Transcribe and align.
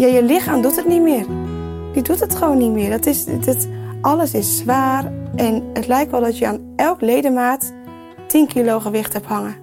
ja, 0.00 0.06
je 0.06 0.22
lichaam 0.22 0.62
doet 0.62 0.76
het 0.76 0.86
niet 0.86 1.02
meer. 1.02 1.26
Die 1.92 2.02
doet 2.02 2.20
het 2.20 2.34
gewoon 2.34 2.58
niet 2.58 2.72
meer. 2.72 2.90
Dat 2.90 3.06
is, 3.06 3.24
dat, 3.24 3.68
alles 4.00 4.34
is 4.34 4.56
zwaar 4.56 5.12
en 5.36 5.64
het 5.72 5.86
lijkt 5.86 6.10
wel 6.10 6.20
dat 6.20 6.38
je 6.38 6.46
aan 6.46 6.72
elk 6.76 7.00
ledemaat 7.00 7.72
10 8.26 8.46
kilo 8.46 8.80
gewicht 8.80 9.12
hebt 9.12 9.26
hangen. 9.26 9.56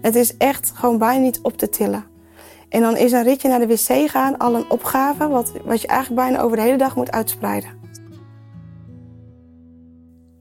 Het 0.00 0.14
is 0.14 0.36
echt 0.36 0.72
gewoon 0.74 0.98
bijna 0.98 1.22
niet 1.22 1.40
op 1.42 1.56
te 1.56 1.68
tillen. 1.68 2.04
En 2.68 2.80
dan 2.80 2.96
is 2.96 3.12
een 3.12 3.22
ritje 3.22 3.48
naar 3.48 3.58
de 3.58 3.66
wc 3.66 4.10
gaan 4.10 4.38
al 4.38 4.54
een 4.54 4.70
opgave, 4.70 5.28
wat, 5.28 5.52
wat 5.64 5.80
je 5.80 5.86
eigenlijk 5.86 6.20
bijna 6.20 6.42
over 6.42 6.56
de 6.56 6.62
hele 6.62 6.76
dag 6.76 6.96
moet 6.96 7.10
uitspreiden. 7.10 7.70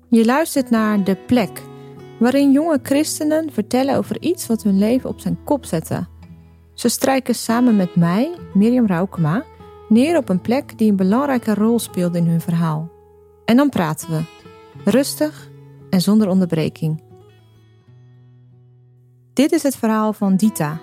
Je 0.09 0.25
luistert 0.25 0.69
naar 0.69 1.03
De 1.03 1.15
Plek, 1.15 1.61
waarin 2.19 2.51
jonge 2.51 2.79
christenen 2.83 3.51
vertellen 3.51 3.97
over 3.97 4.21
iets 4.21 4.47
wat 4.47 4.63
hun 4.63 4.77
leven 4.77 5.09
op 5.09 5.19
zijn 5.19 5.37
kop 5.43 5.65
zette. 5.65 6.07
Ze 6.79 6.89
strijken 6.89 7.35
samen 7.35 7.75
met 7.75 7.95
mij, 7.95 8.37
Mirjam 8.53 8.87
Raukema, 8.87 9.43
neer 9.89 10.17
op 10.17 10.29
een 10.29 10.41
plek 10.41 10.77
die 10.77 10.89
een 10.89 10.95
belangrijke 10.95 11.53
rol 11.53 11.79
speelde 11.79 12.17
in 12.17 12.25
hun 12.25 12.41
verhaal. 12.41 12.91
En 13.45 13.57
dan 13.57 13.69
praten 13.69 14.09
we, 14.09 14.23
rustig 14.91 15.49
en 15.89 16.01
zonder 16.01 16.27
onderbreking. 16.27 17.03
Dit 19.33 19.51
is 19.51 19.63
het 19.63 19.75
verhaal 19.75 20.13
van 20.13 20.35
Dita. 20.35 20.81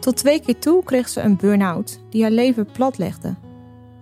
Tot 0.00 0.16
twee 0.16 0.40
keer 0.40 0.58
toe 0.58 0.84
kreeg 0.84 1.08
ze 1.08 1.20
een 1.20 1.36
burn-out 1.36 2.00
die 2.10 2.22
haar 2.22 2.30
leven 2.30 2.66
platlegde. 2.72 3.34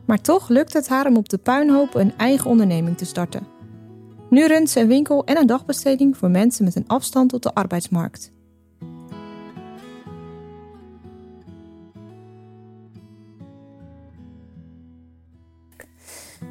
Maar 0.06 0.20
toch 0.20 0.48
lukt 0.48 0.72
het 0.72 0.88
haar 0.88 1.06
om 1.06 1.16
op 1.16 1.28
de 1.28 1.38
puinhoop 1.38 1.94
een 1.94 2.16
eigen 2.16 2.50
onderneming 2.50 2.96
te 2.96 3.04
starten. 3.04 3.46
Nu 4.30 4.46
runt 4.46 4.70
ze 4.70 4.80
een 4.80 4.88
winkel 4.88 5.24
en 5.24 5.36
een 5.36 5.46
dagbesteding 5.46 6.16
voor 6.16 6.30
mensen 6.30 6.64
met 6.64 6.76
een 6.76 6.88
afstand 6.88 7.30
tot 7.30 7.42
de 7.42 7.54
arbeidsmarkt. 7.54 8.32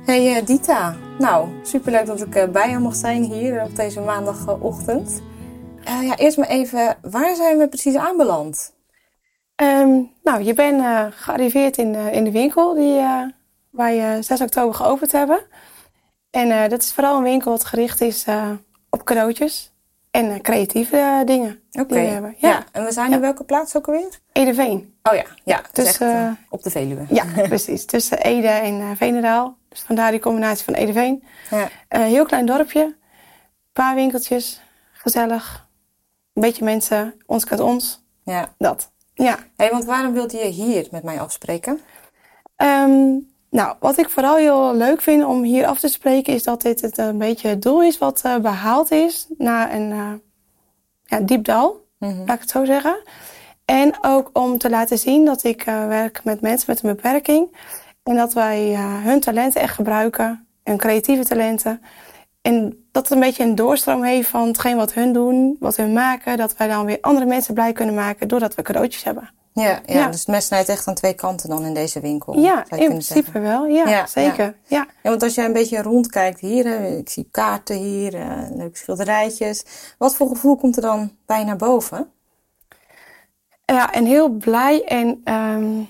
Hey 0.06 0.38
uh, 0.38 0.46
Dita, 0.46 0.96
nou 1.20 1.50
superleuk 1.64 2.06
dat 2.06 2.22
ik 2.22 2.36
uh, 2.36 2.44
bij 2.44 2.70
je 2.70 2.78
mocht 2.78 2.98
zijn 2.98 3.24
hier 3.24 3.64
op 3.64 3.76
deze 3.76 4.00
maandagochtend. 4.00 5.22
Uh, 5.88 6.04
ja, 6.04 6.18
eerst 6.18 6.38
maar 6.38 6.48
even, 6.48 6.98
waar 7.02 7.36
zijn 7.36 7.58
we 7.58 7.68
precies 7.68 7.96
aanbeland? 7.96 8.74
Um, 9.56 10.12
nou, 10.24 10.44
je 10.44 10.54
bent 10.54 11.14
gearriveerd 11.14 11.78
in, 11.78 11.96
in 11.96 12.24
de 12.24 12.32
winkel 12.32 12.74
die 12.74 13.02
waar 13.70 13.94
je 13.94 14.18
6 14.22 14.42
oktober 14.42 14.76
geopend 14.76 15.12
hebben. 15.12 15.40
En 16.30 16.70
dat 16.70 16.82
is 16.82 16.94
vooral 16.94 17.18
een 17.18 17.24
winkel 17.24 17.52
wat 17.52 17.66
gericht 17.66 18.02
is 18.02 18.26
op 18.90 19.04
cadeautjes 19.04 19.74
en 20.12 20.42
creatieve 20.42 21.22
dingen 21.26 21.62
Oké. 21.72 22.00
Ja. 22.00 22.34
ja. 22.38 22.64
en 22.72 22.84
we 22.84 22.92
zijn 22.92 23.10
ja. 23.10 23.16
in 23.16 23.22
welke 23.22 23.44
plaats 23.44 23.76
ook 23.76 23.88
alweer? 23.88 24.20
Edeveen. 24.32 24.91
Oh 25.04 25.16
ja, 25.16 25.26
ja. 25.44 25.62
Dus, 25.72 25.98
echt, 25.98 26.02
op 26.50 26.64
de 26.64 26.70
Veluwe. 26.70 27.06
Ja, 27.10 27.26
precies. 27.48 27.86
Tussen 27.86 28.18
Ede 28.18 28.48
en 28.48 28.98
Veenendaal. 28.98 29.58
Dus 29.70 29.82
vandaar 29.82 30.12
die 30.12 30.20
combinatie 30.20 30.64
van 30.64 30.74
Edeveen. 30.74 31.24
Ja. 31.50 31.62
Uh, 31.62 31.70
heel 32.04 32.26
klein 32.26 32.46
dorpje. 32.46 32.84
Een 32.84 32.96
paar 33.74 33.96
winkeltjes. 33.96 34.62
Gezellig. 34.92 35.68
Een 36.34 36.42
beetje 36.42 36.64
mensen. 36.64 37.14
Ons 37.26 37.46
kent 37.46 37.60
ons. 37.60 38.04
Ja. 38.24 38.54
Dat. 38.58 38.92
Ja. 39.14 39.38
hey, 39.56 39.70
want 39.70 39.86
waarom 39.86 40.14
wilde 40.14 40.38
je 40.38 40.46
hier 40.46 40.88
met 40.92 41.04
mij 41.04 41.20
afspreken? 41.20 41.80
Um, 42.58 43.30
nou, 43.50 43.76
wat 43.80 43.98
ik 43.98 44.10
vooral 44.10 44.36
heel 44.36 44.76
leuk 44.76 45.02
vind 45.02 45.26
om 45.26 45.44
hier 45.44 45.66
af 45.66 45.80
te 45.80 45.88
spreken... 45.88 46.34
is 46.34 46.44
dat 46.44 46.62
dit 46.62 46.82
het 46.82 46.98
een 46.98 47.18
beetje 47.18 47.48
het 47.48 47.62
doel 47.62 47.84
is 47.84 47.98
wat 47.98 48.22
uh, 48.26 48.38
behaald 48.38 48.92
is... 48.92 49.28
na 49.38 49.74
een 49.74 49.92
uh, 49.92 50.14
ja, 51.04 51.20
diep 51.20 51.46
dal, 51.46 51.86
mm 51.98 52.10
-hmm. 52.10 52.26
laat 52.26 52.36
ik 52.36 52.42
het 52.42 52.50
zo 52.50 52.66
zeggen. 52.66 52.98
En 53.72 53.98
ook 54.02 54.30
om 54.34 54.58
te 54.58 54.70
laten 54.70 54.98
zien 54.98 55.26
dat 55.26 55.44
ik 55.44 55.64
werk 55.88 56.24
met 56.24 56.42
mensen 56.42 56.66
met 56.68 56.84
een 56.84 56.96
beperking... 56.96 57.50
En 58.04 58.16
dat 58.16 58.34
wij 58.34 58.72
uh, 58.72 59.04
hun 59.04 59.20
talenten 59.20 59.62
echt 59.62 59.74
gebruiken, 59.74 60.48
hun 60.64 60.78
creatieve 60.78 61.26
talenten. 61.26 61.82
En 62.42 62.86
dat 62.92 63.04
het 63.04 63.12
een 63.12 63.20
beetje 63.20 63.44
een 63.44 63.56
doorstroom 63.56 64.04
heeft 64.04 64.30
van 64.30 64.48
hetgeen 64.48 64.76
wat 64.76 64.94
hun 64.94 65.14
doen, 65.14 65.56
wat 65.60 65.76
hun 65.76 65.94
maken. 65.94 66.38
Dat 66.38 66.58
wij 66.58 66.68
dan 66.68 66.86
weer 66.86 66.98
andere 67.02 67.26
mensen 67.26 67.54
blij 67.54 67.74
kunnen 67.74 67.96
maken 67.96 68.28
doordat 68.28 68.56
we 68.56 68.62
cadeautjes 68.62 69.04
hebben. 69.04 69.30
Ja, 69.54 69.64
ja, 69.64 69.82
ja. 69.86 70.08
dus 70.08 70.20
het 70.20 70.28
mes 70.28 70.46
snijdt 70.46 70.70
echt 70.70 70.88
aan 70.88 70.94
twee 70.94 71.14
kanten 71.14 71.50
dan 71.50 71.66
in 71.66 71.74
deze 71.74 72.00
winkel. 72.00 72.40
Ja, 72.40 72.66
in 72.70 72.86
principe 72.86 73.22
zeggen. 73.24 73.42
wel. 73.42 73.66
Ja, 73.66 73.90
ja 73.90 74.06
zeker. 74.06 74.46
Ja. 74.46 74.78
Ja. 74.78 74.88
ja, 75.04 75.10
want 75.10 75.24
als 75.24 75.36
jij 75.36 75.46
een 75.46 75.54
beetje 75.54 75.82
rondkijkt 75.82 76.40
hier, 76.40 76.66
ik 76.98 77.10
zie 77.10 77.28
kaarten 77.32 77.76
hier, 77.76 78.14
uh, 78.14 78.38
leuke 78.56 78.78
schilderijtjes. 78.78 79.64
Wat 79.98 80.16
voor 80.16 80.28
gevoel 80.28 80.56
komt 80.56 80.76
er 80.76 80.82
dan 80.82 81.12
bij 81.26 81.44
naar 81.44 81.56
boven? 81.56 82.12
Ja, 83.66 83.92
en 83.92 84.06
heel 84.06 84.30
blij 84.30 84.84
en... 84.84 85.08
Um, 85.08 85.90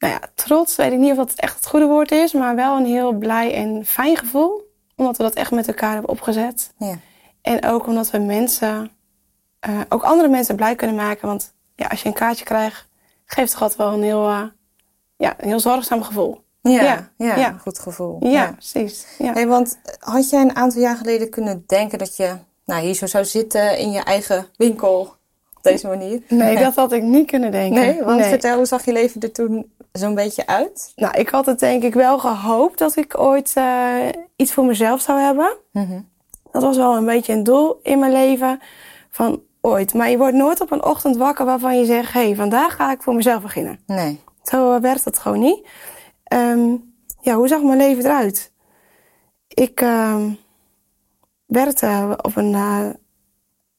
nou 0.00 0.12
ja, 0.12 0.20
trots, 0.34 0.76
weet 0.76 0.92
ik 0.92 0.98
niet 0.98 1.10
of 1.10 1.16
dat 1.16 1.32
echt 1.34 1.56
het 1.56 1.66
goede 1.66 1.86
woord 1.86 2.10
is, 2.10 2.32
maar 2.32 2.54
wel 2.54 2.76
een 2.76 2.86
heel 2.86 3.12
blij 3.12 3.54
en 3.54 3.86
fijn 3.86 4.16
gevoel. 4.16 4.68
Omdat 4.96 5.16
we 5.16 5.22
dat 5.22 5.34
echt 5.34 5.50
met 5.50 5.68
elkaar 5.68 5.92
hebben 5.92 6.10
opgezet. 6.10 6.72
Ja. 6.78 6.98
En 7.42 7.64
ook 7.64 7.86
omdat 7.86 8.10
we 8.10 8.18
mensen, 8.18 8.90
uh, 9.68 9.80
ook 9.88 10.02
andere 10.02 10.28
mensen 10.28 10.56
blij 10.56 10.74
kunnen 10.74 10.96
maken. 10.96 11.28
Want 11.28 11.54
ja, 11.74 11.86
als 11.86 12.02
je 12.02 12.08
een 12.08 12.14
kaartje 12.14 12.44
krijgt, 12.44 12.88
geeft 13.24 13.58
het 13.58 13.76
wel 13.76 13.92
een 13.92 14.02
heel, 14.02 14.28
uh, 14.28 14.42
ja, 15.16 15.34
een 15.38 15.48
heel 15.48 15.60
zorgzaam 15.60 16.02
gevoel. 16.02 16.44
Ja, 16.62 16.82
ja, 16.82 17.10
ja, 17.16 17.36
ja. 17.36 17.58
goed 17.58 17.78
gevoel. 17.78 18.16
Ja, 18.20 18.30
ja. 18.30 18.52
precies. 18.52 19.06
Hey, 19.18 19.46
want 19.46 19.78
had 19.98 20.30
jij 20.30 20.40
een 20.40 20.56
aantal 20.56 20.80
jaar 20.80 20.96
geleden 20.96 21.30
kunnen 21.30 21.64
denken 21.66 21.98
dat 21.98 22.16
je 22.16 22.36
nou, 22.64 22.82
hier 22.82 22.94
zo 22.94 23.06
zou 23.06 23.24
zitten 23.24 23.78
in 23.78 23.90
je 23.90 24.00
eigen 24.00 24.46
winkel 24.56 25.14
op 25.62 25.72
deze 25.72 25.86
manier? 25.86 26.22
Nee, 26.28 26.58
dat 26.58 26.74
had 26.74 26.92
ik 26.92 27.02
niet 27.02 27.26
kunnen 27.26 27.50
denken. 27.50 27.80
Nee, 27.80 28.02
want 28.02 28.18
nee. 28.18 28.28
vertel, 28.28 28.56
hoe 28.56 28.66
zag 28.66 28.84
je 28.84 28.92
leven 28.92 29.20
er 29.20 29.32
toen 29.32 29.72
zo'n 29.92 30.14
beetje 30.14 30.46
uit? 30.46 30.92
Nou, 30.96 31.18
ik 31.18 31.28
had 31.28 31.46
het 31.46 31.58
denk 31.58 31.82
ik 31.82 31.94
wel 31.94 32.18
gehoopt 32.18 32.78
dat 32.78 32.96
ik 32.96 33.18
ooit 33.18 33.52
uh, 33.58 34.08
iets 34.36 34.52
voor 34.52 34.64
mezelf 34.64 35.00
zou 35.00 35.20
hebben. 35.20 35.56
Mm 35.72 35.86
-hmm. 35.86 36.08
Dat 36.52 36.62
was 36.62 36.76
wel 36.76 36.96
een 36.96 37.04
beetje 37.04 37.32
een 37.32 37.44
doel 37.44 37.80
in 37.82 37.98
mijn 37.98 38.12
leven. 38.12 38.60
Van 39.10 39.42
ooit. 39.60 39.94
Maar 39.94 40.10
je 40.10 40.18
wordt 40.18 40.34
nooit 40.34 40.60
op 40.60 40.70
een 40.70 40.84
ochtend 40.84 41.16
wakker 41.16 41.44
waarvan 41.44 41.78
je 41.78 41.84
zegt... 41.84 42.12
hé, 42.12 42.24
hey, 42.24 42.34
vandaag 42.34 42.76
ga 42.76 42.92
ik 42.92 43.02
voor 43.02 43.14
mezelf 43.14 43.42
beginnen. 43.42 43.80
Nee. 43.86 44.20
Zo 44.42 44.74
uh, 44.74 44.80
werkt 44.80 45.04
het 45.04 45.18
gewoon 45.18 45.40
niet. 45.40 45.66
Um, 46.32 46.94
ja, 47.20 47.34
hoe 47.34 47.48
zag 47.48 47.62
mijn 47.62 47.78
leven 47.78 48.04
eruit? 48.04 48.52
Ik 49.48 49.80
uh, 49.80 50.24
werkte 51.46 52.18
op 52.22 52.36
een, 52.36 52.54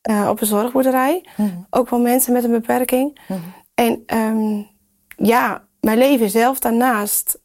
uh, 0.09 0.27
op 0.29 0.41
een 0.41 0.47
zorgboerderij. 0.47 1.25
Mm 1.37 1.45
-hmm. 1.45 1.67
Ook 1.69 1.89
wel 1.89 1.99
mensen 1.99 2.33
met 2.33 2.43
een 2.43 2.51
beperking. 2.51 3.19
Mm 3.27 3.37
-hmm. 3.37 3.53
En 3.73 4.03
um, 4.17 4.69
ja, 5.15 5.63
mijn 5.79 5.97
leven 5.97 6.29
zelf 6.29 6.59
daarnaast 6.59 7.39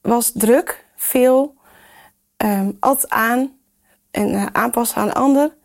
was 0.00 0.32
druk, 0.34 0.86
veel, 0.96 1.54
um, 2.36 2.76
altijd 2.80 3.10
aan 3.10 3.56
en 4.10 4.28
uh, 4.28 4.46
aanpassen 4.52 4.96
aan 4.96 5.14
ander. 5.14 5.56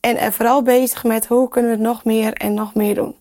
En 0.00 0.32
vooral 0.32 0.62
bezig 0.62 1.04
met 1.04 1.26
hoe 1.26 1.48
kunnen 1.48 1.70
we 1.70 1.76
het 1.76 1.86
nog 1.86 2.04
meer 2.04 2.32
en 2.32 2.54
nog 2.54 2.74
meer 2.74 2.94
doen. 2.94 3.16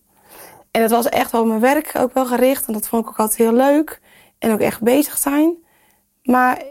En 0.71 0.81
dat 0.81 0.89
was 0.89 1.09
echt 1.09 1.31
wel 1.31 1.45
mijn 1.45 1.59
werk 1.59 1.91
ook 1.97 2.13
wel 2.13 2.25
gericht. 2.25 2.67
En 2.67 2.73
dat 2.73 2.87
vond 2.87 3.03
ik 3.03 3.09
ook 3.09 3.19
altijd 3.19 3.37
heel 3.37 3.53
leuk. 3.53 4.01
En 4.39 4.51
ook 4.51 4.59
echt 4.59 4.81
bezig 4.81 5.17
zijn. 5.17 5.55
Maar 6.23 6.63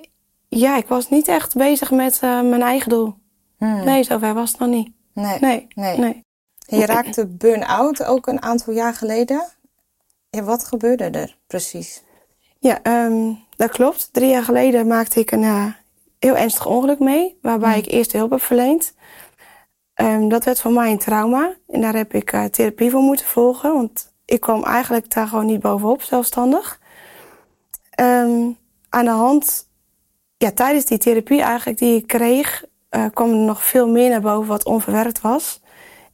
ja, 0.48 0.76
ik 0.76 0.86
was 0.86 1.08
niet 1.08 1.28
echt 1.28 1.54
bezig 1.54 1.90
met 1.90 2.20
uh, 2.24 2.40
mijn 2.42 2.62
eigen 2.62 2.88
doel. 2.88 3.14
Hmm. 3.58 3.84
Nee, 3.84 4.02
zover 4.02 4.34
was 4.34 4.50
het 4.50 4.60
nog 4.60 4.68
niet. 4.68 4.90
Nee. 5.14 5.38
Nee. 5.40 5.66
nee. 5.74 5.98
nee. 5.98 6.24
Je 6.66 6.86
raakte 6.86 7.26
burn-out 7.26 8.04
ook 8.04 8.26
een 8.26 8.42
aantal 8.42 8.72
jaar 8.72 8.94
geleden. 8.94 9.48
Ja, 10.30 10.42
wat 10.42 10.64
gebeurde 10.64 11.04
er 11.04 11.38
precies? 11.46 12.02
Ja, 12.58 13.06
um, 13.06 13.44
dat 13.56 13.70
klopt. 13.70 14.08
Drie 14.12 14.28
jaar 14.28 14.44
geleden 14.44 14.86
maakte 14.86 15.20
ik 15.20 15.30
een 15.30 15.42
uh, 15.42 15.66
heel 16.18 16.36
ernstig 16.36 16.66
ongeluk 16.66 16.98
mee, 16.98 17.38
waarbij 17.42 17.72
mm. 17.72 17.78
ik 17.78 17.86
eerst 17.86 18.12
hulp 18.12 18.30
heb 18.30 18.42
verleend. 18.42 18.94
Um, 19.94 20.28
dat 20.28 20.44
werd 20.44 20.60
voor 20.60 20.72
mij 20.72 20.90
een 20.90 20.98
trauma 20.98 21.54
en 21.68 21.80
daar 21.80 21.94
heb 21.94 22.14
ik 22.14 22.32
uh, 22.32 22.44
therapie 22.44 22.90
voor 22.90 23.00
moeten 23.00 23.26
volgen, 23.26 23.74
want 23.74 24.12
ik 24.24 24.40
kwam 24.40 24.64
eigenlijk 24.64 25.14
daar 25.14 25.26
gewoon 25.26 25.46
niet 25.46 25.60
bovenop, 25.60 26.02
zelfstandig. 26.02 26.80
Um, 28.00 28.56
aan 28.88 29.04
de 29.04 29.10
hand, 29.10 29.68
ja, 30.36 30.52
tijdens 30.52 30.84
die 30.84 30.98
therapie 30.98 31.42
eigenlijk 31.42 31.78
die 31.78 31.96
ik 31.96 32.06
kreeg, 32.06 32.64
uh, 32.96 33.04
kwam 33.14 33.30
er 33.30 33.36
nog 33.36 33.64
veel 33.64 33.88
meer 33.88 34.10
naar 34.10 34.20
boven 34.20 34.48
wat 34.48 34.64
onverwerkt 34.64 35.20
was. 35.20 35.60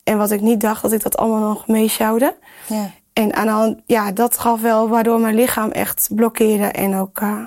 En 0.05 0.19
wat 0.19 0.31
ik 0.31 0.41
niet 0.41 0.61
dacht 0.61 0.83
dat 0.83 0.93
ik 0.93 1.03
dat 1.03 1.17
allemaal 1.17 1.49
nog 1.49 1.67
meeschouwde. 1.67 2.37
Ja. 2.67 2.91
En 3.13 3.35
aan 3.35 3.47
de 3.47 3.53
hand, 3.53 3.81
ja, 3.87 4.13
dat 4.13 4.39
gaf 4.39 4.61
wel 4.61 4.89
waardoor 4.89 5.21
mijn 5.21 5.35
lichaam 5.35 5.71
echt 5.71 6.09
blokkeerde 6.15 6.67
en 6.67 6.95
ook 6.95 7.21
uh, 7.21 7.43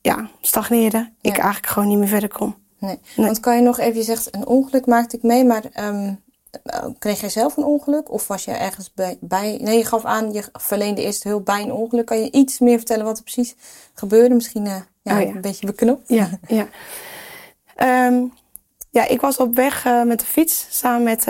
ja, 0.00 0.28
stagneerde. 0.40 0.98
Ja. 0.98 1.30
Ik 1.30 1.38
eigenlijk 1.38 1.66
gewoon 1.66 1.88
niet 1.88 1.98
meer 1.98 2.08
verder 2.08 2.28
kon. 2.28 2.54
Nee. 2.78 2.98
nee. 3.16 3.26
Want 3.26 3.40
kan 3.40 3.56
je 3.56 3.62
nog 3.62 3.78
even, 3.78 3.96
je 3.96 4.02
zegt 4.02 4.34
een 4.34 4.46
ongeluk 4.46 4.86
maakte 4.86 5.16
ik 5.16 5.22
mee, 5.22 5.44
maar 5.44 5.62
um, 5.80 6.20
kreeg 6.98 7.20
jij 7.20 7.28
zelf 7.28 7.56
een 7.56 7.64
ongeluk? 7.64 8.10
Of 8.10 8.26
was 8.26 8.44
je 8.44 8.50
ergens 8.50 8.92
bij, 8.94 9.16
bij, 9.20 9.58
Nee, 9.60 9.78
je 9.78 9.84
gaf 9.84 10.04
aan, 10.04 10.32
je 10.32 10.44
verleende 10.52 11.02
eerst 11.02 11.22
hulp 11.22 11.44
bij 11.44 11.62
een 11.62 11.72
ongeluk. 11.72 12.06
Kan 12.06 12.20
je 12.20 12.30
iets 12.30 12.58
meer 12.58 12.76
vertellen 12.76 13.04
wat 13.04 13.16
er 13.16 13.22
precies 13.22 13.54
gebeurde? 13.94 14.34
Misschien 14.34 14.64
uh, 14.64 14.76
ja, 15.02 15.16
oh, 15.16 15.22
ja. 15.22 15.34
een 15.34 15.40
beetje 15.40 15.66
beknopt. 15.66 16.08
Ja, 16.08 16.28
ja. 16.46 16.66
Um, 18.06 18.32
ja, 18.90 19.08
ik 19.08 19.20
was 19.20 19.36
op 19.36 19.54
weg 19.54 19.86
uh, 19.86 20.02
met 20.02 20.20
de 20.20 20.26
fiets 20.26 20.66
samen 20.70 21.02
met 21.02 21.26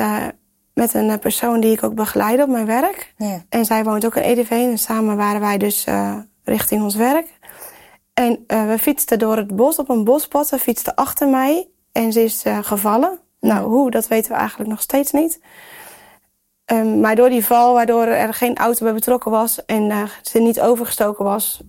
met 0.75 0.94
een 0.94 1.19
persoon 1.19 1.60
die 1.60 1.72
ik 1.72 1.82
ook 1.82 1.94
begeleid 1.94 2.43
op 2.43 2.49
mijn 2.49 2.66
werk. 2.66 3.14
Ja. 3.16 3.44
En 3.49 3.64
zij 3.64 3.84
woont 3.84 4.06
ook 4.06 4.16
in 4.16 4.22
EDV 4.22 4.50
en 4.50 4.78
samen 4.78 5.16
waren 5.16 5.40
wij 5.40 5.58
dus 5.58 5.87
uh, 5.87 6.16
richting 6.44 6.82
ons 6.82 6.94
werk. 6.94 7.26
En 8.14 8.44
we 8.46 8.76
fietsten 8.81 9.19
door 9.19 9.37
het 9.37 9.56
bos 9.56 9.78
op 9.78 9.88
een 9.88 10.05
bospad. 10.05 10.49
Ze 10.49 10.58
fietste 10.58 10.96
achter 10.96 11.28
mij 11.28 11.69
en 11.93 12.12
ze 12.12 12.22
is 12.22 12.44
gevallen. 12.62 13.19
Nou, 13.40 13.69
hoe, 13.69 13.90
dat 13.90 14.08
weten 14.08 14.32
we 14.32 14.38
eigenlijk 14.38 14.70
nog 14.70 14.81
steeds 14.81 15.12
niet. 15.12 15.40
Um, 16.72 17.00
maar 17.00 17.16
door 17.16 17.28
die 17.28 17.44
val, 17.44 17.75
waardoor 17.75 18.02
er 18.02 18.34
geen 18.34 18.56
auto 18.56 18.84
bij 18.84 18.94
betrokken 18.94 19.31
was 19.31 19.64
en 19.64 20.08
ze 20.22 20.38
niet 20.38 20.60
overgestoken 20.60 21.25
was, 21.25 21.60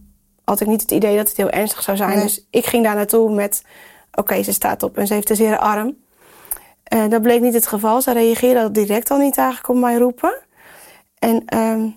had 0.44 0.60
ik 0.60 0.68
niet 0.68 0.82
het 0.82 0.92
idee 0.92 1.16
dat 1.18 1.28
het 1.28 1.38
heel 1.38 1.50
ernstig 1.50 1.82
zou 1.82 1.98
zijn. 1.98 2.10
Nee. 2.10 2.22
Dus 2.22 2.48
ik 2.50 2.66
ging 2.66 2.84
daar 2.84 2.96
naartoe 2.96 3.32
met: 3.32 3.64
oké, 4.12 4.20
okay, 4.20 4.44
ze 4.44 4.54
staat 4.54 4.84
op 4.84 4.98
en 4.98 5.08
ze 5.08 5.14
heeft 5.14 5.30
een 5.30 5.36
zere 5.36 5.60
arm. 5.60 5.98
Uh, 6.94 7.10
dat 7.10 7.22
bleek 7.22 7.42
niet 7.42 7.54
het 7.54 7.68
geval. 7.68 8.02
Ze 8.02 8.12
reageerde 8.12 8.72
direct 8.72 9.12
al 9.12 9.18
niet 9.18 9.38
eigenlijk 9.38 9.70
op 9.70 9.76
mij 9.76 9.98
roepen. 9.98 10.38
En 11.20 11.58
um, 11.58 11.96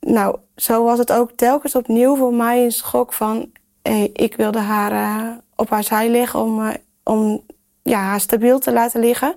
nou, 0.00 0.38
zo 0.56 0.84
was 0.84 0.98
het 0.98 1.12
ook 1.12 1.32
telkens 1.32 1.74
opnieuw 1.74 2.16
voor 2.16 2.34
mij 2.34 2.64
een 2.64 2.72
schok 2.72 3.12
van... 3.12 3.50
Hey, 3.82 4.10
ik 4.12 4.36
wilde 4.36 4.58
haar 4.58 4.92
uh, 4.92 5.30
op 5.56 5.70
haar 5.70 5.84
zij 5.84 6.10
liggen 6.10 6.40
om, 6.40 6.60
uh, 6.60 6.74
om 7.04 7.44
ja, 7.82 7.98
haar 7.98 8.20
stabiel 8.20 8.58
te 8.58 8.72
laten 8.72 9.00
liggen. 9.00 9.34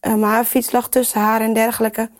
Ja. 0.00 0.16
Maar 0.16 0.30
haar 0.30 0.44
fiets 0.44 0.72
lag 0.72 0.88
tussen 0.88 1.20
haar 1.20 1.40
en 1.40 1.52
dergelijke. 1.52 2.10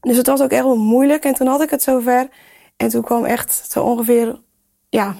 Dus 0.00 0.16
het 0.16 0.26
was 0.26 0.40
ook 0.40 0.50
echt 0.50 0.62
wel 0.62 0.76
moeilijk. 0.76 1.24
En 1.24 1.34
toen 1.34 1.46
had 1.46 1.62
ik 1.62 1.70
het 1.70 1.82
zover. 1.82 2.28
En 2.76 2.88
toen 2.88 3.02
kwam 3.02 3.24
echt 3.24 3.70
zo 3.70 3.82
ongeveer... 3.82 4.40
Ja, 4.88 5.14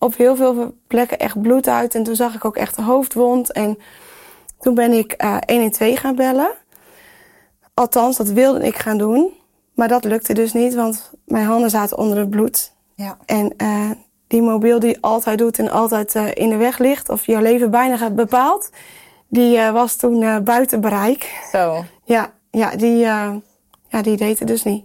op 0.00 0.16
heel 0.16 0.36
veel 0.36 0.74
plekken 0.86 1.18
echt 1.18 1.42
bloed 1.42 1.68
uit. 1.68 1.94
En 1.94 2.02
toen 2.02 2.16
zag 2.16 2.34
ik 2.34 2.44
ook 2.44 2.56
echt 2.56 2.76
een 2.76 2.84
hoofdwond. 2.84 3.52
En 3.52 3.78
toen 4.58 4.74
ben 4.74 4.92
ik 4.92 5.14
112 5.46 5.98
gaan 5.98 6.14
bellen. 6.14 6.50
Althans, 7.74 8.16
dat 8.16 8.28
wilde 8.28 8.66
ik 8.66 8.76
gaan 8.76 8.98
doen. 8.98 9.32
Maar 9.74 9.88
dat 9.88 10.04
lukte 10.04 10.32
dus 10.32 10.52
niet, 10.52 10.74
want 10.74 11.10
mijn 11.24 11.46
handen 11.46 11.70
zaten 11.70 11.98
onder 11.98 12.18
het 12.18 12.30
bloed. 12.30 12.72
Ja. 12.94 13.16
En 13.26 13.54
uh, 13.56 13.90
die 14.26 14.42
mobiel 14.42 14.78
die 14.78 14.98
altijd 15.00 15.38
doet 15.38 15.58
en 15.58 15.70
altijd 15.70 16.14
uh, 16.14 16.28
in 16.34 16.48
de 16.48 16.56
weg 16.56 16.78
ligt, 16.78 17.08
of 17.08 17.26
jouw 17.26 17.40
leven 17.40 17.70
bijna 17.70 18.10
bepaalt, 18.10 18.70
die 19.28 19.56
uh, 19.56 19.70
was 19.70 19.96
toen 19.96 20.44
buiten 20.44 20.80
bereik. 20.80 21.48
Zo. 21.52 21.84
Ja, 22.04 22.32
ja, 22.50 22.76
die, 22.76 22.96
ja, 22.96 23.40
die 24.02 24.16
deed 24.16 24.38
het 24.38 24.48
dus 24.48 24.62
niet. 24.62 24.84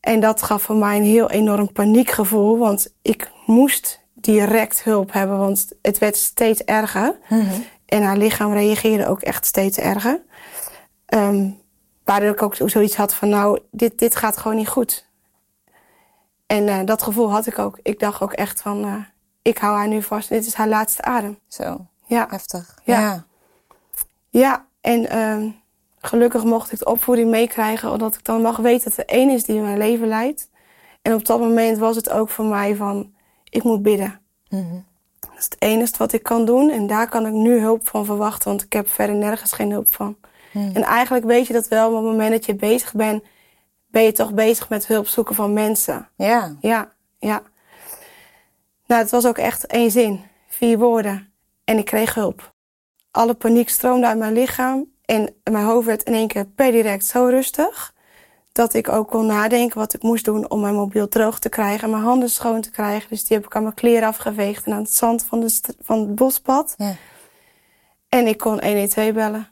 En 0.00 0.20
dat 0.20 0.42
gaf 0.42 0.62
voor 0.62 0.76
mij 0.76 0.96
een 0.96 1.02
heel 1.02 1.30
enorm 1.30 1.72
paniekgevoel, 1.72 2.58
want 2.58 2.94
ik 3.02 3.30
moest 3.46 4.00
direct 4.20 4.84
hulp 4.84 5.12
hebben, 5.12 5.38
want 5.38 5.72
het 5.82 5.98
werd 5.98 6.16
steeds 6.16 6.64
erger. 6.64 7.18
Mm 7.28 7.40
-hmm. 7.40 7.64
En 7.86 8.02
haar 8.02 8.16
lichaam 8.16 8.52
reageerde 8.52 9.06
ook 9.06 9.20
echt 9.20 9.46
steeds 9.46 9.78
erger. 9.78 10.20
Um, 11.14 11.60
Waardoor 12.08 12.30
ik 12.30 12.42
ook 12.42 12.56
zoiets 12.64 12.96
had 12.96 13.14
van, 13.14 13.28
nou, 13.28 13.60
dit, 13.70 13.98
dit 13.98 14.16
gaat 14.16 14.36
gewoon 14.36 14.56
niet 14.56 14.68
goed. 14.68 15.06
En 16.46 16.66
uh, 16.66 16.80
dat 16.84 17.02
gevoel 17.02 17.30
had 17.30 17.46
ik 17.46 17.58
ook. 17.58 17.78
Ik 17.82 17.98
dacht 17.98 18.20
ook 18.20 18.32
echt 18.32 18.62
van, 18.62 18.84
uh, 18.84 18.94
ik 19.42 19.58
hou 19.58 19.76
haar 19.76 19.88
nu 19.88 20.02
vast. 20.02 20.28
Dit 20.28 20.46
is 20.46 20.54
haar 20.54 20.68
laatste 20.68 21.02
adem. 21.02 21.38
Zo, 21.48 21.86
ja. 22.06 22.26
heftig. 22.30 22.78
Ja, 22.84 23.00
ja. 23.00 23.24
ja. 24.28 24.66
en 24.80 25.16
uh, 25.16 25.52
gelukkig 25.98 26.44
mocht 26.44 26.72
ik 26.72 26.78
de 26.78 26.84
opvoeding 26.84 27.30
meekrijgen... 27.30 27.92
omdat 27.92 28.14
ik 28.14 28.24
dan 28.24 28.42
mag 28.42 28.56
weten 28.56 28.90
dat 28.90 28.98
er 28.98 29.14
één 29.14 29.30
is 29.30 29.44
die 29.44 29.60
mijn 29.60 29.78
leven 29.78 30.08
leidt. 30.08 30.50
En 31.02 31.14
op 31.14 31.24
dat 31.24 31.38
moment 31.38 31.78
was 31.78 31.96
het 31.96 32.10
ook 32.10 32.28
voor 32.28 32.44
mij 32.44 32.76
van, 32.76 33.12
ik 33.50 33.62
moet 33.62 33.82
bidden. 33.82 34.20
Mm 34.48 34.68
-hmm. 34.68 34.84
Dat 35.20 35.30
is 35.38 35.44
het 35.44 35.56
enige 35.58 35.96
wat 35.98 36.12
ik 36.12 36.22
kan 36.22 36.44
doen. 36.44 36.70
En 36.70 36.86
daar 36.86 37.08
kan 37.08 37.26
ik 37.26 37.32
nu 37.32 37.60
hulp 37.60 37.88
van 37.88 38.04
verwachten, 38.04 38.48
want 38.48 38.62
ik 38.62 38.72
heb 38.72 38.88
verder 38.88 39.16
nergens 39.16 39.52
geen 39.52 39.70
hulp 39.70 39.94
van. 39.94 40.16
Hmm. 40.52 40.70
En 40.74 40.82
eigenlijk 40.82 41.24
weet 41.24 41.46
je 41.46 41.52
dat 41.52 41.68
wel, 41.68 41.90
maar 41.90 41.98
op 41.98 42.04
het 42.04 42.12
moment 42.12 42.30
dat 42.30 42.46
je 42.46 42.54
bezig 42.54 42.94
bent, 42.94 43.22
ben 43.86 44.02
je 44.02 44.12
toch 44.12 44.32
bezig 44.32 44.68
met 44.68 44.86
hulp 44.86 45.06
zoeken 45.06 45.34
van 45.34 45.52
mensen. 45.52 46.08
Ja. 46.16 46.56
Ja, 46.60 46.92
ja. 47.18 47.42
Nou, 48.86 49.02
het 49.02 49.10
was 49.10 49.26
ook 49.26 49.38
echt 49.38 49.66
één 49.66 49.90
zin, 49.90 50.20
vier 50.48 50.78
woorden. 50.78 51.32
En 51.64 51.78
ik 51.78 51.84
kreeg 51.84 52.14
hulp. 52.14 52.54
Alle 53.10 53.34
paniek 53.34 53.68
stroomde 53.68 54.06
uit 54.06 54.18
mijn 54.18 54.32
lichaam 54.32 54.86
en 55.04 55.34
mijn 55.42 55.64
hoofd 55.64 55.86
werd 55.86 56.02
in 56.02 56.14
één 56.14 56.28
keer 56.28 56.46
per 56.46 56.72
direct 56.72 57.04
zo 57.04 57.24
rustig. 57.24 57.94
Dat 58.58 58.74
ik 58.74 58.88
ook 58.88 59.08
kon 59.08 59.26
nadenken 59.26 59.78
wat 59.78 59.94
ik 59.94 60.02
moest 60.02 60.24
doen 60.24 60.50
om 60.50 60.60
mijn 60.60 60.74
mobiel 60.74 61.08
droog 61.08 61.38
te 61.38 61.48
krijgen 61.48 61.84
en 61.84 61.90
mijn 61.90 62.02
handen 62.02 62.30
schoon 62.30 62.60
te 62.60 62.70
krijgen. 62.70 63.08
Dus 63.08 63.24
die 63.24 63.36
heb 63.36 63.46
ik 63.46 63.56
aan 63.56 63.62
mijn 63.62 63.74
kleren 63.74 64.08
afgeveegd 64.08 64.66
en 64.66 64.72
aan 64.72 64.82
het 64.82 64.92
zand 64.92 65.24
van, 65.24 65.40
de 65.40 65.60
van 65.80 65.98
het 65.98 66.14
bospad. 66.14 66.74
Ja. 66.76 66.94
En 68.08 68.26
ik 68.26 68.38
kon 68.38 68.64
112 68.64 69.12
bellen. 69.12 69.48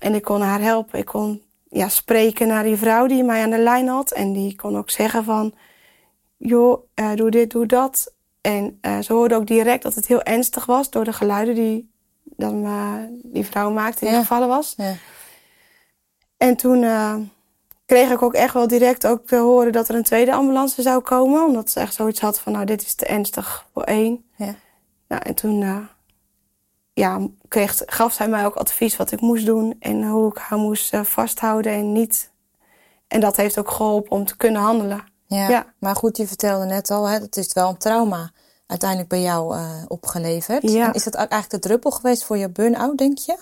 En 0.00 0.14
ik 0.14 0.22
kon 0.22 0.40
haar 0.40 0.60
helpen. 0.60 0.98
Ik 0.98 1.04
kon 1.04 1.42
ja, 1.70 1.88
spreken 1.88 2.48
naar 2.48 2.62
die 2.62 2.76
vrouw 2.76 3.06
die 3.06 3.24
mij 3.24 3.42
aan 3.42 3.50
de 3.50 3.58
lijn 3.58 3.88
had. 3.88 4.10
En 4.10 4.32
die 4.32 4.56
kon 4.56 4.76
ook 4.76 4.90
zeggen 4.90 5.24
van... 5.24 5.54
joh, 6.36 6.82
uh, 6.94 7.14
doe 7.14 7.30
dit, 7.30 7.50
doe 7.50 7.66
dat. 7.66 8.14
En 8.40 8.78
uh, 8.82 8.98
ze 8.98 9.12
hoorde 9.12 9.34
ook 9.34 9.46
direct 9.46 9.82
dat 9.82 9.94
het 9.94 10.06
heel 10.06 10.22
ernstig 10.22 10.66
was... 10.66 10.90
door 10.90 11.04
de 11.04 11.12
geluiden 11.12 11.54
die 11.54 11.90
dan, 12.24 12.64
uh, 12.64 12.94
die 13.22 13.44
vrouw 13.44 13.70
maakte 13.70 14.04
die 14.04 14.14
ja. 14.14 14.20
gevallen 14.20 14.48
was. 14.48 14.74
Ja. 14.76 14.94
En 16.36 16.56
toen 16.56 16.84
kreeg 17.88 18.10
ik 18.10 18.22
ook 18.22 18.34
echt 18.34 18.54
wel 18.54 18.66
direct 18.66 19.06
ook 19.06 19.26
te 19.26 19.36
horen... 19.36 19.72
dat 19.72 19.88
er 19.88 19.94
een 19.94 20.02
tweede 20.02 20.32
ambulance 20.32 20.82
zou 20.82 21.00
komen. 21.02 21.46
Omdat 21.46 21.70
ze 21.70 21.80
echt 21.80 21.94
zoiets 21.94 22.20
had 22.20 22.40
van... 22.40 22.52
nou, 22.52 22.64
dit 22.64 22.82
is 22.82 22.94
te 22.94 23.06
ernstig 23.06 23.66
voor 23.72 23.82
één. 23.82 24.24
Ja. 24.36 24.54
Nou, 25.08 25.22
en 25.22 25.34
toen 25.34 25.88
ja, 26.98 27.20
kreeg, 27.48 27.82
gaf 27.86 28.12
zij 28.12 28.28
mij 28.28 28.46
ook 28.46 28.54
advies 28.54 28.96
wat 28.96 29.10
ik 29.12 29.20
moest 29.20 29.46
doen 29.46 29.76
en 29.80 30.08
hoe 30.08 30.30
ik 30.30 30.38
haar 30.38 30.58
moest 30.58 30.94
uh, 30.94 31.04
vasthouden 31.04 31.72
en 31.72 31.92
niet. 31.92 32.30
En 33.08 33.20
dat 33.20 33.36
heeft 33.36 33.58
ook 33.58 33.70
geholpen 33.70 34.10
om 34.10 34.24
te 34.24 34.36
kunnen 34.36 34.62
handelen. 34.62 35.04
Ja, 35.26 35.48
Ja. 35.48 35.66
maar 35.78 35.96
goed, 35.96 36.16
je 36.16 36.26
vertelde 36.26 36.64
net 36.64 36.90
al, 36.90 37.04
hè, 37.04 37.18
het 37.18 37.36
is 37.36 37.52
wel 37.52 37.68
een 37.68 37.76
trauma 37.76 38.30
uiteindelijk 38.66 39.08
bij 39.08 39.20
jou 39.20 39.56
uh, 39.56 39.82
opgeleverd. 39.88 40.70
Ja. 40.70 40.86
En 40.86 40.92
is 40.92 41.04
dat 41.04 41.14
eigenlijk 41.14 41.50
de 41.50 41.58
druppel 41.58 41.90
geweest 41.90 42.24
voor 42.24 42.36
je 42.36 42.50
burn-out, 42.50 42.98
denk 42.98 43.18
je? 43.18 43.36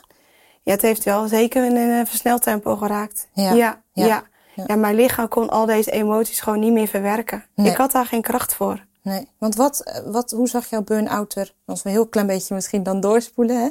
Ja, 0.62 0.72
het 0.72 0.82
heeft 0.82 1.04
wel 1.04 1.28
zeker 1.28 1.64
in 1.64 1.76
een 1.76 2.06
versneld 2.06 2.42
tempo 2.42 2.76
geraakt. 2.76 3.28
Ja. 3.32 3.52
Ja, 3.52 3.82
Ja. 3.92 4.24
Ja. 4.66 4.76
mijn 4.76 4.94
lichaam 4.94 5.28
kon 5.28 5.50
al 5.50 5.66
deze 5.66 5.90
emoties 5.90 6.40
gewoon 6.40 6.60
niet 6.60 6.72
meer 6.72 6.86
verwerken. 6.86 7.44
Nee. 7.54 7.70
Ik 7.70 7.76
had 7.76 7.92
daar 7.92 8.06
geen 8.06 8.22
kracht 8.22 8.54
voor. 8.54 8.84
Nee, 9.02 9.28
want 9.38 9.54
wat, 9.54 9.80
eh, 9.80 10.00
wat, 10.04 10.30
hoe 10.30 10.48
zag 10.48 10.66
jouw 10.70 10.82
burn-out 10.82 11.34
er, 11.34 11.54
als 11.64 11.82
we 11.82 11.88
een 11.88 11.94
heel 11.94 12.06
klein 12.06 12.26
beetje 12.26 12.54
misschien 12.54 12.82
dan 12.82 13.00
doorspoelen, 13.00 13.56
hè? 13.56 13.68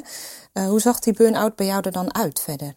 Uh, 0.62 0.68
hoe 0.68 0.80
zag 0.80 0.98
die 0.98 1.12
burn-out 1.12 1.56
bij 1.56 1.66
jou 1.66 1.82
er 1.84 1.92
dan 1.92 2.14
uit 2.14 2.40
verder? 2.40 2.74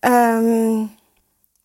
Um, 0.00 0.80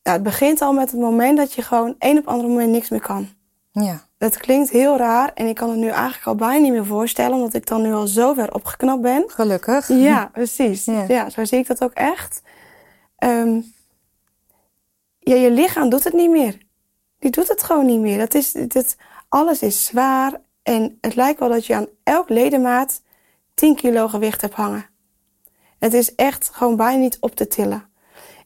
ja, 0.01 0.12
het 0.12 0.24
begint 0.24 0.62
al 0.62 0.74
met 0.74 0.92
het 0.92 1.00
moment 1.00 1.38
dat 1.38 1.54
je 1.54 1.62
gewoon 1.62 1.95
één 2.00 2.18
op 2.18 2.27
ander 2.27 2.48
moment 2.48 2.72
niks 2.72 2.89
meer 2.89 3.01
kan. 3.01 3.27
Ja, 3.72 4.01
Dat 4.18 4.38
klinkt 4.38 4.69
heel 4.69 4.98
raar 4.98 5.31
en 5.33 5.48
ik 5.48 5.56
kan 5.56 5.69
het 5.69 5.80
nu 5.80 5.88
eigenlijk 5.88 6.25
al 6.25 6.36
bijna 6.36 6.62
niet 6.62 6.72
meer 6.72 6.86
voorstellen, 6.86 7.36
omdat 7.36 7.53
ik 7.53 7.67
dan 7.67 7.82
nu 7.82 7.94
al 7.94 8.08
zo 8.08 8.34
ver 8.34 8.53
opgeknapt 8.53 9.01
ben. 9.01 9.24
gelukkig. 9.27 9.88
Ja, 9.88 10.29
precies. 10.34 10.86
Ja. 10.86 11.05
Ja. 11.08 11.29
zo 11.29 11.46
zie 11.46 11.60
ik 11.60 11.67
dat 11.67 11.84
ook 11.84 11.94
echt. 11.94 12.41
Um, 13.20 13.74
ja, 15.25 15.36
je 15.36 15.51
lichaam 15.51 15.89
doet 15.89 16.03
het 16.03 16.13
niet 16.13 16.29
meer. 16.29 16.58
Die 17.20 17.32
doet 17.32 17.48
het 17.48 17.63
gewoon 17.63 17.86
niet 17.86 18.00
meer. 18.00 18.17
Dat 18.17 18.34
is, 18.34 18.51
dat, 18.51 18.96
alles 19.29 19.62
is 19.62 19.86
zwaar 19.86 20.41
en 20.63 20.98
het 21.01 21.15
lijkt 21.15 21.39
wel 21.39 21.50
dat 21.50 21.65
je 21.65 21.75
aan 21.75 21.88
elk 22.03 22.29
ledemaat 22.29 23.01
10 23.53 23.75
kilo 23.75 24.08
gewicht 24.08 24.41
hebt 24.41 24.53
hangen. 24.53 24.86
Het 25.79 25.94
is 25.94 26.15
echt 26.15 26.50
gewoon 26.53 26.75
bijna 26.75 27.00
niet 27.00 27.17
op 27.20 27.36
te 27.36 27.48
tillen. 27.48 27.89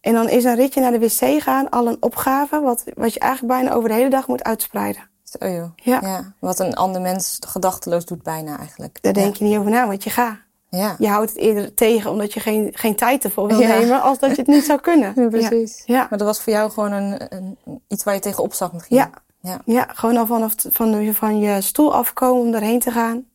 En 0.02 0.14
dan 0.14 0.30
is 0.30 0.44
een 0.44 0.56
ritje 0.56 0.82
naar 0.82 0.92
de 0.92 1.00
wc 1.00 1.42
gaan 1.42 1.70
al 1.70 1.88
een 1.88 2.02
opgave, 2.02 2.60
wat, 2.60 2.84
wat 2.94 3.14
je 3.14 3.20
eigenlijk 3.20 3.54
bijna 3.54 3.76
over 3.76 3.90
de 3.90 3.96
hele 3.96 4.10
dag 4.10 4.28
moet 4.28 4.44
uitspreiden. 4.44 5.10
Zo 5.24 5.48
joh. 5.48 5.72
Ja. 5.76 6.34
Wat 6.40 6.60
een 6.60 6.76
ander 6.76 7.02
mens 7.02 7.38
gedachteloos 7.48 8.06
doet 8.06 8.24
bijna 8.24 8.58
eigenlijk. 8.58 9.02
Daar 9.02 9.14
denk 9.14 9.36
je 9.36 9.44
niet 9.44 9.58
over 9.58 9.72
na, 9.72 9.88
want 9.88 10.04
je 10.04 10.10
gaat. 10.10 10.38
Ja. 10.70 10.96
Je 11.00 11.08
houdt 11.08 11.30
het 11.30 11.40
eerder 11.40 11.74
tegen 11.74 12.12
omdat 12.12 12.34
je 12.34 12.40
geen, 12.40 12.70
geen 12.74 12.96
tijd 12.96 13.24
ervoor 13.24 13.48
wil 13.48 13.60
Ja. 13.60 13.68
nemen, 13.68 14.02
als 14.02 14.20
dat 14.20 14.30
je 14.30 14.36
het 14.36 14.48
niet 14.48 14.64
zou 14.66 14.80
kunnen. 14.80 15.14
Ja, 15.22 15.28
precies. 15.28 15.84
Ja. 15.86 16.08
Maar 16.10 16.18
dat 16.18 16.28
was 16.28 16.42
voor 16.42 16.54
jou 16.54 16.72
gewoon 16.72 16.92
een, 16.92 17.36
een, 17.36 17.58
iets 17.88 18.04
waar 18.04 18.14
je 18.14 18.20
tegenop 18.20 18.54
zag 18.54 18.74
misschien. 18.74 18.98
Ja. 18.98 19.10
Ja. 19.42 19.62
Ja, 19.66 19.88
gewoon 19.94 20.18
al 20.18 20.26
vanaf 20.26 20.54
van, 20.70 20.92
de- 20.92 21.14
van 21.14 21.40
je 21.40 21.62
stoel 21.62 21.94
afkomen 21.94 22.42
om 22.42 22.52
daarheen 22.52 22.80
te 22.80 22.92
gaan. 22.92 23.26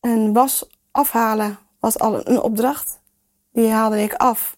Een 0.00 0.32
was 0.32 0.66
afhalen 0.90 1.58
was 1.80 1.98
al 1.98 2.28
een 2.28 2.40
opdracht. 2.40 3.00
Die 3.52 3.70
haalde 3.70 4.02
ik 4.02 4.14
af. 4.14 4.56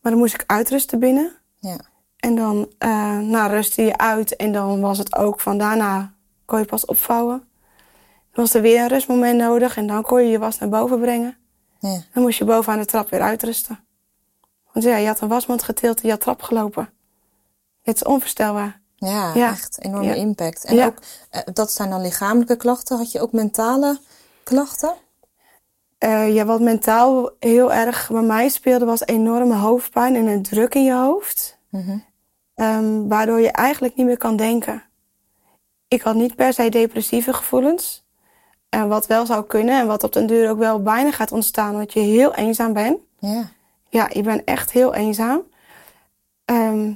Maar 0.00 0.12
dan 0.12 0.20
moest 0.20 0.34
ik 0.34 0.44
uitrusten 0.46 0.98
binnen. 0.98 1.32
Ja. 1.60 1.76
En 2.16 2.34
dan 2.36 2.68
uh, 2.78 3.18
nou, 3.18 3.50
rustte 3.50 3.82
je 3.82 3.96
uit. 3.98 4.36
En 4.36 4.52
dan 4.52 4.80
was 4.80 4.98
het 4.98 5.16
ook 5.16 5.40
van 5.40 5.58
daarna 5.58 6.12
kon 6.44 6.58
je 6.58 6.64
pas 6.64 6.84
opvouwen. 6.84 7.47
Was 8.38 8.54
er 8.54 8.62
weer 8.62 8.80
een 8.80 8.88
rustmoment 8.88 9.38
nodig. 9.38 9.76
En 9.76 9.86
dan 9.86 10.02
kon 10.02 10.22
je 10.22 10.28
je 10.30 10.38
was 10.38 10.58
naar 10.58 10.68
boven 10.68 11.00
brengen. 11.00 11.36
Ja. 11.80 12.00
Dan 12.14 12.22
moest 12.22 12.38
je 12.38 12.44
boven 12.44 12.72
aan 12.72 12.78
de 12.78 12.84
trap 12.84 13.10
weer 13.10 13.20
uitrusten. 13.20 13.84
Want 14.72 14.84
ja, 14.84 14.96
je 14.96 15.06
had 15.06 15.20
een 15.20 15.28
wasmand 15.28 15.62
getild 15.62 15.96
en 15.96 16.02
je 16.02 16.10
had 16.10 16.20
trap 16.20 16.42
gelopen. 16.42 16.90
Het 17.82 17.94
is 17.96 18.04
onvoorstelbaar. 18.04 18.80
Ja, 18.94 19.32
Ja. 19.34 19.50
echt 19.50 19.84
enorme 19.84 20.06
Ja. 20.06 20.14
impact. 20.14 20.64
En 20.64 20.84
ook, 20.84 20.94
eh, 21.30 21.40
dat 21.52 21.72
zijn 21.72 21.90
dan 21.90 22.00
lichamelijke 22.00 22.56
klachten. 22.56 22.96
Had 22.96 23.12
je 23.12 23.20
ook 23.20 23.32
mentale 23.32 23.98
klachten? 24.42 24.94
Uh, 26.04 26.34
ja, 26.34 26.44
wat 26.44 26.60
mentaal 26.60 27.30
heel 27.38 27.72
erg 27.72 28.08
bij 28.12 28.22
mij 28.22 28.48
speelde, 28.48 28.84
was 28.84 29.06
enorme 29.06 29.54
hoofdpijn 29.56 30.14
en 30.14 30.26
een 30.26 30.42
druk 30.42 30.74
in 30.74 30.84
je 30.84 30.94
hoofd. 30.94 31.58
Mhm. 31.70 31.98
Um, 32.54 33.08
waardoor 33.08 33.40
je 33.40 33.50
eigenlijk 33.52 33.94
niet 33.96 34.06
meer 34.06 34.16
kan 34.16 34.36
denken. 34.36 34.82
ik 35.88 36.02
had 36.02 36.14
niet 36.14 36.34
per 36.36 36.52
se 36.52 36.68
depressieve 36.68 37.32
gevoelens. 37.32 38.06
En 38.68 38.88
wat 38.88 39.06
wel 39.06 39.26
zou 39.26 39.44
kunnen 39.44 39.80
en 39.80 39.86
wat 39.86 40.04
op 40.04 40.12
den 40.12 40.26
duur 40.26 40.50
ook 40.50 40.58
wel 40.58 40.82
bijna 40.82 41.10
gaat 41.10 41.32
ontstaan, 41.32 41.72
omdat 41.72 41.92
je 41.92 42.00
heel 42.00 42.34
eenzaam 42.34 42.72
bent. 42.72 42.98
Ja. 43.18 43.50
Ja, 43.88 44.10
je 44.12 44.22
bent 44.22 44.44
echt 44.44 44.70
heel 44.70 44.94
eenzaam. 44.94 45.42
Ehm, 46.44 46.92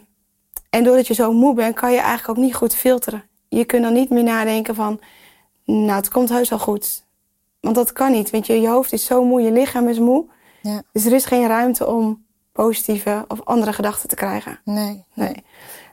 en 0.70 0.84
doordat 0.84 1.06
je 1.06 1.14
zo 1.14 1.32
moe 1.32 1.54
bent, 1.54 1.74
kan 1.74 1.92
je 1.92 1.98
eigenlijk 1.98 2.28
ook 2.28 2.44
niet 2.44 2.54
goed 2.54 2.74
filteren. 2.74 3.24
Je 3.48 3.64
kunt 3.64 3.82
dan 3.82 3.92
niet 3.92 4.10
meer 4.10 4.22
nadenken 4.22 4.74
van, 4.74 5.00
nou, 5.64 5.90
het 5.92 6.08
komt 6.08 6.28
heus 6.28 6.48
wel 6.48 6.58
goed. 6.58 7.04
Want 7.60 7.74
dat 7.74 7.92
kan 7.92 8.12
niet, 8.12 8.30
want 8.30 8.46
je, 8.46 8.60
je 8.60 8.68
hoofd 8.68 8.92
is 8.92 9.04
zo 9.04 9.24
moe, 9.24 9.40
je 9.40 9.52
lichaam 9.52 9.88
is 9.88 9.98
moe. 9.98 10.24
Ja. 10.62 10.82
Dus 10.92 11.04
er 11.04 11.12
is 11.12 11.24
geen 11.24 11.46
ruimte 11.46 11.86
om 11.86 12.24
positieve 12.52 13.24
of 13.28 13.44
andere 13.44 13.72
gedachten 13.72 14.08
te 14.08 14.14
krijgen. 14.14 14.60
Nee. 14.64 15.04
Nee. 15.14 15.44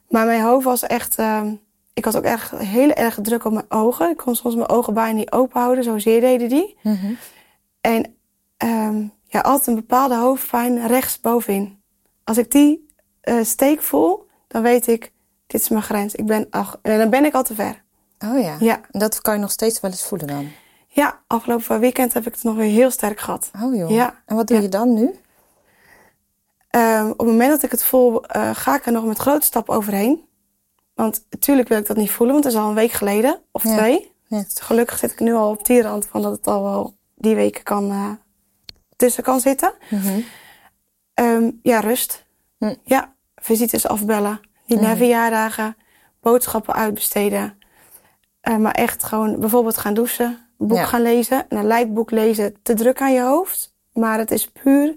Maar 0.09 0.25
mijn 0.25 0.41
hoofd 0.41 0.65
was 0.65 0.83
echt. 0.83 1.15
ehm, 1.17 1.53
ik 1.99 2.05
had 2.05 2.17
ook 2.17 2.23
echt 2.23 2.51
heel 2.51 2.89
erg 2.91 3.19
druk 3.21 3.45
op 3.45 3.51
mijn 3.53 3.65
ogen. 3.71 4.09
Ik 4.09 4.17
kon 4.17 4.35
soms 4.35 4.55
mijn 4.55 4.69
ogen 4.69 4.93
bijna 4.93 5.17
niet 5.17 5.31
open 5.31 5.61
houden, 5.61 5.83
zozeer 5.83 6.21
deden 6.21 6.49
die. 6.49 6.77
Mhm. 6.83 7.13
En 7.81 8.15
ehm, 8.57 9.03
ja, 9.23 9.39
altijd 9.39 9.67
een 9.67 9.75
bepaalde 9.75 10.15
hoofdpijn 10.15 10.87
rechts 10.87 11.19
bovenin. 11.19 11.81
Als 12.23 12.37
ik 12.37 12.51
die 12.51 12.87
eh, 13.21 13.35
steek 13.43 13.81
voel, 13.81 14.27
dan 14.47 14.61
weet 14.61 14.87
ik, 14.87 15.11
dit 15.47 15.61
is 15.61 15.69
mijn 15.69 15.83
grens. 15.83 16.15
Ik 16.15 16.25
ben, 16.25 16.47
ach, 16.49 16.79
en 16.81 16.97
dan 16.97 17.09
ben 17.09 17.25
ik 17.25 17.33
al 17.33 17.43
te 17.43 17.55
ver. 17.55 17.83
Oh 18.25 18.39
ja. 18.41 18.55
Ja. 18.59 18.81
En 18.91 18.99
dat 18.99 19.21
kan 19.21 19.33
je 19.33 19.39
nog 19.39 19.51
steeds 19.51 19.79
wel 19.79 19.91
eens 19.91 20.05
voelen 20.05 20.27
dan? 20.27 20.47
Ja, 20.87 21.19
afgelopen 21.27 21.79
weekend 21.79 22.13
heb 22.13 22.25
ik 22.27 22.33
het 22.33 22.43
nog 22.43 22.55
weer 22.55 22.71
heel 22.71 22.91
sterk 22.91 23.19
gehad. 23.19 23.51
Oh 23.63 23.75
joh. 23.75 23.89
Ja. 23.89 24.21
En 24.25 24.35
wat 24.35 24.47
doe 24.47 24.57
Ja. 24.57 24.63
je 24.63 24.69
dan 24.69 24.93
nu? 24.93 25.15
Ehm, 26.69 27.09
op 27.09 27.17
het 27.17 27.27
moment 27.27 27.49
dat 27.51 27.63
ik 27.63 27.71
het 27.71 27.83
voel, 27.83 28.25
eh, 28.25 28.49
ga 28.53 28.75
ik 28.75 28.85
er 28.85 28.91
nog 28.91 29.05
met 29.05 29.17
grote 29.17 29.45
stappen 29.45 29.75
overheen. 29.75 30.27
Want 30.99 31.25
natuurlijk 31.29 31.67
wil 31.67 31.77
ik 31.77 31.87
dat 31.87 31.97
niet 31.97 32.11
voelen, 32.11 32.33
want 32.35 32.45
het 32.45 32.53
is 32.53 32.59
al 32.59 32.69
een 32.69 32.75
week 32.75 32.91
geleden 32.91 33.41
of 33.51 33.63
Ja. 33.63 33.77
twee. 33.77 34.11
Ja. 34.27 34.37
Dus 34.43 34.59
gelukkig 34.59 34.97
zit 34.97 35.11
ik 35.11 35.19
nu 35.19 35.33
al 35.33 35.49
op 35.49 35.65
die 35.65 35.81
rand 35.81 36.05
van 36.05 36.21
dat 36.21 36.31
het 36.31 36.47
al 36.47 36.63
wel 36.63 36.95
die 37.15 37.35
weken 37.35 37.63
kan, 37.63 37.91
eh, 37.91 38.11
tussen 38.95 39.23
kan 39.23 39.39
zitten. 39.39 39.73
Mhm. 39.89 40.19
Ehm, 41.13 41.51
ja, 41.61 41.79
rust. 41.79 42.25
Ja, 42.83 43.15
visites 43.35 43.87
afbellen. 43.87 44.39
Niet 44.65 44.79
naar 44.79 44.89
Mhm. 44.89 44.97
verjaardagen. 44.97 45.75
Boodschappen 46.21 46.73
uitbesteden. 46.73 47.57
Eh, 48.41 48.55
maar 48.55 48.73
echt 48.73 49.03
gewoon 49.03 49.39
bijvoorbeeld 49.39 49.77
gaan 49.77 49.93
douchen. 49.93 50.47
Boek 50.57 50.77
Ja. 50.77 50.85
gaan 50.85 51.01
lezen. 51.01 51.49
En 51.49 51.57
een 51.57 51.65
lijkt 51.67 51.93
boek 51.93 52.11
lezen 52.11 52.55
te 52.61 52.73
druk 52.73 53.01
aan 53.01 53.13
je 53.13 53.21
hoofd. 53.21 53.73
Maar 53.93 54.17
het 54.17 54.31
is 54.31 54.51
puur 54.51 54.95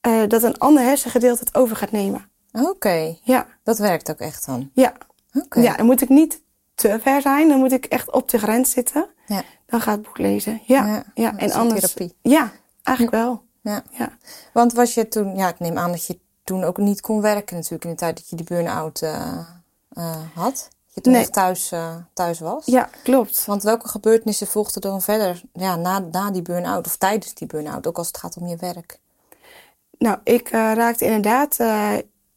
eh, 0.00 0.22
dat 0.28 0.42
een 0.42 0.58
ander 0.58 0.82
hersengedeelte 0.82 1.40
het 1.44 1.54
over 1.54 1.76
gaat 1.76 1.90
nemen. 1.90 2.29
Oké. 2.52 3.16
Ja, 3.22 3.46
Dat 3.62 3.78
werkt 3.78 4.10
ook 4.10 4.18
echt 4.18 4.46
dan? 4.46 4.70
ja. 4.74 4.92
Oké. 5.32 5.60
ja. 5.60 5.76
Dan 5.76 5.86
moet 5.86 6.00
ik 6.02 6.08
niet 6.08 6.42
te 6.74 6.98
ver 7.00 7.20
zijn. 7.22 7.48
Dan 7.48 7.58
moet 7.58 7.72
ik 7.72 7.84
echt 7.84 8.10
op 8.12 8.28
de 8.28 8.38
grens 8.38 8.70
zitten. 8.70 9.06
Ja. 9.26 9.42
Dan 9.66 9.80
gaat 9.80 9.94
het 9.96 10.04
boek 10.06 10.18
lezen. 10.18 10.60
Ja, 10.66 11.04
Ja, 11.14 11.36
En 11.36 11.52
anders... 11.52 11.80
therapie. 11.80 12.16
Ja, 12.22 12.50
eigenlijk 12.82 13.16
wel. 13.16 13.42
Ja. 13.60 13.82
Ja. 13.90 14.16
Want 14.52 14.72
was 14.72 14.94
je 14.94 15.08
toen, 15.08 15.36
ja, 15.36 15.48
ik 15.48 15.58
neem 15.58 15.78
aan 15.78 15.90
dat 15.90 16.06
je 16.06 16.18
toen 16.44 16.64
ook 16.64 16.76
niet 16.76 17.00
kon 17.00 17.20
werken 17.20 17.56
natuurlijk 17.56 17.84
in 17.84 17.90
de 17.90 17.96
tijd 17.96 18.16
dat 18.16 18.28
je 18.28 18.36
die 18.36 18.44
burn-out 18.44 19.02
eh, 19.02 19.38
eh, 19.90 20.16
had. 20.34 20.52
Dat 20.84 20.94
je 20.94 21.00
toen 21.00 21.12
Nee. 21.12 21.20
echt 21.22 21.32
thuis, 21.32 21.72
eh, 21.72 21.94
thuis 22.12 22.38
was. 22.40 22.66
ja, 22.66 22.88
klopt. 23.02 23.44
Want 23.44 23.62
welke 23.62 23.88
gebeurtenissen 23.88 24.46
volgden 24.46 24.80
dan 24.80 25.02
verder 25.02 25.42
ja, 25.52 25.76
na, 25.76 25.98
na 25.98 26.30
die 26.30 26.42
burn-out 26.42 26.86
of 26.86 26.96
tijdens 26.96 27.34
die 27.34 27.46
burn-out, 27.46 27.86
ook 27.86 27.98
als 27.98 28.06
het 28.06 28.16
gaat 28.16 28.36
om 28.36 28.46
je 28.46 28.56
werk? 28.56 29.00
Nou, 29.98 30.18
ik 30.24 30.48
raakte 30.50 31.04
inderdaad 31.04 31.56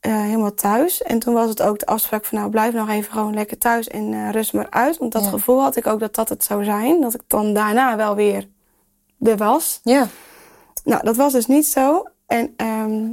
eh, 0.04 0.22
helemaal 0.22 0.54
thuis. 0.54 1.02
En 1.02 1.20
toen 1.20 1.34
was 1.34 1.50
het 1.50 1.62
ook 1.62 1.80
de 1.80 1.86
afspraak 1.86 2.26
van 2.26 2.38
nou, 2.38 2.50
blijf 2.50 2.74
nog 2.74 2.90
even 2.90 3.12
gewoon 3.12 3.34
lekker 3.34 3.58
thuis 3.58 3.88
en 3.88 4.14
eh, 4.14 4.30
rust 4.32 4.54
maar 4.54 4.68
uit. 4.70 4.98
Want 4.98 5.12
dat 5.12 5.24
Ja. 5.24 5.30
gevoel 5.30 5.62
had 5.62 5.76
ik 5.76 5.88
ook 5.88 6.00
dat 6.00 6.16
dat 6.16 6.30
het 6.30 6.44
zou 6.44 6.64
zijn. 6.64 7.02
Dat 7.02 7.14
ik 7.14 7.22
dan 7.28 7.54
daarna 7.54 7.96
wel 7.96 8.16
weer 8.16 8.48
er 9.22 9.38
was. 9.38 9.80
Ja. 9.84 10.08
Nou, 10.84 11.04
dat 11.04 11.16
was 11.16 11.34
dus 11.34 11.46
niet 11.46 11.66
zo. 11.66 12.04
En 12.28 12.54
ehm, 12.58 13.12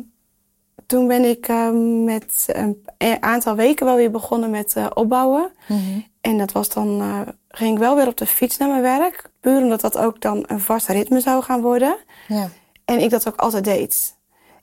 toen 0.87 1.07
ben 1.07 1.25
ik 1.25 1.49
ehm, 1.49 2.05
met 2.05 2.47
een 2.99 3.17
aantal 3.23 3.55
weken 3.55 3.87
wel 3.87 3.97
weer 3.97 4.11
begonnen 4.11 4.51
met 4.51 4.73
eh, 4.77 4.87
opbouwen. 4.95 5.53
Mhm. 5.69 6.01
En 6.21 6.39
dat 6.39 6.53
was 6.53 6.69
dan, 6.69 7.03
ging 7.49 7.73
ik 7.73 7.79
wel 7.79 7.97
weer 7.97 8.07
op 8.07 8.17
de 8.17 8.27
fiets 8.27 8.57
naar 8.57 8.69
mijn 8.69 8.83
werk. 8.83 9.31
Puur 9.41 9.63
omdat 9.63 9.81
dat 9.81 9.99
ook 9.99 10.21
dan 10.21 10.45
een 10.47 10.61
vast 10.61 10.87
ritme 10.89 11.21
zou 11.21 11.43
gaan 11.43 11.61
worden. 11.61 11.97
Ja. 12.29 12.49
En 12.85 12.99
ik 13.01 13.11
dat 13.11 13.29
ook 13.29 13.37
altijd 13.37 13.65
deed. 13.65 14.19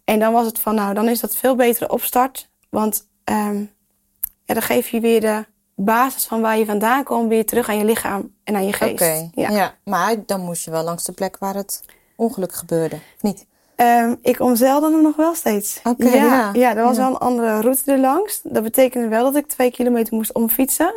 En 0.07 0.19
dan 0.19 0.33
was 0.33 0.45
het 0.45 0.59
van, 0.59 0.75
nou, 0.75 0.93
dan 0.93 1.07
is 1.07 1.19
dat 1.19 1.35
veel 1.35 1.55
betere 1.55 1.89
opstart. 1.89 2.49
Want 2.69 3.07
ehm, 3.23 3.59
ja, 4.45 4.53
dan 4.53 4.61
geef 4.61 4.87
je 4.89 4.99
weer 4.99 5.21
de 5.21 5.45
basis 5.75 6.25
van 6.25 6.41
waar 6.41 6.57
je 6.57 6.65
vandaan 6.65 7.03
komt 7.03 7.29
weer 7.29 7.45
terug 7.45 7.69
aan 7.69 7.77
je 7.77 7.85
lichaam 7.85 8.33
en 8.43 8.55
aan 8.55 8.65
je 8.65 8.73
geest. 8.73 8.91
Oké. 8.91 9.29
Ja. 9.33 9.49
Ja. 9.49 9.73
Maar 9.83 10.15
dan 10.25 10.41
moest 10.41 10.65
je 10.65 10.71
wel 10.71 10.83
langs 10.83 11.03
de 11.03 11.11
plek 11.11 11.37
waar 11.37 11.55
het 11.55 11.83
ongeluk 12.15 12.53
gebeurde, 12.53 12.99
niet? 13.21 13.45
Ehm, 13.75 14.15
ik 14.21 14.39
omzeilde 14.39 14.91
hem 14.91 15.01
nog 15.01 15.15
wel 15.15 15.35
steeds. 15.35 15.79
Oké, 15.83 16.07
ja, 16.07 16.13
ja. 16.23 16.49
ja. 16.53 16.75
er 16.75 16.83
was 16.83 16.95
Ja. 16.97 17.01
wel 17.01 17.11
een 17.11 17.17
andere 17.17 17.61
route 17.61 17.91
erlangs. 17.91 18.39
Dat 18.43 18.63
betekende 18.63 19.07
wel 19.07 19.23
dat 19.23 19.35
ik 19.35 19.47
twee 19.47 19.71
kilometer 19.71 20.15
moest 20.15 20.33
omfietsen. 20.33 20.93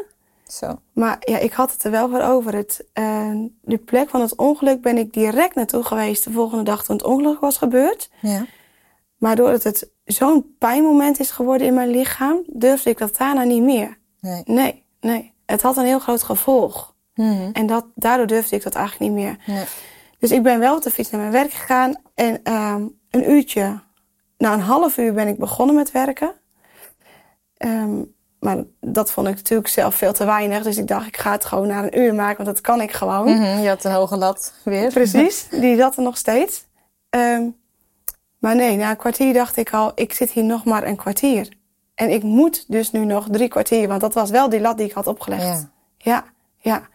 Zo. 0.46 0.78
Maar 0.92 1.16
ja, 1.20 1.38
ik 1.38 1.52
had 1.52 1.72
het 1.72 1.84
er 1.84 1.90
wel 1.90 2.08
voor 2.08 2.20
over. 2.22 2.54
Het, 2.54 2.84
eh, 2.92 3.30
de 3.60 3.78
plek 3.78 4.08
van 4.08 4.20
het 4.20 4.36
ongeluk 4.36 4.80
ben 4.82 4.98
ik 4.98 5.12
direct 5.12 5.54
naartoe 5.54 5.82
geweest 5.82 6.24
de 6.24 6.30
volgende 6.30 6.64
dag 6.64 6.84
toen 6.84 6.96
het 6.96 7.04
ongeluk 7.04 7.40
was 7.40 7.56
gebeurd. 7.56 8.10
Ja. 8.20 8.44
Maar 9.20 9.36
doordat 9.36 9.62
het 9.62 9.90
zo'n 10.04 10.54
pijnmoment 10.58 11.20
is 11.20 11.30
geworden 11.30 11.66
in 11.66 11.74
mijn 11.74 11.88
lichaam, 11.88 12.42
durfde 12.46 12.90
ik 12.90 12.98
dat 12.98 13.16
daarna 13.16 13.42
niet 13.42 13.62
meer. 13.62 13.98
Nee. 14.20 14.42
Nee, 14.44 14.84
nee. 15.00 15.32
Het 15.46 15.62
had 15.62 15.76
een 15.76 15.84
heel 15.84 15.98
groot 15.98 16.22
gevolg. 16.22 16.94
Mhm. 17.14 17.50
En 17.52 17.66
dat, 17.66 17.86
daardoor 17.94 18.26
durfde 18.26 18.56
ik 18.56 18.62
dat 18.62 18.74
eigenlijk 18.74 19.12
niet 19.12 19.24
meer. 19.24 19.36
Nee. 19.46 19.64
Dus 20.18 20.30
ik 20.30 20.42
ben 20.42 20.58
wel 20.58 20.76
op 20.76 20.82
de 20.82 20.90
fiets 20.90 21.10
naar 21.10 21.20
mijn 21.20 21.32
werk 21.32 21.52
gegaan. 21.52 21.94
En 22.14 22.40
ehm, 22.42 22.86
een 23.10 23.30
uurtje, 23.30 23.80
nou 24.38 24.54
een 24.54 24.60
half 24.60 24.96
uur 24.98 25.12
ben 25.12 25.28
ik 25.28 25.38
begonnen 25.38 25.76
met 25.76 25.90
werken. 25.90 26.34
Ehm, 27.56 28.02
maar 28.38 28.64
dat 28.80 29.10
vond 29.10 29.28
ik 29.28 29.34
natuurlijk 29.34 29.68
zelf 29.68 29.94
veel 29.94 30.12
te 30.12 30.24
weinig. 30.24 30.62
Dus 30.62 30.76
ik 30.76 30.86
dacht, 30.86 31.06
ik 31.06 31.16
ga 31.16 31.32
het 31.32 31.44
gewoon 31.44 31.66
naar 31.66 31.84
een 31.84 31.98
uur 31.98 32.14
maken, 32.14 32.44
want 32.44 32.56
dat 32.56 32.60
kan 32.60 32.80
ik 32.80 32.92
gewoon. 32.92 33.24
Mhm, 33.24 33.60
Je 33.60 33.68
had 33.68 33.84
een 33.84 33.92
hoge 33.92 34.16
lat 34.16 34.52
weer. 34.64 34.92
Precies, 34.92 35.46
die 35.60 35.76
zat 35.76 35.96
er 35.96 36.02
nog 36.02 36.16
steeds. 36.16 36.64
Ehm, 37.10 37.42
maar 38.40 38.56
nee, 38.56 38.76
na 38.76 38.90
een 38.90 38.96
kwartier 38.96 39.32
dacht 39.32 39.56
ik 39.56 39.72
al, 39.72 39.92
ik 39.94 40.12
zit 40.12 40.30
hier 40.30 40.44
nog 40.44 40.64
maar 40.64 40.86
een 40.86 40.96
kwartier. 40.96 41.48
En 41.94 42.10
ik 42.10 42.22
moet 42.22 42.64
dus 42.68 42.90
nu 42.92 43.04
nog 43.04 43.26
drie 43.30 43.48
kwartier, 43.48 43.88
want 43.88 44.00
dat 44.00 44.14
was 44.14 44.30
wel 44.30 44.48
die 44.48 44.60
lat 44.60 44.76
die 44.76 44.86
ik 44.86 44.92
had 44.92 45.06
opgelegd. 45.06 45.42
Ja. 45.42 45.68
ja. 45.98 46.24
ja. 46.58 46.88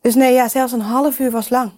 Dus 0.00 0.14
nee, 0.14 0.32
ja, 0.32 0.48
zelfs 0.48 0.72
een 0.72 0.80
half 0.80 1.18
uur 1.18 1.30
was 1.30 1.48
lang. 1.48 1.72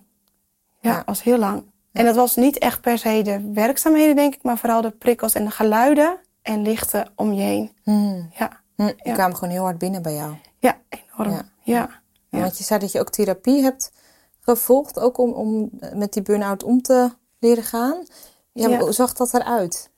Ja, 0.80 0.90
Ja. 0.90 1.02
was 1.06 1.22
heel 1.22 1.38
lang. 1.38 1.62
En 1.92 2.04
dat 2.04 2.14
was 2.14 2.36
niet 2.36 2.58
echt 2.58 2.80
per 2.80 2.98
se 2.98 3.22
de 3.22 3.50
werkzaamheden, 3.52 4.16
denk 4.16 4.34
ik, 4.34 4.42
maar 4.42 4.58
vooral 4.58 4.80
de 4.80 4.90
prikkels 4.90 5.34
en 5.34 5.44
de 5.44 5.50
geluiden 5.50 6.16
en 6.42 6.62
lichten 6.62 7.12
om 7.16 7.32
je 7.32 7.42
heen. 7.42 7.72
Mhm. 7.84 8.22
Ja, 8.38 8.62
Hm, 8.76 8.84
Die 8.86 8.94
Ja. 9.02 9.12
kwamen 9.12 9.36
gewoon 9.36 9.54
heel 9.54 9.62
hard 9.62 9.78
binnen 9.78 10.02
bij 10.02 10.14
jou. 10.14 10.34
ja 10.58 10.78
enorm. 10.88 11.42
Ja, 11.62 11.88
Want 12.30 12.58
je 12.58 12.64
zei 12.64 12.80
dat 12.80 12.92
je 12.92 13.00
ook 13.00 13.10
therapie 13.10 13.62
hebt 13.62 13.92
gevolgd, 14.40 14.98
ook 15.00 15.18
om, 15.18 15.32
om 15.32 15.70
met 15.94 16.12
die 16.12 16.22
burn-out 16.22 16.62
om 16.62 16.82
te 16.82 17.10
leren 17.38 17.62
gaan. 17.64 18.06
Ja, 18.54 18.68
Ja. 18.68 18.78
Hoe 18.78 18.92
zag 18.92 19.12
dat 19.12 19.34
eruit? 19.34 19.90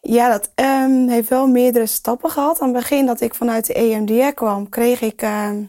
Ja, 0.00 0.28
dat 0.28 0.50
ehm, 0.54 1.08
heeft 1.08 1.28
wel 1.28 1.46
meerdere 1.46 1.86
stappen 1.86 2.30
gehad. 2.30 2.60
Aan 2.60 2.68
het 2.68 2.76
begin 2.76 3.06
dat 3.06 3.20
ik 3.20 3.34
vanuit 3.34 3.66
de 3.66 3.74
EMDR 3.74 4.32
kwam, 4.34 4.68
kreeg 4.68 5.00
ik, 5.00 5.22
ehm, 5.22 5.62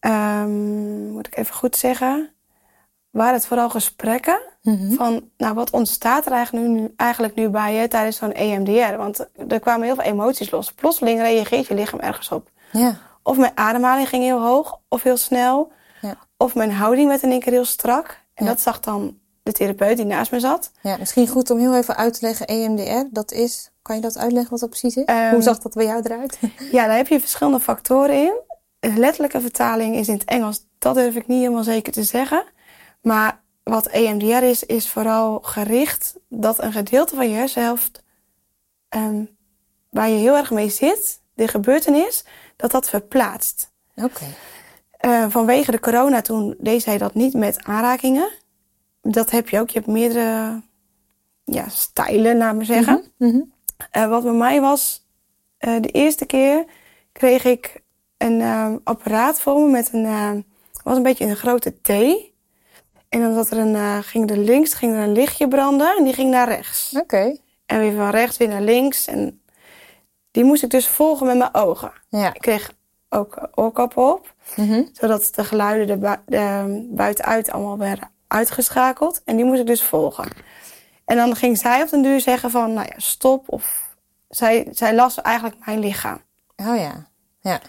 ehm, 0.00 1.10
moet 1.12 1.26
ik 1.26 1.36
even 1.36 1.54
goed 1.54 1.76
zeggen, 1.76 2.32
waren 3.10 3.34
het 3.34 3.46
vooral 3.46 3.70
gesprekken 3.70 4.40
van, 4.94 5.30
nou, 5.36 5.54
wat 5.54 5.70
ontstaat 5.70 6.26
er 6.26 6.32
eigenlijk 6.32 6.66
nu, 6.68 6.92
eigenlijk 6.96 7.34
nu 7.34 7.48
bij 7.48 7.74
je 7.74 7.88
tijdens 7.88 8.16
zo'n 8.16 8.32
EMDR? 8.32 8.96
Want 8.96 9.26
er 9.48 9.60
kwamen 9.60 9.86
heel 9.86 9.94
veel 9.94 10.04
emoties 10.04 10.50
los. 10.50 10.72
Plotseling 10.72 11.20
reageert 11.20 11.66
je 11.66 11.74
lichaam 11.74 12.00
ergens 12.00 12.30
op. 12.32 12.50
Ja. 12.72 12.96
Of 13.22 13.36
mijn 13.36 13.52
ademhaling 13.54 14.08
ging 14.08 14.22
heel 14.22 14.40
hoog 14.42 14.80
of 14.88 15.02
heel 15.02 15.16
snel. 15.16 15.72
Ja. 16.00 16.16
Of 16.36 16.54
mijn 16.54 16.72
houding 16.72 17.08
werd 17.08 17.22
in 17.22 17.30
één 17.30 17.40
keer 17.40 17.52
heel 17.52 17.64
strak. 17.64 18.20
En 18.34 18.44
Ja. 18.44 18.50
dat 18.50 18.60
zag 18.60 18.80
dan 18.80 19.18
de 19.46 19.52
therapeut 19.52 19.96
die 19.96 20.06
naast 20.06 20.30
me 20.30 20.40
zat. 20.40 20.70
ja, 20.82 20.96
misschien 20.96 21.28
goed 21.28 21.50
om 21.50 21.58
heel 21.58 21.74
even 21.76 21.96
uit 21.96 22.12
te 22.18 22.26
leggen. 22.26 22.46
EMDR, 22.46 23.06
dat 23.10 23.32
is, 23.32 23.70
kan 23.82 23.96
je 23.96 24.02
dat 24.02 24.18
uitleggen 24.18 24.50
wat 24.50 24.60
dat 24.60 24.68
precies 24.70 24.96
is? 24.96 25.04
Ehm, 25.04 25.32
Hoe 25.32 25.42
zag 25.42 25.58
dat 25.58 25.74
bij 25.74 25.84
jou 25.84 26.00
eruit? 26.04 26.38
Ja, 26.72 26.86
daar 26.86 26.96
heb 26.96 27.08
je 27.08 27.20
verschillende 27.20 27.60
factoren 27.60 28.14
in. 28.14 28.32
Een 28.80 28.98
letterlijke 28.98 29.40
vertaling 29.40 29.96
is 29.96 30.08
in 30.08 30.14
het 30.14 30.24
Engels, 30.24 30.66
dat 30.78 30.94
durf 30.94 31.14
ik 31.14 31.26
niet 31.26 31.40
helemaal 31.40 31.62
zeker 31.64 31.92
te 31.92 32.02
zeggen. 32.04 32.44
Maar 33.02 33.40
wat 33.62 33.86
EMDR 33.86 34.42
is, 34.44 34.64
is 34.64 34.88
vooral 34.88 35.38
gericht 35.42 36.14
dat 36.28 36.62
een 36.62 36.72
gedeelte 36.72 37.14
van 37.14 37.28
je 37.28 37.34
hersenhelft 37.34 38.02
ehm, 38.88 39.24
waar 39.90 40.08
je 40.08 40.16
heel 40.16 40.36
erg 40.36 40.50
mee 40.50 40.68
zit, 40.68 41.20
de 41.34 41.48
gebeurtenis, 41.48 42.24
dat 42.56 42.70
dat 42.70 42.88
verplaatst. 42.88 43.70
Oké. 43.94 44.24
Eh, 44.96 45.24
vanwege 45.28 45.70
de 45.70 45.80
corona 45.80 46.20
toen 46.20 46.54
deed 46.58 46.84
hij 46.84 46.98
dat 46.98 47.14
niet 47.14 47.34
met 47.34 47.64
aanrakingen. 47.64 48.28
Dat 49.10 49.30
heb 49.30 49.48
je 49.48 49.60
ook. 49.60 49.68
Je 49.70 49.78
hebt 49.78 49.90
meerdere 49.90 50.62
ja, 51.44 51.68
stijlen, 51.68 52.36
laat 52.36 52.54
maar 52.54 52.64
zeggen. 52.64 53.04
Mhm. 53.18 53.40
Eh, 53.90 54.08
wat 54.08 54.22
bij 54.22 54.32
mij 54.32 54.60
was, 54.60 55.06
eh, 55.58 55.80
de 55.80 55.88
eerste 55.88 56.26
keer 56.26 56.64
kreeg 57.12 57.44
ik 57.44 57.82
een 58.16 58.40
ehm, 58.40 58.76
apparaat 58.84 59.40
voor 59.40 59.60
me 59.60 59.70
met 59.70 59.92
een, 59.92 60.04
ehm, 60.04 60.40
was 60.84 60.96
een 60.96 61.02
beetje 61.02 61.24
een 61.24 61.36
grote 61.36 61.74
T. 61.82 61.88
En 63.08 63.20
dan 63.20 63.34
zat 63.34 63.50
er 63.50 63.58
een, 63.58 63.74
eh, 63.74 63.98
ging 63.98 64.30
er 64.30 64.38
links 64.38 64.74
ging 64.74 64.92
er 64.94 65.00
een 65.02 65.12
lichtje 65.12 65.48
branden 65.48 65.96
en 65.96 66.04
die 66.04 66.12
ging 66.12 66.30
naar 66.30 66.48
rechts. 66.48 66.94
Oké. 67.00 67.36
En 67.66 67.78
weer 67.78 67.96
van 67.96 68.10
rechts 68.10 68.36
weer 68.36 68.48
naar 68.48 68.60
links. 68.62 69.06
En 69.06 69.40
die 70.30 70.44
moest 70.44 70.62
ik 70.62 70.70
dus 70.70 70.88
volgen 70.88 71.26
met 71.26 71.36
mijn 71.38 71.54
ogen. 71.54 71.92
Ja. 72.08 72.34
Ik 72.34 72.40
kreeg 72.40 72.72
ook 73.08 73.48
oorkappen 73.54 74.12
op, 74.12 74.34
Mhm. 74.56 74.82
zodat 74.92 75.30
de 75.34 75.44
geluiden 75.44 75.88
er 75.88 75.98
bui- 75.98 76.22
de, 76.26 76.86
buitenuit 76.90 77.50
allemaal 77.50 77.78
werden 77.78 78.10
uitgeschakeld. 78.36 79.22
En 79.24 79.36
die 79.36 79.44
moest 79.44 79.60
ik 79.60 79.66
dus 79.66 79.82
volgen. 79.82 80.28
En 81.04 81.16
dan 81.16 81.36
ging 81.36 81.58
zij 81.58 81.82
op 81.82 81.90
den 81.90 82.02
duur 82.02 82.20
zeggen 82.20 82.50
van, 82.50 82.72
nou 82.72 82.86
ja, 82.86 82.94
stop. 82.96 83.44
Of 83.46 83.94
zij, 84.28 84.68
zij 84.70 84.94
las 84.94 85.22
eigenlijk 85.22 85.56
mijn 85.66 85.78
lichaam. 85.78 86.22
Oh 86.56 86.76
ja. 86.76 87.06
Ja. 87.40 87.60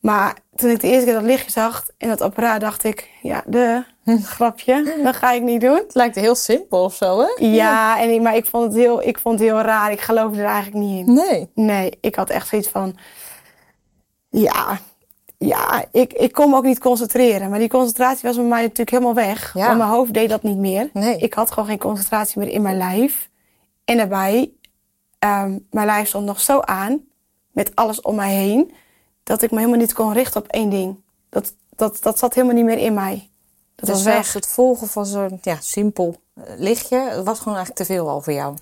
Maar 0.00 0.36
toen 0.54 0.70
ik 0.70 0.80
de 0.80 0.88
eerste 0.88 1.04
keer 1.04 1.14
dat 1.14 1.22
lichtje 1.22 1.50
zag 1.50 1.86
in 1.96 2.08
dat 2.08 2.20
apparaat, 2.20 2.60
dacht 2.60 2.84
ik, 2.84 3.10
ja, 3.22 3.42
de 3.46 3.84
grapje, 4.04 5.00
dat 5.02 5.16
ga 5.16 5.32
ik 5.32 5.42
niet 5.42 5.60
doen. 5.60 5.76
Het 5.76 5.94
lijkt 5.94 6.14
heel 6.14 6.34
simpel 6.34 6.84
of 6.84 6.94
zo, 6.94 7.20
hè? 7.20 7.46
Ja, 7.46 8.00
en 8.00 8.10
ik, 8.10 8.20
maar 8.20 8.36
ik 8.36 8.46
vond, 8.46 8.64
het 8.64 8.74
heel, 8.74 9.02
ik 9.02 9.18
vond 9.18 9.38
het 9.38 9.48
heel 9.48 9.60
raar. 9.60 9.92
Ik 9.92 10.00
geloofde 10.00 10.40
er 10.40 10.48
eigenlijk 10.48 10.84
niet 10.84 11.06
in. 11.06 11.14
Nee. 11.14 11.50
Nee, 11.54 11.98
ik 12.00 12.14
had 12.14 12.30
echt 12.30 12.48
zoiets 12.48 12.68
van, 12.68 12.96
ja, 14.28 14.78
ja, 15.46 15.84
ik, 15.92 16.12
ik 16.12 16.32
kon 16.32 16.50
me 16.50 16.56
ook 16.56 16.64
niet 16.64 16.78
concentreren. 16.78 17.50
Maar 17.50 17.58
die 17.58 17.68
concentratie 17.68 18.28
was 18.28 18.36
bij 18.36 18.44
mij 18.44 18.62
natuurlijk 18.62 18.90
helemaal 18.90 19.14
weg. 19.14 19.54
Ja. 19.54 19.66
Want 19.66 19.78
mijn 19.78 19.90
hoofd 19.90 20.12
deed 20.12 20.28
dat 20.28 20.42
niet 20.42 20.56
meer. 20.56 20.90
Nee. 20.92 21.16
Ik 21.18 21.34
had 21.34 21.50
gewoon 21.50 21.68
geen 21.68 21.78
concentratie 21.78 22.38
meer 22.40 22.48
in 22.48 22.62
mijn 22.62 22.76
lijf. 22.76 23.28
En 23.84 23.96
daarbij, 23.96 24.50
ehm, 25.18 25.58
mijn 25.70 25.86
lijf 25.86 26.08
stond 26.08 26.26
nog 26.26 26.40
zo 26.40 26.60
aan, 26.60 27.00
met 27.50 27.74
alles 27.74 28.00
om 28.00 28.14
mij 28.14 28.34
heen, 28.34 28.72
dat 29.22 29.42
ik 29.42 29.50
me 29.50 29.56
helemaal 29.58 29.78
niet 29.78 29.92
kon 29.92 30.12
richten 30.12 30.40
op 30.40 30.48
één 30.48 30.70
ding. 30.70 31.00
Dat, 31.28 31.54
dat, 31.76 32.02
dat 32.02 32.18
zat 32.18 32.34
helemaal 32.34 32.56
niet 32.56 32.64
meer 32.64 32.78
in 32.78 32.94
mij. 32.94 33.30
Dat 33.74 33.88
Dus 33.88 34.04
was 34.04 34.14
weg. 34.14 34.32
het 34.32 34.48
volgen 34.48 34.88
van 34.88 35.06
zo'n 35.06 35.38
ja, 35.42 35.56
simpel 35.60 36.16
eh, 36.34 36.42
lichtje, 36.56 36.98
het 36.98 37.24
was 37.24 37.38
gewoon 37.38 37.56
eigenlijk 37.56 37.86
te 37.86 37.94
veel 37.94 38.08
al 38.08 38.20
voor 38.20 38.32
jou. 38.32 38.54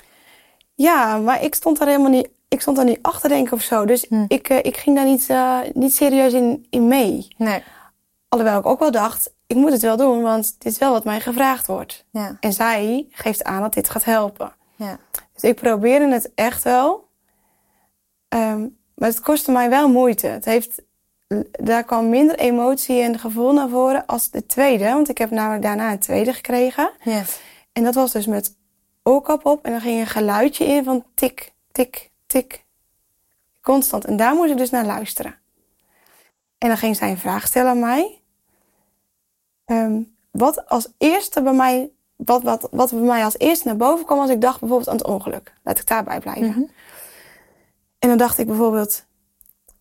Ja, 0.78 1.16
maar 1.18 1.42
ik 1.42 1.54
stond 1.54 1.78
daar 1.78 1.88
helemaal 1.88 2.10
niet, 2.10 2.28
ik 2.48 2.60
stond 2.60 2.76
daar 2.76 2.84
niet 2.86 2.98
achter 3.02 3.28
denken 3.28 3.52
of 3.52 3.62
zo. 3.62 3.84
Dus 3.84 4.06
Hm. 4.08 4.24
ik, 4.28 4.48
eh, 4.48 4.56
ik 4.62 4.76
ging 4.76 4.96
daar 4.96 5.04
niet, 5.04 5.28
eh, 5.28 5.58
niet 5.72 5.94
serieus 5.94 6.32
in, 6.32 6.66
in 6.70 6.88
mee. 6.88 7.28
Nee. 7.36 7.62
Alhoewel 8.28 8.58
ik 8.58 8.66
ook 8.66 8.78
wel 8.78 8.90
dacht, 8.90 9.32
ik 9.46 9.56
moet 9.56 9.72
het 9.72 9.82
wel 9.82 9.96
doen, 9.96 10.22
want 10.22 10.54
dit 10.58 10.72
is 10.72 10.78
wel 10.78 10.92
wat 10.92 11.04
mij 11.04 11.20
gevraagd 11.20 11.66
wordt. 11.66 12.04
Ja. 12.10 12.36
En 12.40 12.52
zij 12.52 13.06
geeft 13.10 13.44
aan 13.44 13.62
dat 13.62 13.74
dit 13.74 13.90
gaat 13.90 14.04
helpen. 14.04 14.52
Ja. 14.76 14.98
Dus 15.32 15.42
ik 15.50 15.56
probeerde 15.56 16.08
het 16.12 16.30
echt 16.34 16.62
wel. 16.62 17.08
Ehm, 18.28 18.66
maar 18.94 19.08
het 19.08 19.20
kostte 19.20 19.52
mij 19.52 19.68
wel 19.70 19.88
moeite. 19.88 20.26
Het 20.26 20.44
heeft, 20.44 20.82
daar 21.50 21.84
kwam 21.84 22.08
minder 22.08 22.38
emotie 22.38 23.00
en 23.00 23.18
gevoel 23.18 23.52
naar 23.52 23.68
voren 23.68 24.06
als 24.06 24.30
de 24.30 24.46
tweede. 24.46 24.84
Want 24.84 25.08
ik 25.08 25.18
heb 25.18 25.30
namelijk 25.30 25.62
daarna 25.62 25.92
een 25.92 25.98
tweede 25.98 26.32
gekregen. 26.32 26.90
Ja. 27.02 27.22
En 27.72 27.84
dat 27.84 27.94
was 27.94 28.12
dus 28.12 28.26
met 28.26 28.56
oorkap 29.08 29.46
op. 29.46 29.64
En 29.64 29.70
dan 29.70 29.80
ging 29.80 30.00
een 30.00 30.06
geluidje 30.06 30.64
in 30.64 30.84
van 30.84 31.04
tik, 31.14 31.52
tik, 31.72 32.10
tik. 32.26 32.64
Constant. 33.60 34.04
En 34.04 34.16
daar 34.16 34.34
moest 34.34 34.50
ik 34.50 34.56
dus 34.56 34.70
naar 34.70 34.84
luisteren. 34.84 35.38
En 36.58 36.68
dan 36.68 36.76
ging 36.76 36.96
zij 36.96 37.10
een 37.10 37.18
vraag 37.18 37.46
stellen 37.46 37.70
aan 37.70 37.78
mij. 37.78 38.20
Ehm, 39.64 40.02
wat 40.30 40.68
als 40.68 40.88
eerste 40.98 41.42
bij 41.42 41.52
mij, 41.52 41.90
wat, 42.16 42.42
wat, 42.42 42.68
wat 42.70 42.90
bij 42.90 43.00
mij 43.00 43.24
als 43.24 43.38
eerste 43.38 43.66
naar 43.66 43.76
boven 43.76 44.04
kwam 44.04 44.18
als 44.18 44.30
ik 44.30 44.40
dacht 44.40 44.60
bijvoorbeeld 44.60 44.88
aan 44.88 44.96
het 44.96 45.06
ongeluk. 45.06 45.52
Laat 45.62 45.78
ik 45.78 45.86
daarbij 45.86 46.20
blijven. 46.20 46.48
Mhm. 46.48 46.62
En 47.98 48.08
dan 48.08 48.18
dacht 48.18 48.38
ik 48.38 48.46
bijvoorbeeld, 48.46 49.04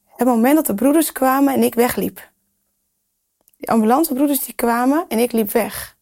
het 0.05 0.27
moment 0.27 0.55
dat 0.55 0.65
de 0.65 0.75
broeders 0.75 1.11
kwamen 1.11 1.53
en 1.53 1.63
ik 1.63 1.75
wegliep. 1.75 2.29
Die 3.57 3.71
ambulancebroeders 3.71 4.45
die 4.45 4.55
kwamen 4.55 5.05
en 5.07 5.19
ik 5.19 5.31
liep 5.31 5.51
weg. 5.51 5.97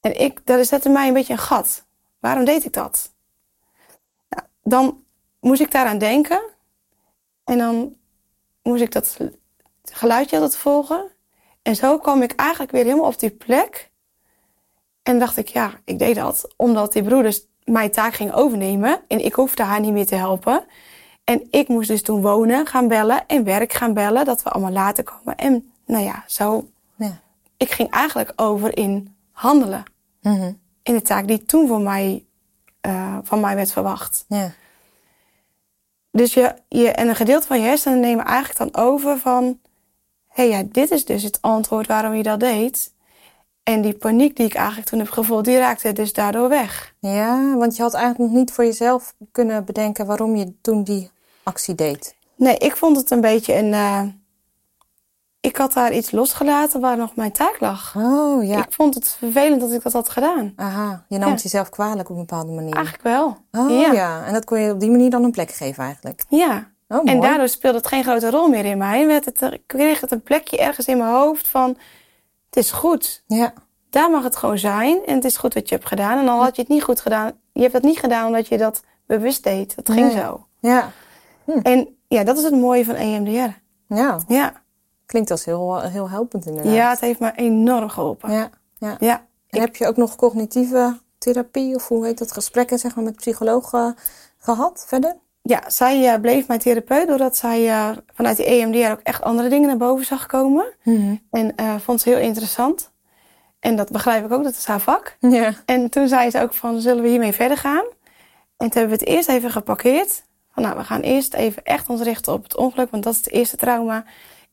En 0.00 0.20
ik, 0.20 0.46
dat 0.46 0.66
zette 0.66 0.88
mij 0.88 1.08
een 1.08 1.14
beetje 1.14 1.32
een 1.32 1.38
gat. 1.38 1.83
Waarom 2.24 2.44
deed 2.44 2.64
ik 2.64 2.72
dat? 2.72 3.12
Nou, 4.28 4.46
dan 4.62 5.04
moest 5.40 5.60
ik 5.60 5.70
daaraan 5.70 5.98
denken. 5.98 6.42
En 7.44 7.58
dan 7.58 7.96
moest 8.62 8.82
ik 8.82 8.92
dat 8.92 9.18
geluidje 9.82 10.36
altijd 10.36 10.56
volgen. 10.56 11.10
En 11.62 11.76
zo 11.76 11.98
kwam 11.98 12.22
ik 12.22 12.32
eigenlijk 12.32 12.72
weer 12.72 12.84
helemaal 12.84 13.06
op 13.06 13.18
die 13.18 13.30
plek. 13.30 13.90
En 15.02 15.18
dacht 15.18 15.36
ik, 15.36 15.48
ja, 15.48 15.80
ik 15.84 15.98
deed 15.98 16.14
dat 16.14 16.54
omdat 16.56 16.92
die 16.92 17.02
broeders 17.02 17.46
mijn 17.64 17.90
taak 17.90 18.14
gingen 18.14 18.34
overnemen. 18.34 19.00
En 19.08 19.24
ik 19.24 19.34
hoefde 19.34 19.62
haar 19.62 19.80
niet 19.80 19.92
meer 19.92 20.06
te 20.06 20.14
helpen. 20.14 20.64
En 21.24 21.46
ik 21.50 21.68
moest 21.68 21.88
dus 21.88 22.02
toen 22.02 22.22
wonen, 22.22 22.66
gaan 22.66 22.88
bellen 22.88 23.26
en 23.26 23.44
werk 23.44 23.72
gaan 23.72 23.94
bellen. 23.94 24.24
Dat 24.24 24.42
we 24.42 24.50
allemaal 24.50 24.72
later 24.72 25.04
komen. 25.04 25.36
En 25.36 25.72
nou 25.86 26.04
ja, 26.04 26.24
zo. 26.26 26.68
Ja. 26.96 27.20
Ik 27.56 27.70
ging 27.70 27.90
eigenlijk 27.90 28.32
over 28.36 28.76
in 28.76 29.16
handelen. 29.30 29.82
Mhm. 30.20 30.52
In 30.84 30.94
de 30.94 31.02
taak 31.02 31.26
die 31.26 31.44
toen 31.44 31.68
voor 31.68 31.80
mij, 31.80 32.24
eh, 32.80 33.18
van 33.22 33.40
mij 33.40 33.54
werd 33.54 33.72
verwacht. 33.72 34.24
Ja. 34.28 34.52
Dus 36.10 36.34
je, 36.34 36.54
je, 36.68 36.88
en 36.90 37.08
een 37.08 37.16
gedeelte 37.16 37.46
van 37.46 37.60
je 37.60 37.66
hersenen 37.66 38.00
nemen 38.00 38.24
eigenlijk 38.24 38.72
dan 38.72 38.84
over 38.84 39.18
van... 39.18 39.58
Hé, 40.28 40.48
hey, 40.48 40.58
ja, 40.58 40.68
dit 40.72 40.90
is 40.90 41.04
dus 41.04 41.22
het 41.22 41.42
antwoord 41.42 41.86
waarom 41.86 42.14
je 42.14 42.22
dat 42.22 42.40
deed. 42.40 42.92
En 43.62 43.82
die 43.82 43.94
paniek 43.94 44.36
die 44.36 44.46
ik 44.46 44.54
eigenlijk 44.54 44.88
toen 44.88 44.98
heb 44.98 45.10
gevoeld, 45.10 45.44
die 45.44 45.58
raakte 45.58 45.92
dus 45.92 46.12
daardoor 46.12 46.48
weg. 46.48 46.94
ja, 46.98 47.56
want 47.56 47.76
je 47.76 47.82
had 47.82 47.94
eigenlijk 47.94 48.30
nog 48.30 48.40
niet 48.40 48.52
voor 48.52 48.64
jezelf 48.64 49.14
kunnen 49.32 49.64
bedenken 49.64 50.06
waarom 50.06 50.36
je 50.36 50.60
toen 50.60 50.84
die 50.84 51.10
actie 51.42 51.74
deed. 51.74 52.16
Nee, 52.36 52.56
ik 52.56 52.76
vond 52.76 52.96
het 52.96 53.10
een 53.10 53.20
beetje 53.20 53.54
een... 53.54 53.72
eh, 53.72 54.02
ik 55.44 55.56
had 55.56 55.72
daar 55.72 55.92
iets 55.92 56.10
losgelaten 56.10 56.80
waar 56.80 56.96
nog 56.96 57.16
mijn 57.16 57.32
taak 57.32 57.56
lag. 57.60 57.94
Oh 57.96 58.44
ja. 58.44 58.58
Ik 58.58 58.72
vond 58.72 58.94
het 58.94 59.08
vervelend 59.18 59.60
dat 59.60 59.72
ik 59.72 59.82
dat 59.82 59.92
had 59.92 60.08
gedaan. 60.08 60.52
Aha, 60.56 61.04
je 61.08 61.18
nam 61.18 61.26
Ja. 61.28 61.34
het 61.34 61.42
jezelf 61.42 61.68
kwalijk 61.68 62.08
op 62.10 62.14
een 62.16 62.26
bepaalde 62.26 62.52
manier. 62.52 62.74
Eigenlijk 62.74 63.04
wel. 63.04 63.36
Oh 63.52 63.70
ja. 63.80 63.92
ja. 63.92 64.24
en 64.26 64.32
dat 64.32 64.44
kon 64.44 64.60
je 64.60 64.72
op 64.72 64.80
die 64.80 64.90
manier 64.90 65.10
dan 65.10 65.24
een 65.24 65.30
plek 65.30 65.50
geven 65.50 65.84
eigenlijk. 65.84 66.24
Ja. 66.28 66.72
Oh, 66.88 66.96
mooi. 66.96 67.10
En 67.16 67.20
daardoor 67.20 67.48
speelde 67.48 67.76
het 67.78 67.86
geen 67.86 68.02
grote 68.02 68.30
rol 68.30 68.48
meer 68.48 68.64
in 68.64 68.78
mij. 68.78 69.00
En 69.00 69.06
werd 69.06 69.24
het, 69.24 69.40
er- 69.40 69.60
kreeg 69.66 70.00
het 70.00 70.10
een 70.10 70.22
plekje 70.22 70.58
ergens 70.58 70.86
in 70.86 70.98
mijn 70.98 71.10
hoofd 71.14 71.48
van... 71.48 71.68
Het 72.46 72.56
is 72.64 72.70
goed. 72.70 73.22
Ja. 73.26 73.52
Daar 73.90 74.10
mag 74.10 74.22
het 74.22 74.36
gewoon 74.36 74.58
zijn. 74.58 75.06
En 75.06 75.14
het 75.14 75.24
is 75.24 75.36
goed 75.36 75.54
wat 75.54 75.68
je 75.68 75.74
hebt 75.74 75.88
gedaan. 75.88 76.18
En 76.18 76.28
al 76.28 76.42
had 76.42 76.56
je 76.56 76.62
het 76.62 76.70
niet 76.70 76.82
goed 76.82 77.00
gedaan... 77.00 77.32
Je 77.52 77.60
hebt 77.60 77.72
dat 77.72 77.82
niet 77.82 77.98
gedaan 77.98 78.26
omdat 78.26 78.48
je 78.48 78.58
dat 78.58 78.82
bewust 79.06 79.42
deed. 79.44 79.76
Dat 79.76 79.90
ging 79.90 80.06
Nee. 80.12 80.16
zo. 80.20 80.46
Ja. 80.60 80.90
En 81.62 81.96
ja, 82.08 82.24
dat 82.24 82.38
is 82.38 82.44
het 82.44 82.54
mooie 82.54 82.84
van 82.84 82.94
EMDR. 82.94 83.58
Ja. 83.94 84.18
Ja. 84.28 84.62
Klinkt 85.06 85.30
als 85.30 85.44
heel, 85.44 85.80
heel 85.80 86.10
helpend 86.10 86.46
inderdaad. 86.46 86.74
Ja, 86.74 86.90
het 86.90 87.00
heeft 87.00 87.20
me 87.20 87.32
enorm 87.34 87.88
geholpen. 87.88 88.32
Ja. 88.32 88.50
ja. 88.78 88.96
Ja. 89.00 89.26
En 89.48 89.60
heb 89.60 89.76
je 89.76 89.86
ook 89.86 89.96
nog 89.96 90.16
cognitieve 90.16 90.98
therapie 91.18 91.74
of 91.74 91.88
hoe 91.88 92.04
heet 92.04 92.18
dat, 92.18 92.32
gesprekken 92.32 92.78
zeg 92.78 92.94
maar, 92.94 93.04
met 93.04 93.16
psychologen 93.16 93.96
gehad 94.38 94.84
verder? 94.88 95.16
Ja, 95.42 95.70
zij 95.70 96.12
eh, 96.12 96.20
bleef 96.20 96.46
mijn 96.46 96.60
therapeut 96.60 97.08
doordat 97.08 97.36
zij 97.36 97.68
eh, 97.68 97.90
vanuit 98.14 98.36
de 98.36 98.44
EMDR 98.44 98.90
ook 98.90 99.00
echt 99.02 99.22
andere 99.22 99.48
dingen 99.48 99.68
naar 99.68 99.76
boven 99.76 100.04
zag 100.04 100.26
komen. 100.26 100.64
En 101.30 101.56
eh, 101.56 101.74
vond 101.78 102.00
ze 102.00 102.08
heel 102.08 102.18
interessant. 102.18 102.92
En 103.60 103.76
dat 103.76 103.90
begrijp 103.90 104.24
ik 104.24 104.32
ook, 104.32 104.44
dat 104.44 104.56
is 104.56 104.64
haar 104.64 104.80
vak. 104.80 105.16
Ja. 105.20 105.52
En 105.64 105.90
toen 105.90 106.08
zei 106.08 106.30
ze 106.30 106.40
ook 106.40 106.54
van, 106.54 106.80
zullen 106.80 107.02
we 107.02 107.08
hiermee 107.08 107.32
verder 107.32 107.56
gaan? 107.56 107.84
En 108.56 108.70
toen 108.70 108.80
hebben 108.80 108.98
we 108.98 109.04
het 109.04 109.14
eerst 109.14 109.28
even 109.28 109.50
geparkeerd. 109.50 110.24
Van, 110.50 110.62
nou, 110.62 110.76
we 110.76 110.84
gaan 110.84 111.00
eerst 111.00 111.34
even 111.34 111.64
echt 111.64 111.88
ons 111.88 112.00
richten 112.00 112.32
op 112.32 112.42
het 112.42 112.56
ongeluk, 112.56 112.90
want 112.90 113.02
dat 113.02 113.12
is 113.12 113.18
het 113.18 113.30
eerste 113.30 113.56
trauma. 113.56 114.04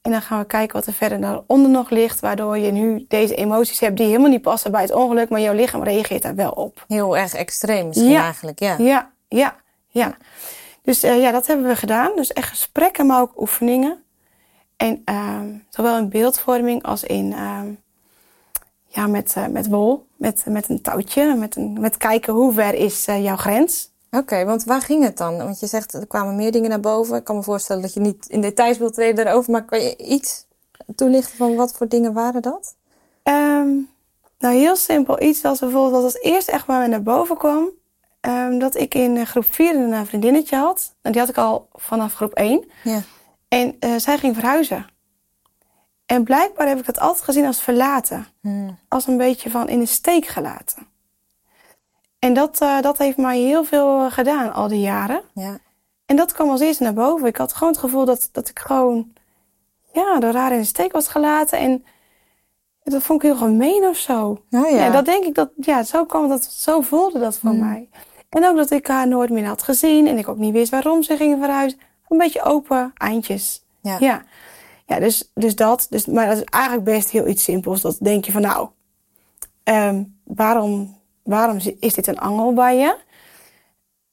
En 0.01 0.11
dan 0.11 0.21
gaan 0.21 0.39
we 0.39 0.45
kijken 0.45 0.75
wat 0.75 0.85
er 0.85 0.93
verder 0.93 1.21
daaronder 1.21 1.71
nog 1.71 1.89
ligt, 1.89 2.19
waardoor 2.19 2.57
je 2.57 2.71
nu 2.71 3.05
deze 3.07 3.35
emoties 3.35 3.79
hebt 3.79 3.97
die 3.97 4.05
helemaal 4.05 4.29
niet 4.29 4.41
passen 4.41 4.71
bij 4.71 4.81
het 4.81 4.91
ongeluk, 4.93 5.29
maar 5.29 5.41
jouw 5.41 5.53
lichaam 5.53 5.83
reageert 5.83 6.21
daar 6.21 6.35
wel 6.35 6.51
op. 6.51 6.85
Heel 6.87 7.17
erg 7.17 7.33
extreem 7.33 7.87
misschien 7.87 8.09
Ja. 8.11 8.23
eigenlijk, 8.23 8.59
ja. 8.59 8.75
Ja, 8.77 9.11
ja, 9.27 9.55
ja. 9.87 10.17
Dus 10.83 11.03
eh, 11.03 11.21
ja, 11.21 11.31
dat 11.31 11.47
hebben 11.47 11.67
we 11.67 11.75
gedaan. 11.75 12.11
Dus 12.15 12.33
echt 12.33 12.49
gesprekken, 12.49 13.05
maar 13.05 13.21
ook 13.21 13.41
oefeningen. 13.41 14.03
En 14.77 15.01
ehm, 15.05 15.47
zowel 15.69 15.97
in 15.97 16.09
beeldvorming 16.09 16.83
als 16.83 17.03
in 17.03 17.33
ehm, 17.33 17.67
ja, 18.87 19.07
met, 19.07 19.33
eh, 19.35 19.47
met 19.47 19.67
wol, 19.67 20.07
met, 20.15 20.43
met 20.47 20.69
een 20.69 20.81
touwtje, 20.81 21.35
met, 21.35 21.55
een, 21.55 21.77
met 21.79 21.97
kijken 21.97 22.33
hoe 22.33 22.53
ver 22.53 22.73
is 22.73 23.07
eh, 23.07 23.23
jouw 23.23 23.35
grens. 23.37 23.91
Oké, 24.11 24.45
want 24.45 24.63
waar 24.63 24.81
ging 24.81 25.03
het 25.03 25.17
dan? 25.17 25.37
Want 25.37 25.59
je 25.59 25.67
zegt 25.67 25.93
er 25.93 26.07
kwamen 26.07 26.35
meer 26.35 26.51
dingen 26.51 26.69
naar 26.69 26.79
boven. 26.79 27.17
Ik 27.17 27.23
kan 27.23 27.35
me 27.35 27.43
voorstellen 27.43 27.81
dat 27.81 27.93
je 27.93 27.99
niet 27.99 28.25
in 28.27 28.41
details 28.41 28.77
wilt 28.77 28.93
treden 28.93 29.25
daarover, 29.25 29.51
maar 29.51 29.65
kan 29.65 29.81
je 29.81 29.95
iets 29.97 30.45
toelichten 30.95 31.37
van 31.37 31.55
wat 31.55 31.73
voor 31.73 31.87
dingen 31.87 32.13
waren 32.13 32.41
dat? 32.41 32.75
Ehm, 33.23 33.69
nou, 34.39 34.55
heel 34.55 34.75
simpel 34.75 35.21
iets 35.21 35.43
als 35.43 35.59
bijvoorbeeld 35.59 35.93
wat 35.93 36.03
als 36.03 36.21
eerste 36.21 36.51
echt 36.51 36.67
maar 36.67 36.89
naar 36.89 37.03
boven 37.03 37.37
kwam. 37.37 37.69
ehm, 38.21 38.59
dat 38.59 38.75
ik 38.75 38.93
in 38.95 39.17
eh, 39.17 39.25
groep 39.25 39.45
4 39.53 39.75
een 39.75 39.93
eh, 39.93 40.01
vriendinnetje 40.05 40.55
had. 40.55 40.93
Nou, 41.01 41.13
die 41.15 41.19
had 41.19 41.29
ik 41.29 41.37
al 41.37 41.67
vanaf 41.73 42.13
groep 42.13 42.33
1. 42.33 42.71
Ja. 42.83 43.01
En 43.47 43.75
eh, 43.79 43.95
zij 43.97 44.17
ging 44.17 44.35
verhuizen. 44.35 44.85
En 46.05 46.23
blijkbaar 46.23 46.67
heb 46.67 46.79
ik 46.79 46.85
dat 46.85 46.99
altijd 46.99 47.23
gezien 47.23 47.45
als 47.45 47.61
verlaten. 47.61 48.27
Hmm. 48.41 48.77
Als 48.87 49.07
een 49.07 49.17
beetje 49.17 49.49
van 49.49 49.69
in 49.69 49.79
de 49.79 49.85
steek 49.85 50.25
gelaten. 50.25 50.87
En 52.21 52.33
dat, 52.33 52.61
eh, 52.61 52.81
dat 52.81 52.97
heeft 52.97 53.17
mij 53.17 53.39
heel 53.39 53.63
veel 53.63 54.05
eh, 54.05 54.11
gedaan 54.11 54.53
al 54.53 54.67
die 54.67 54.79
jaren. 54.79 55.21
Ja. 55.33 55.57
En 56.05 56.15
dat 56.15 56.31
kwam 56.31 56.49
als 56.49 56.59
eerste 56.59 56.83
naar 56.83 56.93
boven. 56.93 57.27
Ik 57.27 57.37
had 57.37 57.53
gewoon 57.53 57.73
het 57.73 57.81
gevoel 57.81 58.05
dat, 58.05 58.29
dat 58.31 58.49
ik 58.49 58.59
gewoon 58.59 59.13
ja, 59.93 60.19
door 60.19 60.33
haar 60.33 60.51
in 60.51 60.57
de 60.59 60.63
steek 60.65 60.91
was 60.91 61.07
gelaten. 61.07 61.59
En 61.59 61.85
dat 62.83 63.03
vond 63.03 63.23
ik 63.23 63.29
heel 63.29 63.37
gemeen 63.39 63.83
of 63.83 63.97
zo. 63.97 64.43
Oh 64.51 64.69
ja. 64.69 64.75
Ja, 64.77 64.89
dat 64.91 65.05
denk 65.05 65.25
ik 65.25 65.35
dat, 65.35 65.49
ja, 65.55 65.83
zo 65.83 66.05
kwam 66.05 66.29
dat, 66.29 66.43
zo 66.43 66.81
voelde 66.81 67.19
dat 67.19 67.37
voor 67.37 67.51
Mm. 67.51 67.59
mij. 67.59 67.89
En 68.29 68.45
ook 68.45 68.55
dat 68.55 68.71
ik 68.71 68.87
haar 68.87 69.07
nooit 69.07 69.29
meer 69.29 69.45
had 69.45 69.63
gezien 69.63 70.07
en 70.07 70.17
ik 70.17 70.27
ook 70.27 70.37
niet 70.37 70.53
wist 70.53 70.71
waarom 70.71 71.03
ze 71.03 71.17
gingen 71.17 71.37
verhuizen. 71.39 71.79
Een 72.07 72.17
beetje 72.17 72.43
open 72.43 72.91
eindjes. 72.97 73.63
Ja. 73.81 73.97
Ja, 73.99 74.23
ja 74.85 74.99
dus, 74.99 75.31
dus 75.33 75.55
dat. 75.55 75.87
Dus, 75.89 76.05
maar 76.05 76.27
dat 76.27 76.37
is 76.37 76.43
eigenlijk 76.43 76.83
best 76.83 77.09
heel 77.09 77.27
iets 77.27 77.43
simpels. 77.43 77.81
Dat 77.81 77.97
denk 77.99 78.25
je 78.25 78.31
van 78.31 78.41
nou, 78.41 78.69
ehm, 79.63 80.03
waarom, 80.23 80.99
waarom 81.23 81.57
is 81.79 81.93
dit 81.93 82.07
een 82.07 82.19
angel 82.19 82.53
bij 82.53 82.77
je? 82.77 82.97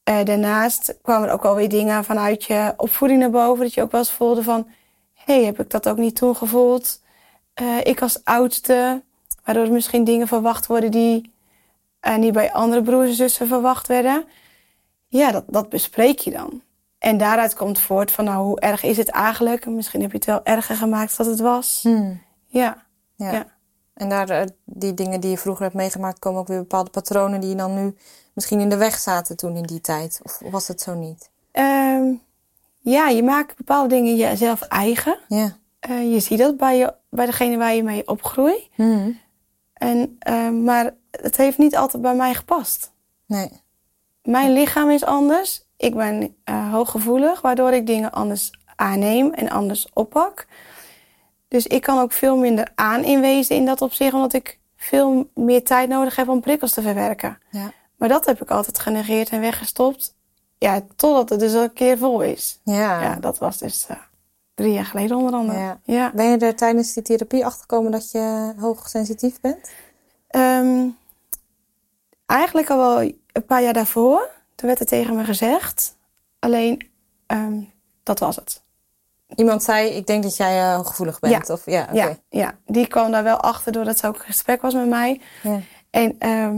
Eh, 0.03 0.25
daarnaast 0.25 0.99
kwamen 1.03 1.29
er 1.29 1.35
ook 1.35 1.44
alweer 1.44 1.68
dingen 1.68 2.05
vanuit 2.05 2.44
je 2.44 2.75
opvoeding 2.77 3.21
naar 3.21 3.31
boven. 3.31 3.64
Dat 3.64 3.75
je 3.75 3.83
ook 3.83 3.90
wel 3.90 4.01
eens 4.01 4.11
voelde 4.12 4.42
van, 4.42 4.68
hé, 5.14 5.35
hey, 5.35 5.44
heb 5.44 5.61
ik 5.61 5.71
dat 5.71 5.88
ook 5.88 5.97
niet 5.97 6.16
toen 6.16 6.37
gevoeld? 6.37 7.01
Eh, 7.55 7.77
ik 7.83 8.03
als 8.03 8.25
oudste, 8.25 9.03
waardoor 9.44 9.64
er 9.64 9.73
misschien 9.73 10.05
dingen 10.05 10.27
verwacht 10.27 10.66
worden 10.66 10.90
die 10.90 11.33
eh, 12.01 12.16
niet 12.16 12.33
bij 12.33 12.53
andere 12.53 12.83
broers 12.83 13.09
en 13.09 13.14
zussen 13.14 13.47
verwacht 13.47 13.87
werden. 13.87 14.25
Ja, 15.09 15.31
dat, 15.31 15.44
dat 15.47 15.68
bespreek 15.68 16.18
je 16.18 16.31
dan. 16.31 16.62
En 16.99 17.18
daaruit 17.18 17.55
komt 17.55 17.79
voort 17.79 18.11
van, 18.11 18.25
nou, 18.25 18.44
hoe 18.44 18.61
erg 18.61 18.83
is 18.83 18.97
het 18.97 19.09
eigenlijk? 19.09 19.66
Misschien 19.66 20.01
heb 20.01 20.11
je 20.11 20.16
het 20.16 20.27
wel 20.27 20.44
erger 20.44 20.77
gemaakt 20.77 21.16
dan 21.16 21.27
het 21.27 21.40
was. 21.40 21.81
Hmm. 21.83 22.23
Ja, 22.47 22.87
Ja. 23.16 23.33
Ja. 23.33 23.58
En 23.98 24.08
daar, 24.08 24.28
eh, 24.28 24.46
die 24.64 24.94
dingen 24.94 25.20
die 25.20 25.30
je 25.30 25.38
vroeger 25.38 25.62
hebt 25.62 25.74
meegemaakt, 25.74 26.18
komen 26.18 26.40
ook 26.40 26.48
weer 26.48 26.58
bepaalde 26.58 26.90
patronen 26.90 27.40
die 27.40 27.50
je 27.50 27.56
dan 27.56 27.74
nu 27.74 27.96
misschien 28.32 28.61
in 28.61 28.68
de 28.68 28.76
weg 28.76 28.98
zaten 28.98 29.37
toen 29.37 29.56
in 29.56 29.62
die 29.62 29.80
tijd. 29.80 30.20
Of 30.22 30.40
was 30.50 30.68
het 30.68 30.80
zo 30.80 30.94
niet? 30.94 31.30
Ehm, 31.52 32.12
ja 32.78 33.08
je 33.08 33.22
maakt 33.22 33.56
bepaalde 33.56 33.88
dingen 33.88 34.16
jezelf 34.16 34.62
eigen. 34.62 35.18
Ja. 35.28 35.56
Eh, 35.80 36.12
je 36.12 36.20
ziet 36.20 36.38
dat 36.38 36.56
bij, 36.56 36.76
je, 36.76 36.94
bij 37.11 37.26
degene 37.26 37.56
waar 37.56 37.74
je 37.74 37.82
mee 37.82 38.08
opgroeit. 38.08 38.68
Hmm. 38.74 39.18
En, 39.72 40.16
eh, 40.18 40.50
maar 40.50 40.94
het 41.11 41.37
heeft 41.37 41.58
niet 41.58 41.76
altijd 41.76 42.02
bij 42.02 42.14
mij 42.14 42.34
gepast. 42.34 42.92
Nee. 43.26 43.50
Mijn 44.22 44.52
lichaam 44.52 44.90
is 44.90 45.04
anders. 45.04 45.66
Ik 45.76 45.94
ben 45.94 46.37
eh, 46.44 46.72
hooggevoelig, 46.72 47.40
waardoor 47.40 47.72
ik 47.72 47.87
dingen 47.87 48.12
anders 48.12 48.50
aanneem 48.76 49.32
en 49.32 49.48
anders 49.50 49.88
oppak. 49.92 50.46
Dus 51.48 51.66
ik 51.66 51.82
kan 51.82 51.98
ook 51.98 52.12
veel 52.12 52.37
minder 52.37 52.72
aan 52.74 53.04
inwezen 53.04 53.56
in 53.56 53.64
dat 53.64 53.82
opzicht, 53.82 54.14
omdat 54.14 54.32
ik 54.32 54.58
veel 54.76 55.30
meer 55.34 55.64
tijd 55.64 55.88
nodig 55.88 56.16
heb 56.16 56.28
om 56.28 56.40
prikkels 56.40 56.72
te 56.72 56.82
verwerken. 56.82 57.38
Ja. 57.50 57.72
Maar 57.96 58.08
dat 58.08 58.26
heb 58.26 58.42
ik 58.42 58.50
altijd 58.50 58.78
genegeerd 58.78 59.28
en 59.28 59.40
weggestopt. 59.40 60.14
Ja, 60.58 60.80
totdat 60.96 61.28
het 61.28 61.40
dus 61.40 61.52
een 61.52 61.72
keer 61.72 61.98
vol 61.98 62.20
is. 62.20 62.61
Ja. 62.64 63.02
Ja, 63.02 63.14
dat 63.14 63.38
was 63.38 63.58
dus 63.58 63.87
eh, 63.87 63.96
drie 64.54 64.72
jaar 64.72 64.84
geleden 64.84 65.16
onder 65.16 65.32
andere. 65.32 65.58
Ja. 65.58 65.80
ja. 65.84 66.12
Ben 66.14 66.30
je 66.30 66.37
er 66.37 66.56
tijdens 66.56 66.92
die 66.92 67.02
therapie 67.02 67.44
achtergekomen 67.44 67.92
dat 67.92 68.11
je 68.11 68.54
hoogsensitief 68.58 69.40
bent? 69.40 69.70
Ehm, 70.28 70.88
eigenlijk 72.26 72.70
al 72.70 72.78
wel 72.78 73.12
een 73.32 73.44
paar 73.46 73.62
jaar 73.62 73.72
daarvoor. 73.72 74.30
Toen 74.54 74.68
werd 74.68 74.80
er 74.80 74.87
tegen 74.87 75.16
me 75.16 75.24
gezegd. 75.24 75.96
Alleen, 76.38 76.90
ehm, 77.26 77.61
dat 78.02 78.18
was 78.18 78.37
het. 78.37 78.62
Iemand 79.35 79.62
zei, 79.62 79.88
ik 79.88 80.07
denk 80.07 80.23
dat 80.23 80.37
jij 80.37 80.59
eh, 80.61 80.75
hooggevoelig 80.75 81.19
bent. 81.19 81.51
Of, 81.51 81.62
ja, 81.64 81.83
oké. 81.83 81.95
Ja, 81.99 82.17
ja, 82.31 82.55
die 82.67 82.87
kwam 82.87 83.11
daar 83.11 83.23
wel 83.23 83.37
achter 83.37 83.73
doordat 83.73 83.99
ze 83.99 84.07
ook 84.07 84.25
gesprek 84.25 84.62
was 84.62 84.75
met 84.75 84.88
mij. 84.88 85.21
Ja. 85.43 85.61
En 85.91 86.14
ehm, 86.19 86.57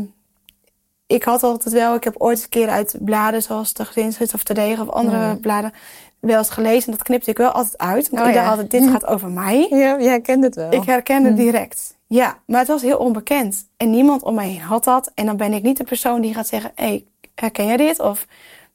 ik 1.06 1.22
had 1.24 1.42
altijd 1.42 1.74
wel, 1.74 1.94
ik 1.94 2.04
heb 2.04 2.14
ooit 2.18 2.42
een 2.42 2.48
keer 2.48 2.68
uit 2.68 2.96
bladen 3.00 3.42
zoals 3.42 3.72
de 3.72 3.84
Gezinsgids 3.84 4.34
of 4.34 4.42
de 4.42 4.54
Degen 4.54 4.88
of 4.88 4.94
andere 4.94 5.36
bladen 5.36 5.72
wel 6.20 6.38
eens 6.38 6.50
gelezen. 6.50 6.84
En 6.90 6.96
dat 6.98 7.06
knipte 7.06 7.30
ik 7.30 7.36
wel 7.36 7.50
altijd 7.50 7.78
uit. 7.78 8.10
Want 8.10 8.22
Oh, 8.22 8.28
ik 8.28 8.34
dacht 8.34 8.48
altijd, 8.48 8.70
dit 8.70 8.88
gaat 8.88 9.06
over 9.14 9.28
mij. 9.30 9.66
Ja, 9.70 10.00
jij 10.00 10.20
kent 10.20 10.44
het 10.44 10.54
wel. 10.54 10.72
Ik 10.72 10.84
herkende 10.84 11.28
Hm. 11.28 11.34
direct. 11.34 11.98
Ja, 12.06 12.38
maar 12.46 12.58
het 12.58 12.68
was 12.68 12.82
heel 12.82 12.98
onbekend. 12.98 13.66
En 13.76 13.90
niemand 13.90 14.22
om 14.22 14.34
mij 14.34 14.48
heen 14.48 14.60
had 14.60 14.84
dat. 14.84 15.10
En 15.14 15.26
dan 15.26 15.36
ben 15.36 15.52
ik 15.52 15.62
niet 15.62 15.76
de 15.76 15.84
persoon 15.84 16.20
die 16.20 16.34
gaat 16.34 16.46
zeggen: 16.48 16.72
hé, 16.74 16.84
hey, 16.86 17.04
herken 17.34 17.66
jij 17.66 17.76
dit? 17.76 18.00
Of 18.00 18.26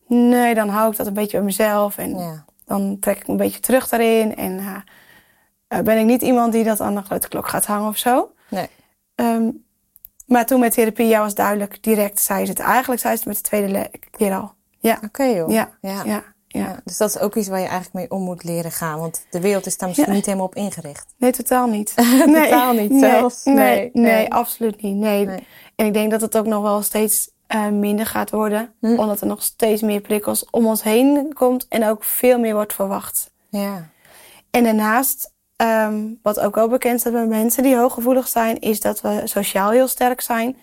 nee, 0.08 0.54
dan 0.56 0.70
hou 0.70 0.92
ik 0.92 0.98
dat 0.98 1.08
een 1.08 1.14
beetje 1.14 1.38
bij 1.38 1.46
mezelf. 1.46 1.98
En 1.98 2.18
Ja. 2.18 2.46
Dan 2.66 2.98
trek 3.00 3.18
ik 3.20 3.28
een 3.28 3.38
beetje 3.38 3.60
terug 3.60 3.88
daarin. 3.90 4.36
En 4.36 4.60
eh, 4.60 4.76
eh, 5.68 5.84
ben 5.84 5.98
ik 5.98 6.06
niet 6.06 6.22
iemand 6.22 6.54
die 6.54 6.64
dat 6.64 6.80
aan 6.82 6.96
de 6.96 7.02
grote 7.02 7.28
klok 7.28 7.48
gaat 7.48 7.66
hangen 7.66 7.88
of 7.90 7.98
zo. 7.98 8.32
Nee. 8.50 8.68
Ehm, 9.16 9.50
maar 10.28 10.46
toen 10.46 10.60
met 10.60 10.74
therapie, 10.74 11.08
ja, 11.08 11.20
was 11.20 11.36
duidelijk 11.36 11.84
direct, 11.84 12.20
zei 12.20 12.46
ze 12.46 12.52
het. 12.52 12.60
Eigenlijk 12.60 13.02
zei 13.02 13.14
ze 13.14 13.20
het 13.20 13.28
met 13.28 13.36
de 13.38 13.42
tweede 13.50 13.92
keer 14.12 14.34
al. 14.34 14.54
Ja, 14.80 15.00
Oké 15.04 15.24
joh. 15.24 15.50
ja, 15.52 15.70
Ja. 15.82 16.24
ja, 16.48 16.82
Dus 16.84 16.98
dat 16.98 17.10
is 17.10 17.20
ook 17.20 17.36
iets 17.36 17.48
waar 17.48 17.60
je 17.60 17.66
eigenlijk 17.66 17.94
mee 17.94 18.10
om 18.12 18.22
moet 18.24 18.44
leren 18.44 18.72
gaan. 18.72 19.00
Want 19.00 19.26
de 19.30 19.40
wereld 19.42 19.66
is 19.66 19.78
daar 19.78 19.88
misschien 19.88 20.10
Ja. 20.10 20.16
niet 20.16 20.26
helemaal 20.26 20.46
op 20.46 20.56
ingericht. 20.56 21.14
Nee, 21.18 21.32
totaal 21.32 21.68
niet. 21.68 21.94
Totaal 22.26 22.74
niet 22.74 22.90
nee, 22.90 23.00
zelfs. 23.00 23.44
Nee, 23.44 23.56
Nee, 23.56 23.90
nee, 23.94 24.04
nee. 24.14 24.32
absoluut 24.34 24.82
niet. 24.82 24.96
Nee. 24.96 25.26
Nee. 25.26 25.48
En 25.76 25.86
ik 25.86 25.94
denk 25.94 26.12
dat 26.12 26.22
het 26.22 26.38
ook 26.38 26.46
nog 26.46 26.62
wel 26.62 26.82
steeds 26.82 27.32
eh, 27.56 27.68
minder 27.68 28.06
gaat 28.06 28.30
worden. 28.30 28.74
Hm. 28.80 29.00
Omdat 29.00 29.22
er 29.22 29.28
nog 29.28 29.44
steeds 29.44 29.82
meer 29.82 30.02
prikkels 30.02 30.50
om 30.50 30.66
ons 30.66 30.84
heen 30.84 31.34
komt. 31.34 31.68
En 31.68 31.88
ook 31.88 32.04
veel 32.04 32.40
meer 32.40 32.54
wordt 32.54 32.74
verwacht. 32.74 33.32
Ja. 33.50 33.90
En 34.50 34.64
daarnaast, 34.64 35.34
ehm, 35.56 36.04
wat 36.22 36.40
ook 36.40 36.56
wel 36.56 36.68
bekend 36.68 37.00
staat 37.00 37.14
bij 37.14 37.26
mensen 37.26 37.64
die 37.64 37.76
hooggevoelig 37.78 38.28
zijn, 38.28 38.60
is 38.60 38.80
dat 38.80 39.02
we 39.02 39.22
sociaal 39.24 39.72
heel 39.72 39.88
sterk 39.88 40.22
zijn. 40.22 40.58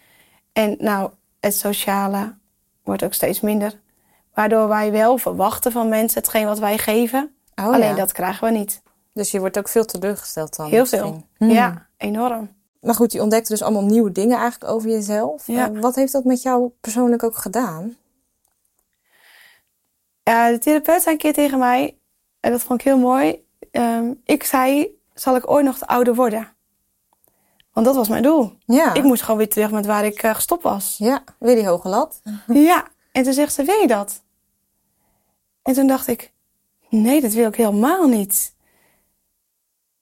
En 0.53 0.77
nou, 0.79 1.11
het 1.41 1.57
sociale 1.57 2.35
wordt 2.83 3.05
ook 3.05 3.15
steeds 3.15 3.41
minder. 3.41 3.81
Waardoor 4.35 4.69
wij 4.69 4.93
wel 4.93 5.19
verwachten 5.19 5.73
van 5.73 5.89
mensen 5.89 6.21
hetgeen 6.21 6.47
wat 6.47 6.59
wij 6.59 6.79
geven. 6.79 7.35
Oh, 7.55 7.67
alleen 7.67 7.89
ja. 7.89 7.95
dat 7.95 8.13
krijgen 8.13 8.53
we 8.53 8.59
niet. 8.59 8.83
Dus 9.13 9.31
je 9.31 9.39
wordt 9.39 9.59
ook 9.59 9.69
veel 9.69 9.85
teleurgesteld 9.85 10.57
dan. 10.57 10.69
Heel 10.69 10.81
misschien. 10.81 11.01
veel. 11.01 11.27
Hmm. 11.37 11.51
Ja, 11.51 11.87
enorm. 11.97 12.51
Maar 12.83 12.95
goed, 12.95 13.13
je 13.13 13.23
ontdekte 13.23 13.53
dus 13.53 13.63
allemaal 13.63 13.85
nieuwe 13.85 14.13
dingen 14.13 14.39
eigenlijk 14.39 14.73
over 14.73 14.91
jezelf. 14.91 15.47
Ja. 15.47 15.71
Eh, 15.73 15.81
wat 15.81 15.95
heeft 15.95 16.13
dat 16.13 16.25
met 16.25 16.43
jou 16.43 16.71
persoonlijk 16.81 17.23
ook 17.23 17.37
gedaan? 17.37 17.97
Ja, 20.23 20.51
de 20.51 20.59
therapeut 20.59 21.03
zei 21.03 21.15
een 21.15 21.21
keer 21.21 21.33
tegen 21.33 21.59
mij, 21.59 21.99
en 22.41 22.51
dat 22.51 22.63
vond 22.63 22.81
ik 22.81 22.87
heel 22.87 22.99
mooi. 22.99 23.45
ehm, 23.71 24.13
ik 24.25 24.45
zei, 24.45 24.89
zal 25.15 25.37
ik 25.37 25.51
ooit 25.51 25.65
nog 25.65 25.79
te 25.79 25.87
ouder 25.87 26.15
worden? 26.15 26.49
Want 27.73 27.87
dat 27.87 27.95
was 27.95 28.09
mijn 28.09 28.23
doel. 28.23 28.53
Ja. 28.65 28.95
Ik 28.95 29.03
moest 29.03 29.23
gewoon 29.23 29.37
weer 29.37 29.49
terug 29.49 29.71
met 29.71 29.87
waar 29.87 30.05
ik 30.05 30.23
eh, 30.23 30.35
gestopt 30.35 30.63
was. 30.63 30.95
Ja, 30.99 31.25
weer 31.39 31.55
die 31.55 31.67
hoge 31.67 31.89
lat. 31.89 32.21
Ja, 32.47 32.89
en 33.13 33.23
toen 33.23 33.33
zegt 33.33 33.53
ze, 33.55 33.65
wil 33.65 33.81
je 33.81 33.87
dat? 33.87 34.23
En 35.63 35.75
toen 35.75 35.87
dacht 35.87 36.07
ik, 36.07 36.33
nee, 36.89 37.21
dat 37.21 37.33
wil 37.33 37.49
ik 37.49 37.57
helemaal 37.57 38.07
niet. 38.07 38.55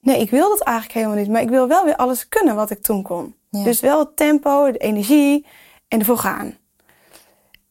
Nee, 0.01 0.19
ik 0.19 0.29
wil 0.29 0.49
dat 0.49 0.59
eigenlijk 0.61 0.95
helemaal 0.97 1.17
niet. 1.17 1.29
Maar 1.29 1.41
ik 1.41 1.49
wil 1.49 1.67
wel 1.67 1.85
weer 1.85 1.95
alles 1.95 2.27
kunnen 2.27 2.55
wat 2.55 2.69
ik 2.69 2.81
toen 2.81 3.03
kon. 3.03 3.35
Ja. 3.49 3.63
Dus 3.63 3.79
wel 3.79 3.99
het 3.99 4.15
tempo, 4.15 4.71
de 4.71 4.77
energie 4.77 5.45
en 5.87 5.99
ervoor 5.99 6.17
gaan. 6.17 6.57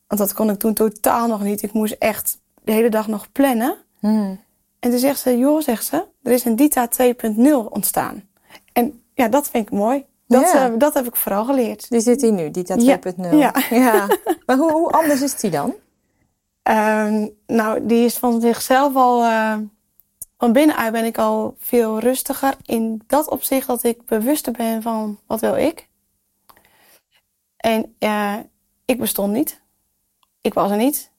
Want 0.06 0.20
dat 0.20 0.32
kon 0.32 0.50
ik 0.50 0.58
toen 0.58 0.74
totaal 0.74 1.26
nog 1.26 1.42
niet. 1.42 1.62
Ik 1.62 1.72
moest 1.72 1.96
echt 1.98 2.38
de 2.64 2.72
hele 2.72 2.88
dag 2.90 3.08
nog 3.08 3.32
plannen. 3.32 3.74
Hmm. 3.98 4.40
En 4.80 4.90
toen 4.90 4.98
zegt 4.98 5.20
ze, 5.20 5.38
joh, 5.38 5.60
zegt 5.62 5.84
ze, 5.84 6.04
er 6.22 6.32
is 6.32 6.44
een 6.44 6.56
Dita 6.56 6.88
2.0 7.02 7.42
ontstaan. 7.68 8.28
En 8.72 9.02
ja, 9.14 9.28
dat 9.28 9.48
vind 9.50 9.66
ik 9.66 9.72
mooi. 9.78 10.04
Dat, 10.26 10.40
Ja. 10.52 10.68
eh, 10.70 10.74
dat 10.78 10.94
heb 10.94 11.06
ik 11.06 11.16
vooral 11.16 11.44
geleerd. 11.44 11.90
Die 11.90 12.00
zit 12.00 12.20
hier 12.20 12.32
nu, 12.32 12.50
Dita 12.50 12.74
Ja. 12.78 12.98
2.0. 12.98 13.30
Ja. 13.38 13.52
ja. 13.70 14.06
Maar 14.46 14.56
hoe, 14.56 14.72
hoe 14.72 14.90
anders 14.90 15.22
is 15.22 15.36
die 15.36 15.50
dan? 15.50 15.74
Ehm, 16.62 17.26
nou, 17.46 17.86
die 17.86 18.04
is 18.04 18.18
van 18.18 18.40
zichzelf 18.40 18.94
al. 18.94 19.22
eh, 19.24 19.56
van 20.40 20.52
binnenuit 20.52 20.92
ben 20.92 21.04
ik 21.04 21.18
al 21.18 21.54
veel 21.58 21.98
rustiger. 21.98 22.54
In 22.64 23.02
dat 23.06 23.28
opzicht 23.28 23.66
dat 23.66 23.82
ik 23.82 24.04
bewuster 24.04 24.52
ben 24.52 24.82
van 24.82 25.18
wat 25.26 25.40
wil 25.40 25.56
ik. 25.56 25.88
En 27.56 27.94
eh, 27.98 28.36
ik 28.84 28.98
bestond 28.98 29.32
niet. 29.32 29.60
Ik 30.40 30.54
was 30.54 30.70
er 30.70 30.76
niet. 30.76 31.10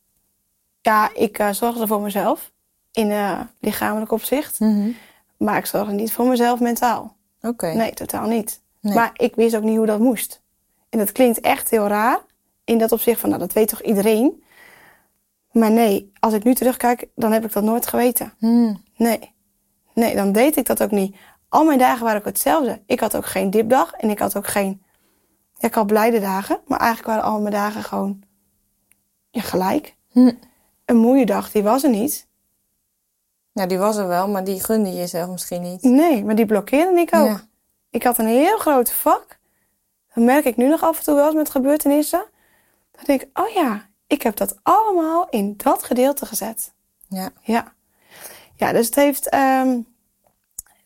Ja, 0.82 1.14
ik 1.14 1.40
eh, 1.40 1.50
zorgde 1.52 1.88
voor 1.88 2.02
mezelf. 2.02 2.52
In 2.92 3.12
eh, 3.12 3.40
lichamelijk 3.60 4.12
opzicht. 4.12 4.60
Mhm. 4.60 4.90
Maar 5.38 5.58
ik 5.58 5.66
zorgde 5.66 5.94
niet 5.94 6.12
voor 6.12 6.28
mezelf 6.28 6.60
mentaal. 6.60 7.16
Oké. 7.42 7.74
Nee, 7.74 7.94
totaal 7.94 8.28
niet. 8.28 8.62
Nee. 8.80 8.94
Maar 8.94 9.12
ik 9.14 9.36
wist 9.36 9.56
ook 9.56 9.64
niet 9.64 9.78
hoe 9.78 9.86
dat 9.86 10.00
moest. 10.00 10.42
En 10.90 11.00
dat 11.00 11.12
klinkt 11.12 11.40
echt 11.40 11.70
heel 11.70 11.88
raar. 11.88 12.20
In 12.64 12.78
dat 12.78 12.92
opzicht 12.92 13.20
van, 13.20 13.30
nou, 13.30 13.42
dat 13.42 13.54
weet 13.54 13.68
toch 13.68 13.82
iedereen? 13.82 14.44
Maar 15.52 15.72
nee, 15.72 16.12
als 16.20 16.34
ik 16.34 16.44
nu 16.44 16.54
terugkijk, 16.54 17.08
dan 17.16 17.32
heb 17.32 17.46
ik 17.46 17.54
dat 17.54 17.64
nooit 17.64 17.88
geweten. 17.88 18.34
Hmm. 18.38 18.84
Nee. 19.02 19.34
Nee, 19.94 20.16
dan 20.16 20.32
deed 20.32 20.58
ik 20.58 20.66
dat 20.66 20.84
ook 20.84 20.92
niet. 20.92 21.16
Al 21.50 21.66
mijn 21.66 21.80
dagen 21.80 22.04
waren 22.04 22.20
ook 22.20 22.26
hetzelfde. 22.26 22.82
Ik 22.86 23.00
had 23.00 23.16
ook 23.16 23.26
geen 23.26 23.50
dipdag 23.50 23.92
en 23.92 24.10
ik 24.10 24.20
had 24.20 24.38
ook 24.38 24.48
geen... 24.48 24.84
Ja, 25.58 25.68
ik 25.68 25.74
had 25.74 25.88
blijde 25.88 26.20
dagen, 26.20 26.60
maar 26.68 26.80
eigenlijk 26.80 27.08
waren 27.08 27.32
al 27.32 27.40
mijn 27.40 27.54
dagen 27.54 27.84
gewoon 27.84 28.24
ja, 29.30 29.42
gelijk. 29.42 29.96
Hm. 30.12 30.32
Een 30.86 30.98
moeie 30.98 31.26
dag, 31.26 31.52
die 31.52 31.64
was 31.64 31.84
er 31.84 31.90
niet. 31.90 32.28
Ja, 33.52 33.66
die 33.66 33.78
was 33.78 33.98
er 33.98 34.08
wel, 34.08 34.30
maar 34.30 34.44
die 34.44 34.64
gunde 34.64 34.90
je 34.90 34.96
jezelf 34.96 35.30
misschien 35.30 35.62
niet. 35.62 35.82
Nee, 35.82 36.26
maar 36.26 36.36
die 36.36 36.46
blokkeerde 36.46 37.00
ik 37.00 37.16
ook. 37.16 37.28
Ja. 37.28 37.42
Ik 37.90 38.04
had 38.04 38.18
een 38.18 38.28
heel 38.28 38.58
groot 38.58 38.92
vak. 38.92 39.40
Dat 40.14 40.24
merk 40.24 40.46
ik 40.46 40.58
nu 40.58 40.68
nog 40.68 40.84
af 40.84 40.98
en 40.98 41.04
toe 41.04 41.16
wel 41.16 41.26
eens 41.26 41.36
met 41.36 41.50
gebeurtenissen. 41.50 42.26
Dan 42.92 43.04
denk 43.06 43.22
ik, 43.22 43.40
oh 43.40 43.50
ja, 43.50 43.90
ik 44.08 44.22
heb 44.22 44.36
dat 44.36 44.60
allemaal 44.64 45.30
in 45.30 45.54
dat 45.58 45.84
gedeelte 45.84 46.26
gezet. 46.26 46.74
Ja. 47.08 47.32
Ja. 47.42 47.74
Ja, 48.62 48.72
dus 48.72 48.86
het 48.86 48.96
heeft... 48.96 49.30
ehm, 49.30 49.80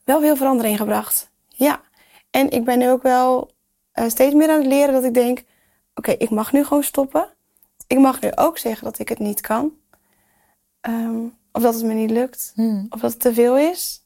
wel 0.04 0.20
veel 0.22 0.36
verandering 0.36 0.78
gebracht. 0.78 1.30
Ja. 1.48 1.82
En 2.30 2.50
ik 2.50 2.64
ben 2.64 2.78
nu 2.80 2.90
ook 2.90 3.04
wel 3.04 3.52
eh, 3.92 4.08
steeds 4.10 4.34
meer 4.34 4.50
aan 4.50 4.58
het 4.58 4.66
leren 4.68 4.94
dat 4.94 5.04
ik 5.04 5.14
denk: 5.14 5.44
oké, 5.96 6.12
ik 6.12 6.30
mag 6.30 6.52
nu 6.54 6.64
gewoon 6.64 6.84
stoppen. 6.84 7.30
Ik 7.88 8.00
mag 8.00 8.22
nu 8.22 8.32
ook 8.36 8.58
zeggen 8.58 8.84
dat 8.84 9.00
ik 9.00 9.10
het 9.10 9.20
niet 9.20 9.42
kan. 9.42 9.72
Ehm, 10.82 11.18
of 11.52 11.62
dat 11.62 11.74
het 11.74 11.84
me 11.84 11.94
niet 11.94 12.10
lukt. 12.12 12.52
Hmm. 12.56 12.86
Of 12.90 13.00
dat 13.00 13.12
het 13.12 13.20
te 13.22 13.34
veel 13.34 13.58
is. 13.58 14.04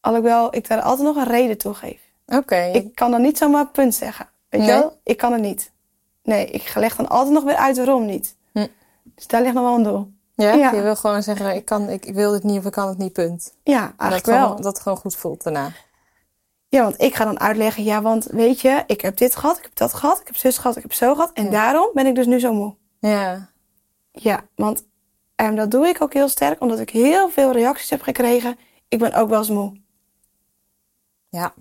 Alhoewel 0.00 0.54
ik 0.56 0.68
daar 0.68 0.80
altijd 0.80 1.06
nog 1.06 1.16
een 1.16 1.30
reden 1.30 1.58
toe 1.58 1.74
geef. 1.74 2.00
Oké. 2.26 2.56
Ik 2.74 2.94
kan 2.94 3.10
dan 3.10 3.22
niet 3.22 3.38
zomaar 3.38 3.66
punt 3.68 3.94
zeggen. 3.94 4.28
Weet 4.48 4.60
Nee? 4.60 4.70
je 4.70 4.76
wel? 4.78 5.00
Ik 5.04 5.16
kan 5.16 5.32
het 5.32 5.42
niet. 5.42 5.72
Nee, 6.22 6.46
ik 6.46 6.74
leg 6.74 6.96
dan 6.96 7.08
altijd 7.08 7.34
nog 7.34 7.44
weer 7.44 7.56
uit 7.56 7.76
waarom 7.76 8.06
niet. 8.06 8.36
Hm. 8.52 8.66
Dus 9.02 9.26
daar 9.26 9.42
ligt 9.42 9.54
nog 9.54 9.64
wel 9.64 9.74
een 9.74 9.82
doel. 9.82 10.12
Ja? 10.34 10.52
Ja. 10.52 10.72
Je 10.72 10.82
wil 10.82 10.96
gewoon 10.96 11.22
zeggen, 11.22 11.54
ik, 11.54 11.64
kan, 11.64 11.88
ik, 11.88 12.06
ik 12.06 12.14
wil 12.14 12.32
dit 12.32 12.42
niet 12.42 12.58
of 12.58 12.64
ik 12.64 12.72
kan 12.72 12.88
het 12.88 12.98
niet, 12.98 13.12
punt. 13.12 13.54
Ja, 13.62 13.82
En 13.82 13.86
dat, 13.90 14.00
eigenlijk 14.10 14.24
gewoon, 14.38 14.54
wel. 14.54 14.56
dat 14.62 14.72
het 14.72 14.80
gewoon 14.82 14.98
goed 14.98 15.16
voelt 15.16 15.42
daarna. 15.42 15.72
Ja, 16.68 16.82
want 16.82 17.00
ik 17.00 17.14
ga 17.14 17.24
dan 17.24 17.40
uitleggen, 17.40 17.84
ja, 17.84 18.02
want 18.02 18.24
weet 18.24 18.60
je, 18.60 18.82
ik 18.86 19.00
heb 19.00 19.16
dit 19.16 19.36
gehad, 19.36 19.56
ik 19.58 19.62
heb 19.62 19.74
dat 19.76 19.94
gehad, 19.94 20.20
ik 20.20 20.26
heb 20.26 20.36
zus 20.36 20.58
gehad, 20.58 20.76
ik 20.76 20.82
heb 20.82 20.92
zo 20.92 21.14
gehad. 21.14 21.30
En 21.32 21.44
Ja. 21.44 21.50
daarom 21.50 21.90
ben 21.92 22.06
ik 22.06 22.14
dus 22.14 22.26
nu 22.26 22.40
zo 22.40 22.52
moe. 22.52 22.74
Ja. 22.98 23.50
Ja, 24.12 24.40
want 24.54 24.84
en 25.34 25.56
dat 25.56 25.70
doe 25.70 25.86
ik 25.86 26.02
ook 26.02 26.12
heel 26.12 26.28
sterk, 26.28 26.60
omdat 26.60 26.78
ik 26.78 26.90
heel 26.90 27.30
veel 27.30 27.52
reacties 27.52 27.90
heb 27.90 28.02
gekregen. 28.02 28.58
Ik 28.88 28.98
ben 28.98 29.14
ook 29.14 29.28
wel 29.28 29.38
eens 29.38 29.48
moe. 29.50 29.80
Ja. 31.28 31.54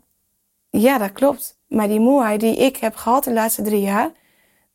Ja, 0.69 0.97
dat 0.97 1.11
klopt. 1.11 1.57
Maar 1.67 1.87
die 1.87 1.99
moeheid 1.99 2.39
die 2.39 2.55
ik 2.55 2.77
heb 2.77 2.95
gehad 2.95 3.23
de 3.23 3.33
laatste 3.33 3.61
drie 3.61 3.81
jaar, 3.81 4.11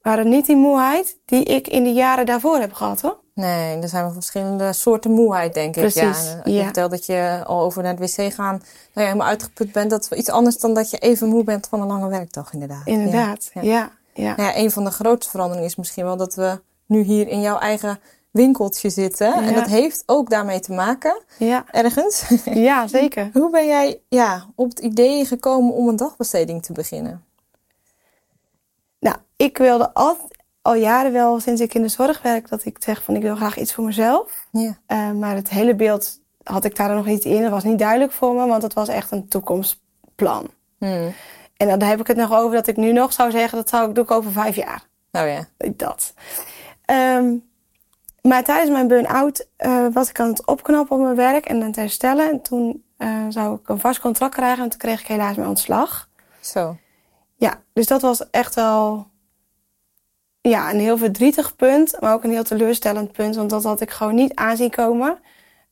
waren 0.02 0.28
niet 0.28 0.46
die 0.46 0.56
moeheid 0.56 1.18
die 1.24 1.44
ik 1.44 1.68
in 1.68 1.82
de 1.84 1.92
jaren 1.92 2.26
daarvoor 2.26 2.58
heb 2.58 2.72
gehad, 2.72 3.00
hoor. 3.00 3.20
Nee, 3.38 3.78
er 3.80 3.88
zijn 3.88 4.04
wel 4.04 4.12
verschillende 4.12 4.72
soorten 4.72 5.10
moeheid, 5.10 5.54
denk 5.54 5.76
ik. 5.76 5.80
Precies, 5.82 6.00
Ja, 6.00 6.40
je 6.44 6.52
ja. 6.52 6.64
vertelt 6.64 6.90
dat 6.90 7.06
je 7.06 7.42
al 7.46 7.60
over 7.60 7.82
naar 7.82 7.96
het 7.96 8.16
wc 8.16 8.32
gaan, 8.32 8.54
nou 8.54 8.62
ja, 8.92 9.02
helemaal 9.02 9.26
uitgeput 9.26 9.72
bent. 9.72 9.90
Dat 9.90 10.02
is 10.02 10.08
wel 10.08 10.18
iets 10.18 10.30
anders 10.30 10.58
dan 10.58 10.74
dat 10.74 10.90
je 10.90 10.98
even 10.98 11.28
moe 11.28 11.44
bent 11.44 11.66
van 11.66 11.80
een 11.80 11.86
lange 11.86 12.08
werkdag, 12.08 12.52
inderdaad. 12.52 12.86
Inderdaad, 12.86 13.50
Ja. 13.60 13.90
ja. 14.14 14.34
Nou 14.36 14.52
een 14.56 14.70
van 14.70 14.84
de 14.84 14.90
grootste 14.90 15.30
veranderingen 15.30 15.68
is 15.68 15.76
misschien 15.76 16.04
wel 16.04 16.16
dat 16.16 16.34
we 16.34 16.60
nu 16.86 17.00
hier 17.00 17.28
in 17.28 17.40
jouw 17.40 17.58
eigen 17.58 18.00
winkeltje 18.30 18.90
zitten. 18.90 19.34
En 19.34 19.54
dat 19.54 19.66
heeft 19.66 20.02
ook 20.06 20.30
daarmee 20.30 20.60
te 20.60 20.72
maken, 20.72 21.22
Ja, 21.38 21.64
ergens. 21.70 22.24
ja 22.70 22.86
zeker. 22.86 23.30
Hoe 23.32 23.50
ben 23.50 23.66
jij 23.66 24.00
ja, 24.08 24.46
op 24.54 24.68
het 24.68 24.78
idee 24.78 25.24
gekomen 25.24 25.74
om 25.74 25.88
een 25.88 25.96
dagbesteding 25.96 26.62
te 26.62 26.72
beginnen? 26.72 27.24
Nou, 29.00 29.16
ik 29.36 29.58
wilde 29.58 29.94
al, 29.94 30.16
al 30.68 30.74
jaren 30.74 31.12
wel, 31.12 31.40
sinds 31.40 31.60
ik 31.60 31.74
in 31.74 31.82
de 31.82 31.88
zorg 31.88 32.22
werk, 32.22 32.48
dat 32.48 32.64
ik 32.64 32.76
zeg 32.80 33.02
van 33.02 33.16
ik 33.16 33.22
wil 33.22 33.36
graag 33.36 33.58
iets 33.58 33.74
voor 33.74 33.84
mezelf. 33.84 34.46
Ja. 34.50 34.78
Eh, 34.86 35.10
maar 35.10 35.34
het 35.34 35.48
hele 35.48 35.74
beeld 35.74 36.20
had 36.42 36.64
ik 36.64 36.76
daar 36.76 36.94
nog 36.94 37.06
niet 37.06 37.24
in. 37.24 37.42
Dat 37.42 37.50
was 37.50 37.64
niet 37.64 37.78
duidelijk 37.78 38.12
voor 38.12 38.34
me, 38.34 38.46
want 38.46 38.62
het 38.62 38.74
was 38.74 38.88
echt 38.88 39.10
een 39.10 39.28
toekomstplan. 39.28 40.50
Hmm. 40.78 41.12
En 41.56 41.68
dan 41.68 41.82
heb 41.82 42.00
ik 42.00 42.06
het 42.06 42.16
nog 42.16 42.32
over 42.32 42.56
dat 42.56 42.66
ik 42.66 42.76
nu 42.76 42.92
nog 42.92 43.12
zou 43.12 43.30
zeggen, 43.30 43.58
dat 43.58 43.68
zou 43.68 43.88
ik 43.88 43.94
doen 43.94 44.08
over 44.08 44.32
vijf 44.32 44.56
jaar. 44.56 44.82
Nou 45.10 45.28
ja. 45.28 45.46
Dat. 45.76 46.14
Ehm, 46.84 47.34
maar 48.22 48.44
tijdens 48.44 48.70
mijn 48.70 48.88
burn-out 48.88 49.46
eh, 49.56 49.86
was 49.92 50.08
ik 50.08 50.20
aan 50.20 50.28
het 50.28 50.46
opknappen 50.46 50.96
op 50.96 51.02
mijn 51.02 51.16
werk 51.16 51.46
en 51.46 51.60
aan 51.60 51.66
het 51.66 51.76
herstellen. 51.76 52.30
En 52.30 52.42
toen 52.42 52.84
eh, 52.96 53.24
zou 53.28 53.58
ik 53.58 53.68
een 53.68 53.80
vast 53.80 54.00
contract 54.00 54.34
krijgen 54.34 54.62
en 54.62 54.68
toen 54.68 54.78
kreeg 54.78 55.00
ik 55.00 55.06
helaas 55.06 55.36
mijn 55.36 55.48
ontslag. 55.48 56.08
Zo. 56.40 56.76
Ja, 57.36 57.62
dus 57.72 57.86
dat 57.86 58.02
was 58.02 58.30
echt 58.30 58.54
wel 58.54 59.06
ja, 60.48 60.70
een 60.70 60.80
heel 60.80 60.96
verdrietig 60.98 61.56
punt, 61.56 61.96
maar 62.00 62.12
ook 62.12 62.24
een 62.24 62.30
heel 62.30 62.42
teleurstellend 62.44 63.12
punt, 63.12 63.36
want 63.36 63.50
dat 63.50 63.64
had 63.64 63.80
ik 63.80 63.90
gewoon 63.90 64.14
niet 64.14 64.34
aanzien 64.34 64.70
komen. 64.70 65.18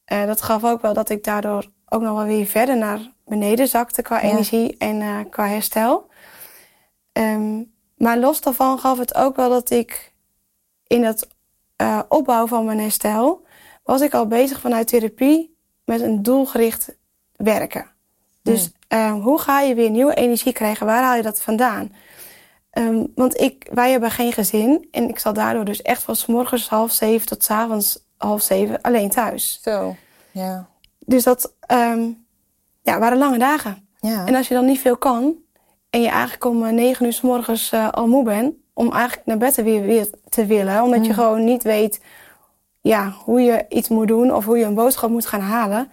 Eh, 0.04 0.26
dat 0.26 0.42
gaf 0.42 0.64
ook 0.64 0.82
wel 0.82 0.94
dat 0.94 1.08
ik 1.10 1.24
daardoor 1.24 1.66
ook 1.88 2.02
nog 2.02 2.16
wel 2.16 2.26
weer 2.26 2.46
verder 2.46 2.76
naar 2.76 3.00
beneden 3.24 3.68
zakte 3.68 4.02
qua 4.02 4.16
Ja. 4.16 4.22
energie 4.30 4.76
en 4.78 5.00
eh, 5.00 5.18
qua 5.30 5.46
herstel. 5.48 6.08
Ehm, 7.12 7.62
maar 7.96 8.18
los 8.18 8.40
daarvan 8.40 8.78
gaf 8.78 8.98
het 8.98 9.14
ook 9.14 9.36
wel 9.36 9.48
dat 9.48 9.70
ik 9.70 10.12
in 10.86 11.04
het 11.04 11.28
eh, 11.76 12.00
opbouw 12.08 12.46
van 12.46 12.64
mijn 12.64 12.78
herstel 12.80 13.44
was 13.84 14.00
ik 14.00 14.14
al 14.14 14.26
bezig 14.26 14.60
vanuit 14.60 14.88
therapie 14.88 15.56
met 15.84 16.00
een 16.00 16.22
doelgericht 16.22 16.96
werken. 17.36 17.86
Dus 18.42 18.70
eh, 18.88 19.12
hoe 19.12 19.38
ga 19.40 19.60
je 19.60 19.74
weer 19.74 19.90
nieuwe 19.90 20.14
energie 20.14 20.52
krijgen? 20.52 20.86
Waar 20.86 21.02
haal 21.02 21.16
je 21.16 21.22
dat 21.22 21.42
vandaan? 21.42 21.92
Ehm, 22.76 23.04
want 23.14 23.40
ik, 23.40 23.68
wij 23.72 23.90
hebben 23.90 24.10
geen 24.10 24.32
gezin 24.32 24.88
en 24.90 25.08
ik 25.08 25.18
zat 25.18 25.34
daardoor 25.34 25.64
dus 25.64 25.82
echt 25.82 26.02
van 26.02 26.16
's 26.16 26.26
morgens 26.26 26.68
half 26.68 26.92
zeven 26.92 27.26
tot 27.26 27.44
's 27.44 27.50
avonds 27.50 27.98
half 28.16 28.42
zeven 28.42 28.80
alleen 28.80 29.10
thuis. 29.10 29.58
Zo. 29.62 29.96
Ja. 30.30 30.68
Dus 30.98 31.24
dat 31.24 31.52
ehm, 31.60 32.10
ja, 32.82 32.98
waren 32.98 33.18
lange 33.18 33.38
dagen. 33.38 33.88
Ja. 34.00 34.26
En 34.26 34.34
als 34.34 34.48
je 34.48 34.54
dan 34.54 34.64
niet 34.64 34.80
veel 34.80 34.96
kan 34.96 35.34
en 35.90 36.00
je 36.00 36.08
eigenlijk 36.08 36.44
om 36.44 36.74
negen 36.74 37.06
uur 37.06 37.12
s 37.12 37.20
morgens 37.20 37.72
eh, 37.72 37.90
al 37.90 38.06
moe 38.06 38.24
bent, 38.24 38.54
om 38.72 38.92
eigenlijk 38.92 39.26
naar 39.26 39.38
bed 39.38 39.54
te 39.54 39.62
weer, 39.62 39.82
weer 39.82 40.10
te 40.28 40.46
willen, 40.46 40.82
omdat 40.82 41.06
je 41.06 41.14
gewoon 41.14 41.44
niet 41.44 41.62
weet 41.62 42.00
ja, 42.80 43.14
hoe 43.24 43.40
je 43.40 43.66
iets 43.68 43.88
moet 43.88 44.08
doen 44.08 44.34
of 44.34 44.44
hoe 44.44 44.58
je 44.58 44.64
een 44.64 44.74
boodschap 44.74 45.10
moet 45.10 45.26
gaan 45.26 45.40
halen, 45.40 45.90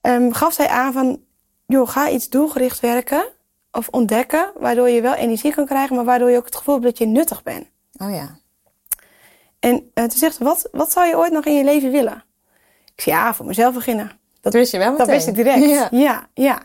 ehm, 0.00 0.30
gaf 0.30 0.52
zij 0.52 0.68
aan 0.68 0.92
van, 0.92 1.20
joh, 1.66 1.88
ga 1.88 2.10
iets 2.10 2.28
doelgericht 2.28 2.80
werken 2.80 3.24
of 3.72 3.88
ontdekken, 3.88 4.52
waardoor 4.58 4.88
je 4.88 5.00
wel 5.00 5.14
energie 5.14 5.54
kan 5.54 5.66
krijgen, 5.66 5.96
maar 5.96 6.04
waardoor 6.04 6.30
je 6.30 6.36
ook 6.36 6.44
het 6.44 6.56
gevoel 6.56 6.74
hebt 6.74 6.86
dat 6.86 6.98
je 6.98 7.06
nuttig 7.06 7.42
bent. 7.42 7.66
Oh 7.96 8.10
ja. 8.10 8.38
En 9.58 9.90
eh, 9.94 10.04
toen 10.04 10.18
zegt 10.18 10.36
ze, 10.36 10.44
wat, 10.44 10.68
wat 10.72 10.92
zou 10.92 11.06
je 11.06 11.16
ooit 11.16 11.32
nog 11.32 11.44
in 11.44 11.54
je 11.54 11.64
leven 11.64 11.90
willen? 11.90 12.24
Ik 12.94 13.00
zei, 13.00 13.16
ja, 13.16 13.34
voor 13.34 13.46
mezelf 13.46 13.74
beginnen. 13.74 14.10
Dat 14.40 14.52
wist 14.52 14.72
je 14.72 14.78
wel 14.78 14.90
meteen. 14.90 15.06
Dat 15.06 15.14
wist 15.14 15.26
ik 15.26 15.34
direct. 15.34 15.64
Ja. 15.70 15.88
Ja, 15.90 16.28
ja. 16.34 16.62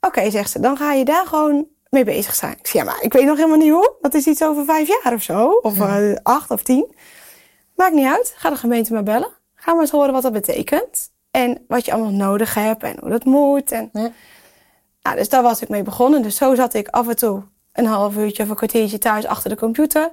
Oké, 0.00 0.30
zegt 0.30 0.50
ze, 0.50 0.60
dan 0.60 0.76
ga 0.76 0.92
je 0.92 1.04
daar 1.04 1.26
gewoon 1.26 1.66
mee 1.88 2.04
bezig 2.04 2.34
zijn. 2.34 2.52
Ik 2.52 2.66
zeg, 2.66 2.72
ja, 2.72 2.84
maar 2.84 3.02
ik 3.02 3.12
weet 3.12 3.24
nog 3.24 3.36
helemaal 3.36 3.58
niet 3.58 3.70
hoe. 3.70 3.94
Dat 4.00 4.14
is 4.14 4.26
iets 4.26 4.42
over 4.42 4.64
vijf 4.64 4.88
jaar 4.88 5.12
of 5.14 5.22
zo. 5.22 5.48
Of 5.48 5.80
eh, 5.80 6.14
acht 6.22 6.50
of 6.50 6.62
tien. 6.62 6.94
Maakt 7.76 7.94
niet 7.94 8.06
uit. 8.06 8.34
Ga 8.36 8.50
de 8.50 8.56
gemeente 8.56 8.92
maar 8.92 9.02
bellen. 9.02 9.30
Ga 9.54 9.72
maar 9.72 9.80
eens 9.80 9.90
horen 9.90 10.12
wat 10.12 10.22
dat 10.22 10.32
betekent. 10.32 11.10
En 11.30 11.64
wat 11.68 11.84
je 11.84 11.92
allemaal 11.92 12.12
nodig 12.12 12.54
hebt 12.54 12.82
en 12.82 12.96
hoe 13.00 13.10
dat 13.10 13.24
moet. 13.24 13.72
En... 13.72 13.90
Ja. 13.92 14.12
Nou, 15.02 15.16
dus 15.16 15.28
daar 15.28 15.42
was 15.42 15.62
ik 15.62 15.68
mee 15.68 15.82
begonnen. 15.82 16.22
Dus 16.22 16.36
zo 16.36 16.54
zat 16.54 16.74
ik 16.74 16.88
af 16.88 17.08
en 17.08 17.16
toe 17.16 17.42
een 17.72 17.86
half 17.86 18.16
uurtje 18.16 18.42
of 18.42 18.48
een 18.48 18.56
kwartiertje 18.56 18.98
thuis 18.98 19.26
achter 19.26 19.50
de 19.50 19.56
computer. 19.56 20.12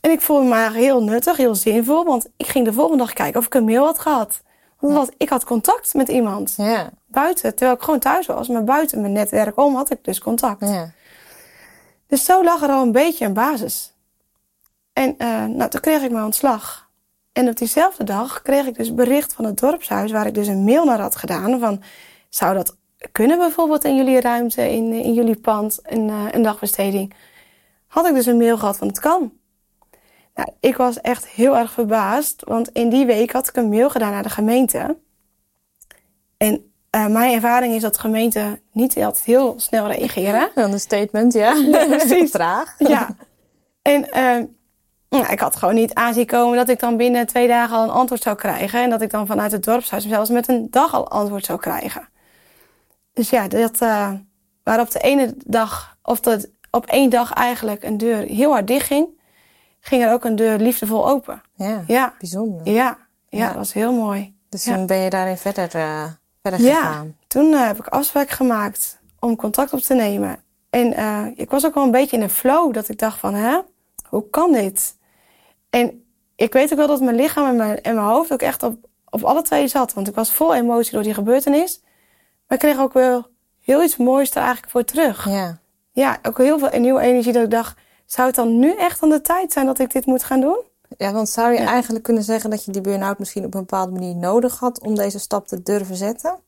En 0.00 0.10
ik 0.10 0.20
voelde 0.20 0.48
me 0.48 0.54
eigenlijk 0.54 0.84
heel 0.84 1.02
nuttig, 1.02 1.36
heel 1.36 1.54
zinvol. 1.54 2.04
Want 2.04 2.28
ik 2.36 2.46
ging 2.46 2.64
de 2.64 2.72
volgende 2.72 3.04
dag 3.04 3.12
kijken 3.12 3.40
of 3.40 3.46
ik 3.46 3.54
een 3.54 3.64
mail 3.64 3.84
had 3.84 3.98
gehad. 3.98 4.42
Want 4.78 5.10
ik 5.16 5.28
had 5.28 5.44
contact 5.44 5.94
met 5.94 6.08
iemand 6.08 6.54
Ja. 6.56 6.90
buiten, 7.06 7.50
terwijl 7.54 7.76
ik 7.76 7.82
gewoon 7.82 7.98
thuis 8.00 8.26
was. 8.26 8.48
Maar 8.48 8.64
buiten 8.64 9.00
mijn 9.00 9.12
netwerk 9.12 9.58
om 9.58 9.74
had 9.74 9.90
ik 9.90 10.04
dus 10.04 10.18
contact. 10.18 10.60
Ja. 10.68 10.90
Dus 12.06 12.24
zo 12.24 12.44
lag 12.44 12.62
er 12.62 12.68
al 12.68 12.82
een 12.82 12.92
beetje 12.92 13.24
een 13.24 13.32
basis. 13.32 13.92
En 14.92 15.14
eh, 15.18 15.44
nou, 15.44 15.70
toen 15.70 15.80
kreeg 15.80 16.02
ik 16.02 16.10
mijn 16.10 16.24
ontslag. 16.24 16.88
En 17.32 17.48
op 17.48 17.56
diezelfde 17.56 18.04
dag 18.04 18.42
kreeg 18.42 18.66
ik 18.66 18.74
dus 18.76 18.94
bericht 18.94 19.32
van 19.32 19.44
het 19.44 19.58
dorpshuis... 19.58 20.12
waar 20.12 20.26
ik 20.26 20.34
dus 20.34 20.46
een 20.46 20.64
mail 20.64 20.84
naar 20.84 21.00
had 21.00 21.16
gedaan 21.16 21.58
van... 21.60 21.82
zou 22.28 22.54
dat 22.54 22.76
kunnen 23.12 23.38
bijvoorbeeld 23.38 23.84
in 23.84 23.96
jullie 23.96 24.20
ruimte, 24.20 24.70
in, 24.70 24.92
in 24.92 25.12
jullie 25.12 25.36
pand, 25.36 25.78
een, 25.82 26.08
eh, 26.08 26.24
een 26.30 26.42
dagbesteding? 26.42 27.14
Had 27.86 28.06
ik 28.06 28.14
dus 28.14 28.26
een 28.26 28.36
mail 28.36 28.58
gehad 28.58 28.76
van 28.76 28.88
het 28.88 29.00
kan. 29.00 29.32
Nou, 30.34 30.48
ik 30.60 30.76
was 30.76 31.00
echt 31.00 31.26
heel 31.26 31.56
erg 31.56 31.72
verbaasd, 31.72 32.42
want 32.44 32.68
in 32.68 32.88
die 32.88 33.06
week 33.06 33.32
had 33.32 33.48
ik 33.48 33.56
een 33.56 33.68
mail 33.68 33.90
gedaan 33.90 34.10
naar 34.10 34.22
de 34.22 34.30
gemeente. 34.30 34.96
En 36.36 36.72
eh, 36.90 37.06
mijn 37.06 37.34
ervaring 37.34 37.74
is 37.74 37.82
dat 37.82 37.98
gemeenten 37.98 38.60
niet 38.72 38.96
altijd 38.96 39.24
heel 39.24 39.54
snel 39.56 39.86
reageren. 39.86 40.50
Een 40.54 40.80
statement, 40.80 41.32
ja. 41.32 41.52
precies. 41.96 42.30
Vraag. 42.30 42.74
Ja. 42.78 43.16
En 43.82 44.10
eh, 44.10 44.42
nou, 45.08 45.32
ik 45.32 45.40
had 45.40 45.56
gewoon 45.56 45.74
niet 45.74 45.94
aanzien 45.94 46.26
komen 46.26 46.56
dat 46.56 46.68
ik 46.68 46.80
dan 46.80 46.96
binnen 46.96 47.26
twee 47.26 47.48
dagen 47.48 47.76
al 47.76 47.82
een 47.82 47.90
antwoord 47.90 48.22
zou 48.22 48.36
krijgen. 48.36 48.82
En 48.82 48.90
dat 48.90 49.02
ik 49.02 49.10
dan 49.10 49.26
vanuit 49.26 49.52
het 49.52 49.64
dorpshuis 49.64 50.08
zelfs 50.08 50.30
met 50.30 50.48
een 50.48 50.66
dag 50.70 50.94
al 50.94 51.08
antwoord 51.08 51.44
zou 51.44 51.58
krijgen. 51.58 52.08
Dus 53.12 53.30
ja, 53.30 53.48
dat, 53.48 53.80
eh 53.80 54.12
waar 54.62 54.80
op 54.80 54.90
de 54.90 54.98
ene 54.98 55.34
dag, 55.46 55.96
of 56.02 56.20
dat 56.20 56.48
op 56.70 56.86
één 56.86 57.10
dag 57.10 57.32
eigenlijk 57.32 57.82
een 57.84 57.98
deur 57.98 58.16
heel 58.16 58.50
hard 58.52 58.66
dicht 58.66 58.86
ging, 58.86 59.06
ging 59.80 60.02
er 60.02 60.12
ook 60.12 60.24
een 60.24 60.36
deur 60.36 60.58
liefdevol 60.58 61.08
open. 61.08 61.42
Ja. 61.54 61.84
Ja, 61.86 62.14
Bijzonder. 62.18 62.66
ja, 62.72 62.98
ja, 63.28 63.38
Ja. 63.38 63.46
dat 63.46 63.56
was 63.56 63.72
heel 63.72 63.92
mooi. 63.92 64.34
Dus 64.48 64.64
Ja. 64.64 64.74
toen 64.74 64.86
ben 64.86 64.96
je 64.96 65.10
daarin 65.10 65.36
verder, 65.36 65.74
eh, 65.74 66.04
verder 66.42 66.60
Ja, 66.60 66.74
gegaan. 66.82 67.16
toen 67.26 67.52
eh, 67.54 67.66
heb 67.66 67.78
ik 67.78 67.86
afspraak 67.86 68.30
gemaakt 68.30 68.98
om 69.18 69.36
contact 69.36 69.72
op 69.72 69.80
te 69.80 69.94
nemen. 69.94 70.42
En 70.70 70.94
ik 71.36 71.50
was 71.50 71.66
ook 71.66 71.74
wel 71.74 71.84
een 71.84 71.90
beetje 71.90 72.16
in 72.16 72.22
een 72.22 72.30
flow 72.30 72.72
dat 72.74 72.88
ik 72.88 72.98
dacht 72.98 73.18
van, 73.18 73.34
hè, 73.34 73.58
hoe 74.08 74.30
kan 74.30 74.52
dit? 74.52 74.96
En 75.70 76.04
ik 76.36 76.52
weet 76.52 76.70
ook 76.72 76.78
wel 76.78 76.86
dat 76.86 77.00
mijn 77.00 77.16
lichaam 77.16 77.46
en 77.46 77.56
mijn, 77.56 77.82
en 77.82 77.94
mijn 77.94 78.06
hoofd 78.06 78.32
ook 78.32 78.42
echt 78.42 78.62
op, 78.62 78.88
op 79.10 79.22
alle 79.22 79.42
twee 79.42 79.68
zat. 79.68 79.92
Want 79.92 80.08
ik 80.08 80.14
was 80.14 80.32
vol 80.32 80.54
emotie 80.54 80.92
door 80.92 81.02
die 81.02 81.14
gebeurtenis. 81.14 81.82
Maar 82.52 82.60
ik 82.62 82.68
kreeg 82.68 82.84
ook 82.84 82.92
wel 82.92 83.26
heel 83.60 83.82
iets 83.82 83.96
moois 83.96 84.30
er 84.30 84.36
eigenlijk 84.36 84.70
voor 84.70 84.84
terug. 84.84 85.28
Ja. 85.28 85.58
Ja, 85.92 86.18
ook 86.22 86.38
heel 86.38 86.58
veel 86.58 86.80
nieuwe 86.80 87.00
energie 87.00 87.32
dat 87.32 87.42
ik 87.44 87.50
dacht, 87.50 87.78
zou 88.06 88.26
het 88.26 88.36
dan 88.36 88.58
nu 88.58 88.76
echt 88.76 89.02
aan 89.02 89.08
de 89.08 89.20
tijd 89.20 89.52
zijn 89.52 89.66
dat 89.66 89.78
ik 89.78 89.92
dit 89.92 90.06
moet 90.06 90.24
gaan 90.24 90.40
doen? 90.40 90.60
Ja, 90.96 91.12
want 91.12 91.28
zou 91.28 91.52
je 91.52 91.60
Ja. 91.60 91.66
eigenlijk 91.66 92.04
kunnen 92.04 92.22
zeggen 92.22 92.50
dat 92.50 92.64
je 92.64 92.70
die 92.72 92.80
burn-out 92.80 93.18
misschien 93.18 93.44
op 93.44 93.54
een 93.54 93.60
bepaalde 93.60 93.92
manier 93.92 94.16
nodig 94.16 94.58
had 94.58 94.80
om 94.80 94.94
deze 94.94 95.18
stap 95.18 95.46
te 95.46 95.62
durven 95.62 95.96
zetten? 95.96 96.38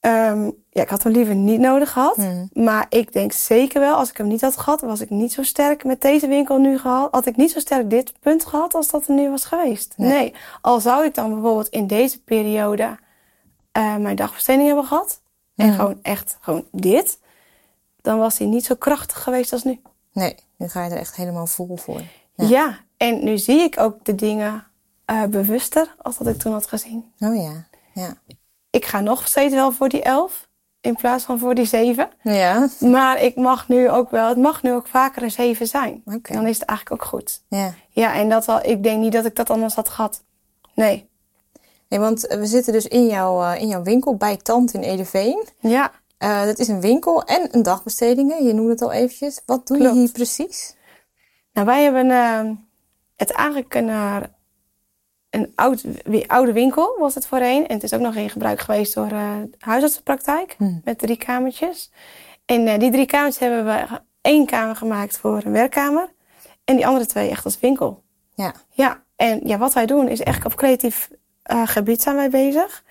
Ehm, 0.00 0.44
ja, 0.70 0.82
ik 0.82 0.88
had 0.88 1.02
hem 1.02 1.12
liever 1.12 1.34
niet 1.34 1.60
nodig 1.60 1.92
gehad. 1.92 2.16
Mhm. 2.16 2.46
Maar 2.52 2.86
ik 2.88 3.12
denk 3.12 3.32
zeker 3.32 3.80
wel, 3.80 3.94
als 3.94 4.10
ik 4.10 4.16
hem 4.16 4.26
niet 4.28 4.40
had 4.40 4.56
gehad, 4.56 4.80
was 4.80 5.00
ik 5.00 5.10
niet 5.10 5.32
zo 5.32 5.42
sterk 5.42 5.84
met 5.84 6.00
deze 6.00 6.26
winkel 6.26 6.58
nu 6.58 6.78
gehad. 6.78 7.08
Had 7.10 7.26
ik 7.26 7.36
niet 7.36 7.50
zo 7.50 7.58
sterk 7.58 7.90
dit 7.90 8.12
punt 8.20 8.46
gehad 8.46 8.74
als 8.74 8.88
dat 8.90 9.06
er 9.06 9.14
nu 9.14 9.30
was 9.30 9.44
geweest. 9.44 9.94
Nee. 9.96 10.08
Nee. 10.08 10.34
Al 10.60 10.80
zou 10.80 11.04
ik 11.04 11.14
dan 11.14 11.32
bijvoorbeeld 11.32 11.68
in 11.68 11.86
deze 11.86 12.22
periode 12.22 12.98
eh, 13.72 13.96
mijn 13.96 14.16
dagbesteding 14.16 14.66
hebben 14.66 14.84
gehad. 14.86 15.20
En 15.56 15.72
gewoon 15.72 15.98
echt 16.02 16.36
gewoon 16.40 16.64
dit. 16.72 17.18
Dan 18.00 18.18
was 18.18 18.38
hij 18.38 18.46
niet 18.46 18.64
zo 18.64 18.74
krachtig 18.74 19.22
geweest 19.22 19.52
als 19.52 19.64
nu. 19.64 19.80
Nee, 20.12 20.34
nu 20.56 20.68
ga 20.68 20.84
je 20.84 20.90
er 20.90 20.96
echt 20.98 21.16
helemaal 21.16 21.46
vol 21.46 21.76
voor. 21.76 22.00
Ja, 22.34 22.46
Ja. 22.46 22.78
en 22.96 23.24
nu 23.24 23.38
zie 23.38 23.60
ik 23.60 23.80
ook 23.80 24.04
de 24.04 24.14
dingen 24.14 24.66
eh, 25.04 25.22
bewuster 25.24 25.94
als 26.02 26.18
dat 26.18 26.26
ik 26.26 26.38
toen 26.38 26.52
had 26.52 26.66
gezien. 26.66 27.12
Oh 27.18 27.36
ja. 27.36 27.64
Ja. 27.94 28.14
Ik 28.70 28.84
ga 28.84 29.00
nog 29.00 29.26
steeds 29.26 29.54
wel 29.54 29.72
voor 29.72 29.88
die 29.88 30.02
elf 30.02 30.48
in 30.80 30.94
plaats 30.96 31.24
van 31.24 31.38
voor 31.38 31.54
die 31.54 31.64
zeven. 31.64 32.10
Ja. 32.22 32.68
Maar 32.80 33.20
ik 33.22 33.36
mag 33.36 33.68
nu 33.68 33.90
ook 33.90 34.10
wel, 34.10 34.28
het 34.28 34.38
mag 34.38 34.62
nu 34.62 34.72
ook 34.72 34.86
vaker 34.86 35.22
een 35.22 35.30
7 35.30 35.66
zijn. 35.66 36.02
Oké. 36.04 36.30
En 36.32 36.36
dan 36.36 36.46
is 36.46 36.58
het 36.58 36.68
eigenlijk 36.68 37.02
ook 37.02 37.08
goed. 37.08 37.42
Ja. 37.48 37.74
Ja, 37.88 38.14
en 38.14 38.28
dat 38.28 38.48
al, 38.48 38.64
ik 38.64 38.82
denk 38.82 39.00
niet 39.00 39.12
dat 39.12 39.24
ik 39.24 39.36
dat 39.36 39.50
anders 39.50 39.74
had 39.74 39.88
gehad. 39.88 40.22
Nee. 40.74 41.08
Nee, 41.92 42.00
want 42.00 42.20
we 42.20 42.46
zitten 42.46 42.72
dus 42.72 42.86
in 42.86 43.06
jouw, 43.06 43.42
eh, 43.42 43.60
in 43.60 43.68
jouw 43.68 43.82
winkel 43.82 44.16
bij 44.16 44.36
Tand 44.36 44.74
in 44.74 44.80
Edeveen. 44.80 45.46
Ja, 45.58 45.92
Eh 46.18 46.44
dat 46.44 46.58
is 46.58 46.68
een 46.68 46.80
winkel 46.80 47.24
en 47.24 47.48
een 47.50 47.62
dagbestedingen. 47.62 48.44
Je 48.44 48.52
noemde 48.52 48.70
het 48.70 48.82
al 48.82 48.92
eventjes. 48.92 49.42
Wat 49.46 49.66
doe 49.66 49.76
Klopt. 49.76 49.94
je 49.94 50.00
hier 50.00 50.12
precies? 50.12 50.76
nou 51.52 51.66
wij 51.66 51.82
hebben 51.82 52.10
eh, 52.10 52.50
het 53.16 53.30
eigenlijk 53.30 53.74
een, 53.74 53.88
eh, 53.88 54.16
een 55.30 55.52
oud, 55.54 55.84
oude 56.26 56.52
winkel 56.52 56.96
was 56.98 57.14
het 57.14 57.26
voorheen. 57.26 57.66
En 57.66 57.74
het 57.74 57.82
is 57.82 57.94
ook 57.94 58.00
nog 58.00 58.14
in 58.14 58.30
gebruik 58.30 58.60
geweest 58.60 58.94
door 58.94 59.08
de 59.08 59.50
huisartsenpraktijk. 59.58 60.54
Hmm. 60.58 60.80
Met 60.84 60.98
drie 60.98 61.16
kamertjes. 61.16 61.90
En 62.44 62.78
die 62.78 62.90
drie 62.90 63.06
kamertjes 63.06 63.48
hebben 63.48 63.64
we 63.64 64.00
één 64.20 64.46
kamer 64.46 64.76
gemaakt 64.76 65.18
voor 65.18 65.42
een 65.44 65.52
werkkamer. 65.52 66.12
En 66.64 66.76
die 66.76 66.86
andere 66.86 67.06
twee 67.06 67.30
echt 67.30 67.44
als 67.44 67.60
winkel. 67.60 68.02
Ja. 68.34 68.54
Ja, 68.70 69.02
en 69.16 69.40
ja, 69.44 69.58
wat 69.58 69.72
wij 69.72 69.86
doen 69.86 70.08
is 70.08 70.20
echt 70.20 70.44
op 70.44 70.54
creatief 70.54 71.10
eh, 71.42 71.62
gebied 71.66 72.02
zijn 72.02 72.16
wij 72.16 72.30
bezig. 72.30 72.84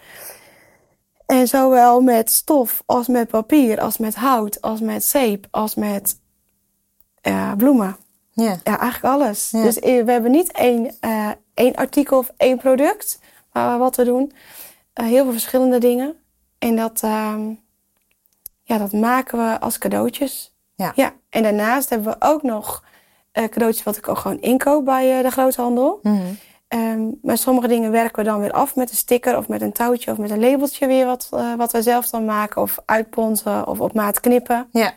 En 1.25 1.47
zowel 1.47 2.01
met 2.01 2.31
stof 2.31 2.83
als 2.85 3.07
met 3.07 3.27
papier, 3.27 3.79
als 3.81 3.97
met 3.97 4.15
hout, 4.15 4.61
als 4.61 4.79
met 4.79 5.03
zeep, 5.03 5.47
als 5.51 5.75
met 5.75 6.19
eh, 7.21 7.53
bloemen. 7.57 7.97
Ja. 8.31 8.57
Ja, 8.63 8.79
eigenlijk 8.79 9.13
alles. 9.13 9.49
Dus 9.49 9.79
eh, 9.79 10.03
we 10.03 10.11
hebben 10.11 10.31
niet 10.31 10.51
één, 10.51 10.95
één 11.53 11.75
artikel 11.75 12.17
of 12.17 12.31
één 12.37 12.57
product 12.57 13.19
waar 13.51 13.71
we 13.71 13.77
wat 13.77 13.95
we 13.95 14.03
doen. 14.03 14.31
Heel 14.93 15.23
veel 15.23 15.31
verschillende 15.31 15.77
dingen. 15.77 16.15
En 16.59 16.75
dat, 16.75 17.01
ehm, 17.03 17.53
ja, 18.63 18.77
dat 18.77 18.91
maken 18.91 19.37
we 19.37 19.59
als 19.59 19.77
cadeautjes. 19.77 20.55
Ja. 20.75 20.91
ja. 20.95 21.13
En 21.29 21.43
daarnaast 21.43 21.89
hebben 21.89 22.11
we 22.11 22.25
ook 22.27 22.43
nog 22.43 22.83
cadeautjes 23.31 23.83
wat 23.83 23.97
ik 23.97 24.07
ook 24.07 24.17
gewoon 24.17 24.41
inkoop 24.41 24.85
bij 24.85 25.21
de 25.21 25.31
groothandel. 25.31 25.99
Mhm. 26.01 26.33
Ehm, 26.71 27.07
maar 27.21 27.38
sommige 27.38 27.67
dingen 27.67 27.91
werken 27.91 28.23
we 28.23 28.29
dan 28.29 28.39
weer 28.39 28.51
af 28.51 28.75
met 28.75 28.89
een 28.89 28.95
sticker 28.95 29.38
of 29.38 29.47
met 29.47 29.62
een 29.62 29.71
touwtje 29.71 30.12
of 30.12 30.17
met 30.17 30.29
een 30.29 30.39
labeltje 30.39 30.88
weer 30.88 31.05
wat, 31.05 31.27
eh, 31.31 31.53
wat 31.55 31.71
we 31.71 31.81
zelf 31.81 32.10
dan 32.10 32.25
maken. 32.25 32.62
Of 32.62 32.79
uitponten 32.86 33.67
of 33.67 33.79
op 33.79 33.93
maat 33.93 34.19
knippen. 34.19 34.67
Ja. 34.71 34.93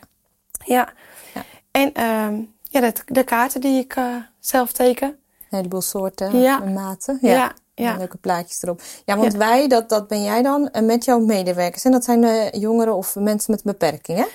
Ja. 0.65 0.89
Ja. 1.33 1.43
En 1.71 1.93
ehm, 1.93 2.41
ja, 2.63 2.79
de, 2.81 2.93
de 3.05 3.23
kaarten 3.23 3.61
die 3.61 3.79
ik 3.79 3.95
eh, 3.95 4.15
zelf 4.39 4.71
teken. 4.71 5.07
Een 5.07 5.17
heleboel 5.57 5.81
soorten 5.81 6.39
Ja. 6.39 6.61
en 6.61 6.73
maten. 6.73 7.17
Ja, 7.21 7.51
ja. 7.73 7.97
Leuke 7.97 8.17
plaatjes 8.17 8.63
erop. 8.63 8.81
Ja, 9.05 9.17
want 9.17 9.33
wij, 9.33 9.67
dat, 9.67 9.89
dat 9.89 10.07
ben 10.07 10.23
jij 10.23 10.41
dan 10.41 10.69
eh, 10.69 10.81
met 10.83 11.05
jouw 11.05 11.19
medewerkers. 11.19 11.83
En 11.83 11.91
dat 11.91 12.03
zijn 12.03 12.49
jongeren 12.59 12.95
of 12.95 13.15
mensen 13.15 13.51
met 13.51 13.61
een 13.65 13.71
beperking, 13.71 14.17
hè? 14.17 14.25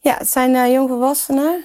Ja, 0.00 0.14
het 0.16 0.30
zijn 0.30 0.72
jongvolwassenen. 0.72 1.64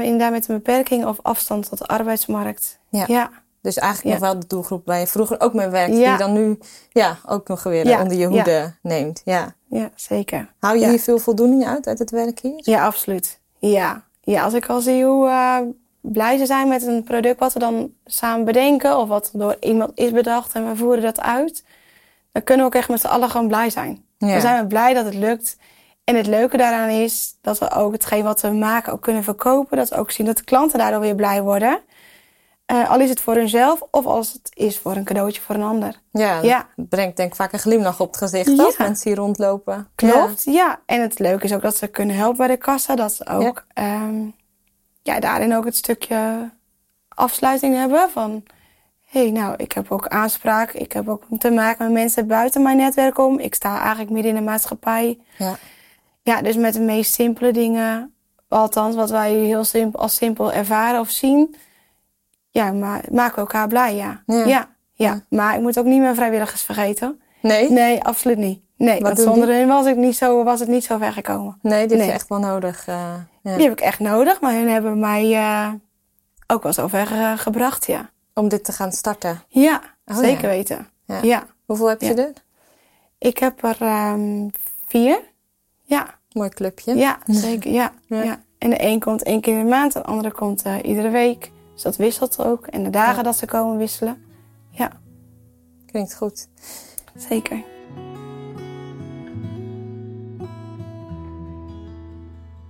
inderdaad 0.00 0.30
met 0.30 0.48
een 0.48 0.54
beperking 0.56 1.06
of 1.06 1.18
afstand 1.22 1.68
tot 1.68 1.78
de 1.78 1.86
arbeidsmarkt. 1.86 2.78
Ja. 2.90 3.30
Dus 3.64 3.78
eigenlijk 3.78 4.14
Ja. 4.14 4.20
nog 4.20 4.30
wel 4.32 4.40
de 4.40 4.46
doelgroep 4.46 4.86
waar 4.86 4.98
je 4.98 5.06
vroeger 5.06 5.40
ook 5.40 5.54
mee 5.54 5.68
werkte. 5.68 5.96
Ja. 5.96 6.08
Die 6.08 6.18
dan 6.18 6.32
nu 6.32 6.58
ja, 6.92 7.16
ook 7.26 7.48
nog 7.48 7.62
weer 7.62 7.84
eh, 7.84 7.90
Ja, 7.90 8.02
onder 8.02 8.16
je 8.16 8.26
hoede 8.26 8.74
neemt. 8.82 9.22
Ja. 9.24 9.54
ja 9.68 9.90
zeker. 9.94 10.52
Hou 10.58 10.78
je 10.78 10.88
hier 10.88 11.00
veel 11.00 11.18
voldoening 11.18 11.66
uit, 11.66 11.86
uit 11.86 11.98
het 11.98 12.10
werk 12.10 12.40
hier? 12.40 12.60
Ja, 12.62 12.84
absoluut. 12.84 13.40
Ja. 13.58 14.02
ja, 14.20 14.44
als 14.44 14.52
ik 14.54 14.66
al 14.66 14.80
zie 14.80 15.04
hoe 15.04 15.28
eh, 15.28 15.58
blij 16.00 16.38
ze 16.38 16.46
zijn 16.46 16.68
met 16.68 16.86
een 16.86 17.02
product 17.04 17.38
wat 17.40 17.52
we 17.52 17.58
dan 17.58 17.90
samen 18.04 18.44
bedenken. 18.44 18.98
Of 18.98 19.08
wat 19.08 19.30
door 19.32 19.56
iemand 19.60 19.90
is 19.94 20.10
bedacht 20.10 20.52
en 20.52 20.68
we 20.68 20.76
voeren 20.76 21.02
dat 21.02 21.20
uit. 21.20 21.64
Dan 22.32 22.42
kunnen 22.42 22.66
we 22.66 22.72
ook 22.72 22.78
echt 22.78 22.88
met 22.88 23.00
z'n 23.00 23.06
allen 23.06 23.30
gewoon 23.30 23.48
blij 23.48 23.70
zijn. 23.70 24.04
Dan 24.18 24.40
zijn 24.40 24.60
we 24.62 24.66
blij 24.66 24.94
dat 24.94 25.04
het 25.04 25.14
lukt. 25.14 25.56
En 26.04 26.16
het 26.16 26.26
leuke 26.26 26.56
daaraan 26.56 26.88
is 26.88 27.38
dat 27.40 27.58
we 27.58 27.70
ook 27.70 27.92
hetgeen 27.92 28.24
wat 28.24 28.40
we 28.40 28.50
maken 28.50 28.92
ook 28.92 29.02
kunnen 29.02 29.22
verkopen. 29.24 29.76
Dat 29.76 29.88
we 29.88 29.96
ook 29.96 30.10
zien 30.10 30.26
dat 30.26 30.36
de 30.36 30.44
klanten 30.44 30.78
daardoor 30.78 31.00
weer 31.00 31.14
blij 31.14 31.42
worden. 31.42 31.78
Eh, 32.66 32.90
al 32.90 33.00
is 33.00 33.08
het 33.08 33.20
voor 33.20 33.34
hunzelf 33.34 33.82
of 33.90 34.06
als 34.06 34.32
het 34.32 34.50
is 34.54 34.78
voor 34.78 34.96
een 34.96 35.04
cadeautje 35.04 35.40
voor 35.40 35.54
een 35.54 35.62
ander. 35.62 36.00
Ja, 36.12 36.34
dat 36.34 36.44
Ja. 36.44 36.66
brengt 36.76 37.16
denk 37.16 37.28
ik 37.28 37.34
vaak 37.36 37.52
een 37.52 37.58
glimlach 37.58 38.00
op 38.00 38.06
het 38.06 38.16
gezicht 38.16 38.56
Ja. 38.56 38.64
als 38.64 38.76
mensen 38.76 39.10
hier 39.10 39.18
rondlopen. 39.18 39.88
Klopt, 39.94 40.44
ja. 40.44 40.80
En 40.86 41.00
het 41.00 41.18
leuke 41.18 41.44
is 41.44 41.52
ook 41.54 41.62
dat 41.62 41.76
ze 41.76 41.86
kunnen 41.86 42.16
helpen 42.16 42.36
bij 42.36 42.46
de 42.48 42.56
kassa. 42.56 42.94
Dat 42.96 43.12
ze 43.14 43.26
ook 43.26 43.64
ehm, 43.74 44.26
ja, 45.02 45.20
daarin 45.20 45.54
ook 45.56 45.64
het 45.64 45.76
stukje 45.76 46.50
afsluiting 47.08 47.74
hebben 47.76 48.10
van... 48.10 48.42
hé, 49.04 49.20
hey, 49.22 49.30
nou, 49.30 49.54
ik 49.56 49.72
heb 49.72 49.92
ook 49.92 50.08
aanspraak. 50.08 50.72
Ik 50.72 50.92
heb 50.92 51.08
ook 51.08 51.22
te 51.38 51.50
maken 51.50 51.84
met 51.84 51.92
mensen 51.92 52.26
buiten 52.26 52.62
mijn 52.62 52.76
netwerk 52.76 53.18
om. 53.18 53.38
Ik 53.38 53.54
sta 53.54 53.80
eigenlijk 53.80 54.10
midden 54.10 54.30
in 54.32 54.38
de 54.38 54.44
maatschappij. 54.50 55.18
Ja. 55.38 55.56
Ja, 56.22 56.42
dus 56.42 56.56
met 56.56 56.74
de 56.74 56.80
meest 56.80 57.14
simpele 57.14 57.52
dingen... 57.52 58.14
althans 58.48 58.94
wat 58.94 59.10
wij 59.10 59.32
heel 59.32 59.64
simpel, 59.64 60.00
als 60.00 60.14
simpel 60.14 60.52
ervaren 60.52 61.00
of 61.00 61.10
zien... 61.10 61.54
ja, 62.54 62.72
maar 62.72 63.00
maken 63.12 63.34
we 63.34 63.40
elkaar 63.40 63.68
blij, 63.68 63.94
ja. 63.96 64.22
Ja. 64.26 64.68
Ja. 64.92 65.20
Maar 65.28 65.54
ik 65.54 65.60
moet 65.60 65.78
ook 65.78 65.84
niet 65.84 66.00
mijn 66.00 66.14
vrijwilligers 66.14 66.62
vergeten. 66.62 67.20
Nee? 67.42 67.70
Nee, 67.70 68.02
absoluut 68.04 68.36
niet. 68.38 68.60
Nee, 68.76 69.00
Wat 69.00 69.02
want 69.02 69.18
zonder 69.18 69.48
hen 69.54 69.68
was, 69.68 69.86
ik 69.86 69.96
niet 69.96 70.16
zo, 70.16 70.44
was 70.44 70.60
het 70.60 70.68
niet 70.68 70.84
zo 70.84 70.98
ver 70.98 71.12
gekomen. 71.12 71.58
Nee, 71.62 71.86
dit 71.86 71.98
Nee. 71.98 72.06
is 72.06 72.12
echt 72.12 72.28
wel 72.28 72.38
nodig. 72.38 72.86
eh, 72.86 73.14
ja. 73.42 73.54
Die 73.56 73.62
heb 73.68 73.72
ik 73.72 73.80
echt 73.80 73.98
nodig, 74.00 74.40
maar 74.40 74.52
hun 74.52 74.68
hebben 74.68 74.98
mij 74.98 75.32
eh, 75.34 75.72
ook 76.46 76.62
wel 76.62 76.72
zo 76.72 76.86
ver 76.88 77.12
eh, 77.12 77.32
gebracht, 77.38 77.86
ja. 77.86 78.10
Om 78.34 78.48
dit 78.48 78.64
te 78.64 78.72
gaan 78.72 78.92
starten. 78.92 79.42
Ja, 79.48 79.80
Oh, 80.06 80.16
zeker 80.18 80.42
ja. 80.50 80.56
weten. 80.56 80.88
Ja. 81.22 81.44
Hoeveel 81.66 81.88
heb 81.88 82.00
je 82.00 82.14
er? 82.14 82.32
Ik 83.18 83.38
heb 83.38 83.64
er 83.64 83.76
ehm, 83.80 84.48
vier. 84.86 85.20
Ja, 85.82 86.06
Mooi 86.32 86.48
clubje. 86.48 86.94
ja, 86.94 87.18
zeker. 87.46 87.70
Ja, 87.72 87.92
Ja. 88.06 88.42
En 88.58 88.70
de 88.70 88.82
een 88.82 89.00
komt 89.00 89.22
één 89.22 89.40
keer 89.40 89.58
in 89.58 89.64
de 89.64 89.70
maand, 89.70 89.92
de 89.92 90.02
andere 90.02 90.32
komt 90.32 90.64
iedere 90.82 91.08
week. 91.10 91.50
Dus 91.74 91.82
dat 91.82 91.96
wisselt 91.96 92.38
ook. 92.38 92.66
En 92.66 92.82
de 92.84 92.90
dagen 92.90 93.16
Ja. 93.16 93.22
dat 93.22 93.36
ze 93.36 93.46
komen 93.46 93.76
wisselen. 93.76 94.24
Ja, 94.70 94.92
Klinkt 95.86 96.14
goed. 96.14 96.48
zeker. 97.16 97.64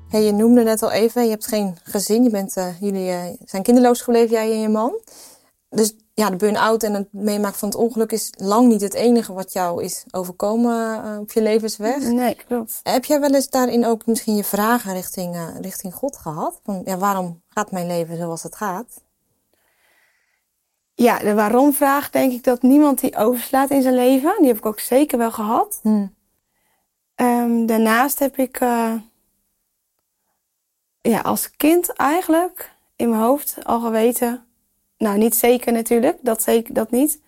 Hey, 0.09 0.23
je 0.25 0.33
noemde 0.33 0.63
net 0.63 0.83
al 0.83 0.91
even, 0.91 1.25
je 1.25 1.31
hebt 1.31 1.47
geen 1.47 1.77
gezin. 1.83 2.23
Je 2.23 2.31
bent, 2.31 2.57
eh, 2.57 2.81
jullie 2.81 3.11
eh, 3.11 3.23
zijn 3.45 3.63
kinderloos 3.63 4.01
gebleven, 4.01 4.31
jij 4.31 4.53
en 4.53 4.61
je 4.61 4.69
man. 4.69 4.93
Dus 5.75 5.95
ja, 6.15 6.31
de 6.31 6.37
burn-out 6.37 6.83
en 6.83 6.95
het 6.95 7.13
meemaken 7.13 7.59
van 7.59 7.69
het 7.69 7.79
ongeluk 7.79 8.13
is 8.13 8.31
lang 8.37 8.69
niet 8.69 8.81
het 8.81 8.95
enige 8.95 9.33
wat 9.33 9.53
jou 9.53 9.83
is 9.83 10.05
overkomen 10.11 11.05
eh, 11.05 11.19
op 11.21 11.33
je 11.33 11.43
levensweg. 11.43 11.99
Nee, 11.99 12.37
klopt. 12.47 12.81
Heb 12.83 13.05
jij 13.05 13.21
wel 13.21 13.35
eens 13.35 13.49
daarin 13.51 13.87
ook 13.87 14.07
misschien 14.07 14.37
je 14.37 14.45
vragen 14.45 14.93
richting, 14.93 15.35
eh, 15.35 15.49
richting 15.61 15.95
God 15.95 16.17
gehad? 16.17 16.61
Van, 16.65 16.83
ja, 16.85 16.97
waarom 16.97 17.43
gaat 17.49 17.71
mijn 17.71 17.87
leven 17.87 18.17
zoals 18.17 18.43
het 18.43 18.57
gaat? 18.57 19.03
Ja, 20.95 21.19
de 21.19 21.35
waarom-vraag 21.35 22.11
denk 22.11 22.33
ik 22.33 22.45
dat 22.45 22.63
niemand 22.63 23.01
die 23.01 23.17
overslaat 23.17 23.71
in 23.71 23.83
zijn 23.83 23.95
leven. 23.95 24.35
Die 24.39 24.47
heb 24.47 24.57
ik 24.57 24.67
ook 24.67 24.81
zeker 24.81 25.19
wel 25.19 25.33
gehad. 25.33 25.81
Ehm, 27.15 27.67
daarnaast 27.67 28.19
heb 28.19 28.37
ik 28.37 28.61
eh, 28.61 28.95
ja, 31.01 31.21
als 31.21 31.51
kind 31.51 31.93
eigenlijk 31.93 32.73
in 32.97 33.09
mijn 33.09 33.23
hoofd 33.23 33.57
al 33.65 33.81
geweten, 33.81 34.47
nou 34.99 35.19
niet 35.19 35.35
zeker 35.37 35.73
natuurlijk, 35.73 36.19
dat, 36.23 36.43
zeker, 36.43 36.75
dat 36.75 36.91
niet, 36.91 37.21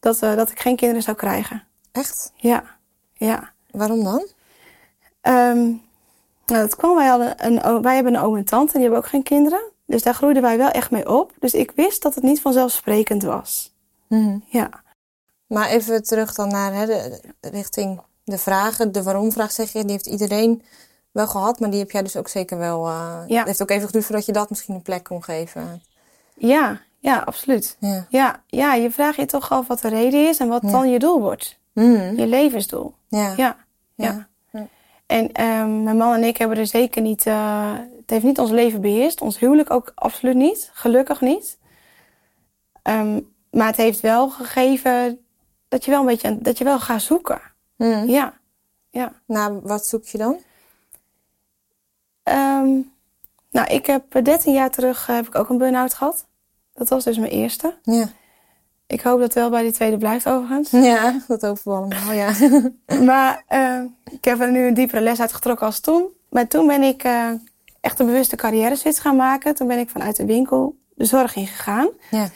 dat, 0.00 0.22
eh, 0.22 0.36
dat 0.36 0.50
ik 0.50 0.60
geen 0.60 0.76
kinderen 0.76 1.02
zou 1.02 1.16
krijgen. 1.16 1.64
Echt? 1.92 2.32
Ja, 2.34 2.64
ja. 3.14 3.52
Waarom 3.70 4.04
dan? 4.04 4.26
Ehm, 5.20 5.64
nou, 6.46 6.62
dat 6.62 6.76
kwam, 6.76 6.96
wij, 6.96 7.06
hadden 7.06 7.46
een, 7.46 7.82
wij 7.82 7.94
hebben 7.94 8.14
een 8.14 8.20
oom 8.22 8.36
en 8.36 8.44
tante, 8.44 8.72
die 8.72 8.80
hebben 8.82 8.98
ook 8.98 9.06
geen 9.08 9.22
kinderen. 9.22 9.60
Dus 9.86 10.02
daar 10.02 10.14
groeiden 10.14 10.42
wij 10.42 10.58
wel 10.58 10.70
echt 10.70 10.90
mee 10.90 11.08
op. 11.08 11.32
Dus 11.38 11.54
ik 11.54 11.70
wist 11.74 12.02
dat 12.02 12.14
het 12.14 12.24
niet 12.24 12.40
vanzelfsprekend 12.40 13.22
was. 13.22 13.74
Ja. 14.46 14.84
Maar 15.46 15.68
even 15.68 16.02
terug 16.02 16.34
dan 16.34 16.48
naar 16.48 16.72
hè, 16.74 16.86
de, 16.86 17.20
richting 17.40 18.00
de 18.24 18.38
vragen. 18.38 18.92
De 18.92 19.02
waarom-vraag 19.02 19.52
zeg 19.52 19.72
je, 19.72 19.82
die 19.82 19.90
heeft 19.90 20.06
iedereen 20.06 20.62
wel 21.12 21.26
gehad. 21.26 21.60
Maar 21.60 21.70
die 21.70 21.78
heb 21.78 21.90
jij 21.90 22.02
dus 22.02 22.16
ook 22.16 22.28
zeker 22.28 22.58
wel... 22.58 22.86
eh, 22.86 23.22
Ja. 23.26 23.38
Het 23.38 23.46
heeft 23.46 23.62
ook 23.62 23.70
even 23.70 23.86
geduurd 23.86 24.04
voordat 24.04 24.26
je 24.26 24.32
dat 24.32 24.50
misschien 24.50 24.74
een 24.74 24.82
plek 24.82 25.04
kon 25.04 25.22
geven. 25.24 25.82
Ja, 26.34 26.80
ja, 27.06 27.18
absoluut. 27.18 27.76
Ja. 27.80 28.06
Ja, 28.08 28.42
ja, 28.46 28.74
je 28.74 28.90
vraagt 28.90 29.16
je 29.16 29.26
toch 29.26 29.50
af 29.52 29.66
wat 29.66 29.80
de 29.80 29.88
reden 29.88 30.28
is 30.28 30.38
en 30.38 30.48
wat 30.48 30.62
Ja. 30.62 30.70
dan 30.70 30.90
je 30.90 30.98
doel 30.98 31.20
wordt. 31.20 31.58
Mhm. 31.72 32.14
Je 32.20 32.26
levensdoel. 32.26 32.94
Ja. 33.08 33.34
Ja, 33.36 33.56
Ja. 33.94 34.28
En 35.06 35.32
ehm, 35.32 35.82
mijn 35.82 35.96
man 35.96 36.14
en 36.14 36.24
ik 36.24 36.36
hebben 36.36 36.58
er 36.58 36.66
zeker 36.66 37.02
niet... 37.02 37.26
eh, 37.26 37.72
het 37.96 38.10
heeft 38.10 38.24
niet 38.24 38.38
ons 38.38 38.50
leven 38.50 38.80
beheerst. 38.80 39.20
Ons 39.20 39.38
huwelijk 39.38 39.70
ook 39.70 39.92
absoluut 39.94 40.34
niet. 40.34 40.70
Gelukkig 40.72 41.20
niet. 41.20 41.58
Ehm, 42.82 43.20
maar 43.50 43.66
het 43.66 43.76
heeft 43.76 44.00
wel 44.00 44.28
gegeven 44.30 45.18
dat 45.68 45.84
je 45.84 45.90
wel 45.90 46.00
een 46.00 46.06
beetje... 46.06 46.38
Dat 46.40 46.58
je 46.58 46.64
wel 46.64 46.80
gaat 46.80 47.02
zoeken. 47.02 47.40
Mhm. 47.76 48.04
Ja. 48.08 48.34
Ja. 48.90 49.12
Nou, 49.26 49.60
wat 49.62 49.86
zoek 49.86 50.04
je 50.04 50.18
dan? 50.18 50.36
Ehm, 52.22 52.78
nou, 53.50 53.66
ik 53.68 53.86
heb 53.86 54.14
eh, 54.14 54.22
13 54.24 54.52
jaar 54.54 54.70
terug 54.70 55.08
eh, 55.08 55.14
heb 55.16 55.26
ik 55.26 55.34
ook 55.34 55.48
een 55.48 55.58
burn-out 55.58 55.94
gehad. 55.94 56.26
Dat 56.76 56.88
was 56.88 57.04
dus 57.04 57.18
mijn 57.18 57.32
eerste. 57.32 57.74
Ja. 57.82 58.08
Ik 58.86 59.00
hoop 59.00 59.18
dat 59.18 59.24
het 59.24 59.34
wel 59.34 59.50
bij 59.50 59.62
die 59.62 59.72
tweede 59.72 59.98
blijft 59.98 60.28
overigens. 60.28 60.70
Ja, 60.70 61.20
dat 61.28 61.42
hopen 61.42 61.62
we 61.64 61.70
allemaal, 61.70 62.12
ja. 62.12 62.32
maar 63.12 63.44
eh, 63.46 63.80
ik 64.10 64.24
heb 64.24 64.40
er 64.40 64.50
nu 64.50 64.66
een 64.66 64.74
diepere 64.74 65.00
les 65.00 65.20
uit 65.20 65.32
getrokken 65.32 65.66
als 65.66 65.80
toen. 65.80 66.08
Maar 66.28 66.46
toen 66.46 66.66
ben 66.66 66.82
ik 66.82 67.02
eh, 67.04 67.30
echt 67.80 68.00
een 68.00 68.06
bewuste 68.06 68.36
carrière 68.36 68.76
switch 68.76 69.00
gaan 69.00 69.16
maken. 69.16 69.54
Toen 69.54 69.66
ben 69.66 69.78
ik 69.78 69.90
vanuit 69.90 70.16
de 70.16 70.24
winkel 70.24 70.76
de 70.94 71.04
zorg 71.04 71.36
ingegaan. 71.36 71.88
ja. 72.10 72.28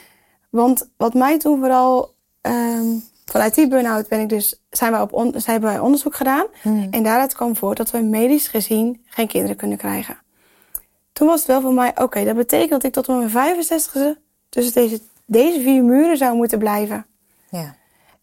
Want 0.49 0.89
wat 0.97 1.13
mij 1.13 1.39
toen 1.39 1.59
vooral... 1.59 2.13
ehm, 2.41 2.97
vanuit 3.25 3.55
die 3.55 3.67
burn-out 3.67 4.07
ben 4.07 4.19
ik 4.19 4.29
dus, 4.29 4.61
zijn 4.69 4.91
wij 4.91 5.01
op 5.01 5.13
on, 5.13 5.33
zijn 5.37 5.61
wij 5.61 5.79
onderzoek 5.79 6.15
gedaan. 6.15 6.45
Mhm. 6.63 6.87
En 6.91 7.03
daaruit 7.03 7.33
kwam 7.33 7.55
voort 7.55 7.77
dat 7.77 7.91
we 7.91 7.99
medisch 7.99 8.47
gezien 8.47 9.01
geen 9.05 9.27
kinderen 9.27 9.55
kunnen 9.55 9.77
krijgen. 9.77 10.17
Toen 11.13 11.27
was 11.27 11.39
het 11.39 11.47
wel 11.47 11.61
voor 11.61 11.73
mij, 11.73 11.91
oké, 11.95 12.23
dat 12.23 12.35
betekent 12.35 12.69
dat 12.69 12.83
ik 12.83 12.93
tot 12.93 13.07
mijn 13.07 13.29
65e 13.29 14.19
tussen 14.51 14.73
deze, 14.73 15.01
deze 15.25 15.61
vier 15.61 15.83
muren 15.83 16.17
zou 16.17 16.35
moeten 16.35 16.59
blijven. 16.59 17.05
Ja. 17.49 17.75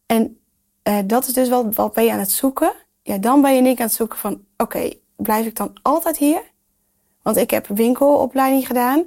En 0.06 0.38
eh, 0.82 0.98
dat 1.04 1.26
is 1.26 1.32
dus 1.32 1.48
wel, 1.48 1.72
wat 1.72 1.92
ben 1.92 2.04
je 2.04 2.12
aan 2.12 2.18
het 2.18 2.30
zoeken? 2.30 2.72
Ja, 3.02 3.18
dan 3.18 3.40
ben 3.40 3.54
je 3.54 3.60
niet 3.60 3.78
aan 3.78 3.86
het 3.86 3.94
zoeken 3.94 4.18
van, 4.18 4.40
oké, 4.56 4.92
blijf 5.16 5.46
ik 5.46 5.56
dan 5.56 5.72
altijd 5.82 6.16
hier? 6.16 6.42
Want 7.22 7.36
ik 7.36 7.50
heb 7.50 7.66
winkelopleiding 7.66 8.66
gedaan, 8.66 9.06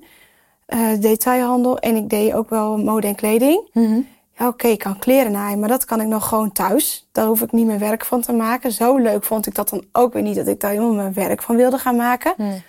eh, 0.65 0.99
detailhandel 0.99 1.79
en 1.79 1.95
ik 1.95 2.09
deed 2.09 2.33
ook 2.33 2.49
wel 2.49 2.77
mode 2.77 3.07
en 3.07 3.15
kleding. 3.15 3.69
Mhm. 3.73 4.01
Ja, 4.37 4.47
oké, 4.47 4.67
ik 4.67 4.79
kan 4.79 4.99
kleren 4.99 5.31
naaien, 5.31 5.59
maar 5.59 5.69
dat 5.69 5.85
kan 5.85 6.01
ik 6.01 6.07
nog 6.07 6.27
gewoon 6.27 6.51
thuis. 6.51 7.07
Daar 7.11 7.25
hoef 7.25 7.41
ik 7.41 7.51
niet 7.51 7.65
meer 7.65 7.79
werk 7.79 8.05
van 8.05 8.21
te 8.21 8.33
maken. 8.33 8.71
Zo 8.71 8.97
leuk 8.97 9.23
vond 9.23 9.47
ik 9.47 9.55
dat 9.55 9.69
dan 9.69 9.83
ook 9.91 10.13
weer 10.13 10.21
niet 10.21 10.35
dat 10.35 10.47
ik 10.47 10.59
daar 10.59 10.71
helemaal 10.71 10.93
mijn 10.93 11.13
werk 11.13 11.41
van 11.41 11.55
wilde 11.55 11.77
gaan 11.77 11.95
maken. 11.95 12.33
Mhm. 12.37 12.59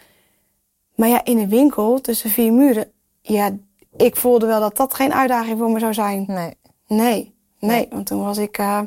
Maar 0.94 1.08
ja, 1.08 1.24
in 1.24 1.38
een 1.38 1.48
winkel 1.48 2.00
tussen 2.00 2.30
vier 2.30 2.52
muren, 2.52 2.92
ja, 3.20 3.50
ik 3.96 4.16
voelde 4.16 4.46
wel 4.46 4.60
dat 4.60 4.76
dat 4.76 4.94
geen 4.94 5.12
uitdaging 5.14 5.58
voor 5.58 5.70
me 5.70 5.78
zou 5.78 5.94
zijn. 5.94 6.24
Nee. 6.26 6.56
Nee, 6.86 7.34
nee, 7.58 7.86
want 7.90 8.06
toen 8.06 8.22
was 8.24 8.38
ik 8.38 8.58
eh 8.58 8.80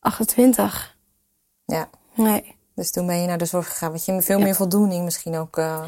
28. 0.00 0.96
Ja. 1.64 1.88
Nee. 2.14 2.56
Dus 2.74 2.90
toen 2.90 3.06
ben 3.06 3.20
je 3.20 3.26
naar 3.26 3.38
de 3.38 3.44
zorg 3.44 3.68
gegaan. 3.68 3.92
Wat 3.92 4.04
je 4.04 4.22
veel 4.22 4.38
meer 4.38 4.54
voldoening 4.54 5.04
misschien 5.04 5.36
ook... 5.36 5.56
eh, 5.56 5.84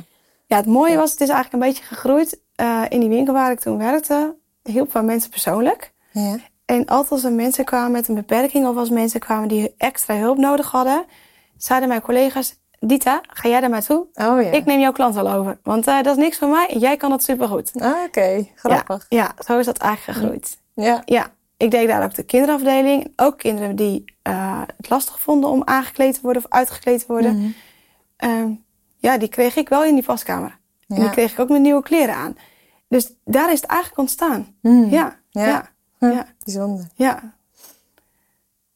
Ja, 0.46 0.56
het 0.56 0.66
mooie 0.66 0.96
was, 0.96 1.10
het 1.10 1.20
is 1.20 1.28
eigenlijk 1.28 1.52
een 1.62 1.68
beetje 1.70 1.84
gegroeid 1.84 2.40
eh, 2.54 2.82
in 2.88 3.00
die 3.00 3.08
winkel 3.08 3.34
waar 3.34 3.50
ik 3.52 3.60
toen 3.60 3.78
werkte. 3.78 4.36
Hielp 4.62 4.90
van 4.90 5.04
mensen 5.04 5.30
persoonlijk. 5.30 5.92
ja. 6.12 6.36
En 6.64 6.86
altijd 6.86 7.10
als 7.10 7.24
er 7.24 7.32
mensen 7.32 7.64
kwamen 7.64 7.90
met 7.90 8.08
een 8.08 8.14
beperking 8.14 8.66
of 8.66 8.76
als 8.76 8.90
mensen 8.90 9.20
kwamen 9.20 9.48
die 9.48 9.74
extra 9.76 10.16
hulp 10.16 10.38
nodig 10.38 10.70
hadden, 10.70 11.04
zeiden 11.56 11.88
mijn 11.88 12.00
collega's: 12.00 12.58
Dita, 12.80 13.20
ga 13.28 13.48
jij 13.48 13.60
daar 13.60 13.70
maar 13.70 13.84
toe? 13.84 14.06
Oh 14.14 14.42
ja. 14.42 14.50
Ik 14.50 14.64
neem 14.64 14.80
jouw 14.80 14.92
klant 14.92 15.14
wel 15.14 15.30
over. 15.32 15.58
Want 15.62 15.86
eh, 15.86 16.02
dat 16.02 16.16
is 16.16 16.22
niks 16.22 16.38
van 16.38 16.50
mij 16.50 16.74
jij 16.78 16.96
kan 16.96 17.12
het 17.12 17.22
supergoed. 17.22 17.70
Ah, 17.80 18.02
oké. 18.06 18.46
Grappig. 18.54 19.06
Ja, 19.08 19.18
ja, 19.36 19.44
zo 19.44 19.58
is 19.58 19.66
dat 19.66 19.78
eigenlijk 19.78 20.18
gegroeid. 20.18 20.58
Ja. 20.74 21.02
Ja, 21.04 21.26
ik 21.56 21.70
deed 21.70 21.88
daar 21.88 22.04
ook 22.04 22.14
de 22.14 22.22
kinderafdeling. 22.22 23.12
Ook 23.16 23.38
kinderen 23.38 23.76
die 23.76 24.04
eh, 24.22 24.62
het 24.76 24.88
lastig 24.88 25.20
vonden 25.20 25.50
om 25.50 25.62
aangekleed 25.64 26.14
te 26.14 26.20
worden 26.22 26.44
of 26.44 26.50
uitgekleed 26.52 26.98
te 27.00 27.06
worden. 27.06 27.36
Mhm. 27.36 27.50
Ehm, 28.16 28.50
ja, 28.96 29.18
die 29.18 29.28
kreeg 29.28 29.56
ik 29.56 29.68
wel 29.68 29.84
in 29.84 29.94
die 29.94 30.04
paskamer. 30.04 30.58
En 30.88 30.96
die 31.00 31.10
kreeg 31.10 31.32
ik 31.32 31.38
ook 31.40 31.48
met 31.48 31.60
nieuwe 31.60 31.82
kleren 31.82 32.14
aan. 32.14 32.36
Dus 32.88 33.12
daar 33.24 33.52
is 33.52 33.60
het 33.60 33.70
eigenlijk 33.70 34.00
ontstaan. 34.00 34.54
Mhm. 34.62 34.88
Ja, 34.88 35.16
Ja. 35.30 35.46
ja, 35.46 35.68
Hm, 35.98 36.06
ja, 36.06 36.26
Bijzonder. 36.44 36.84
ja. 36.94 37.35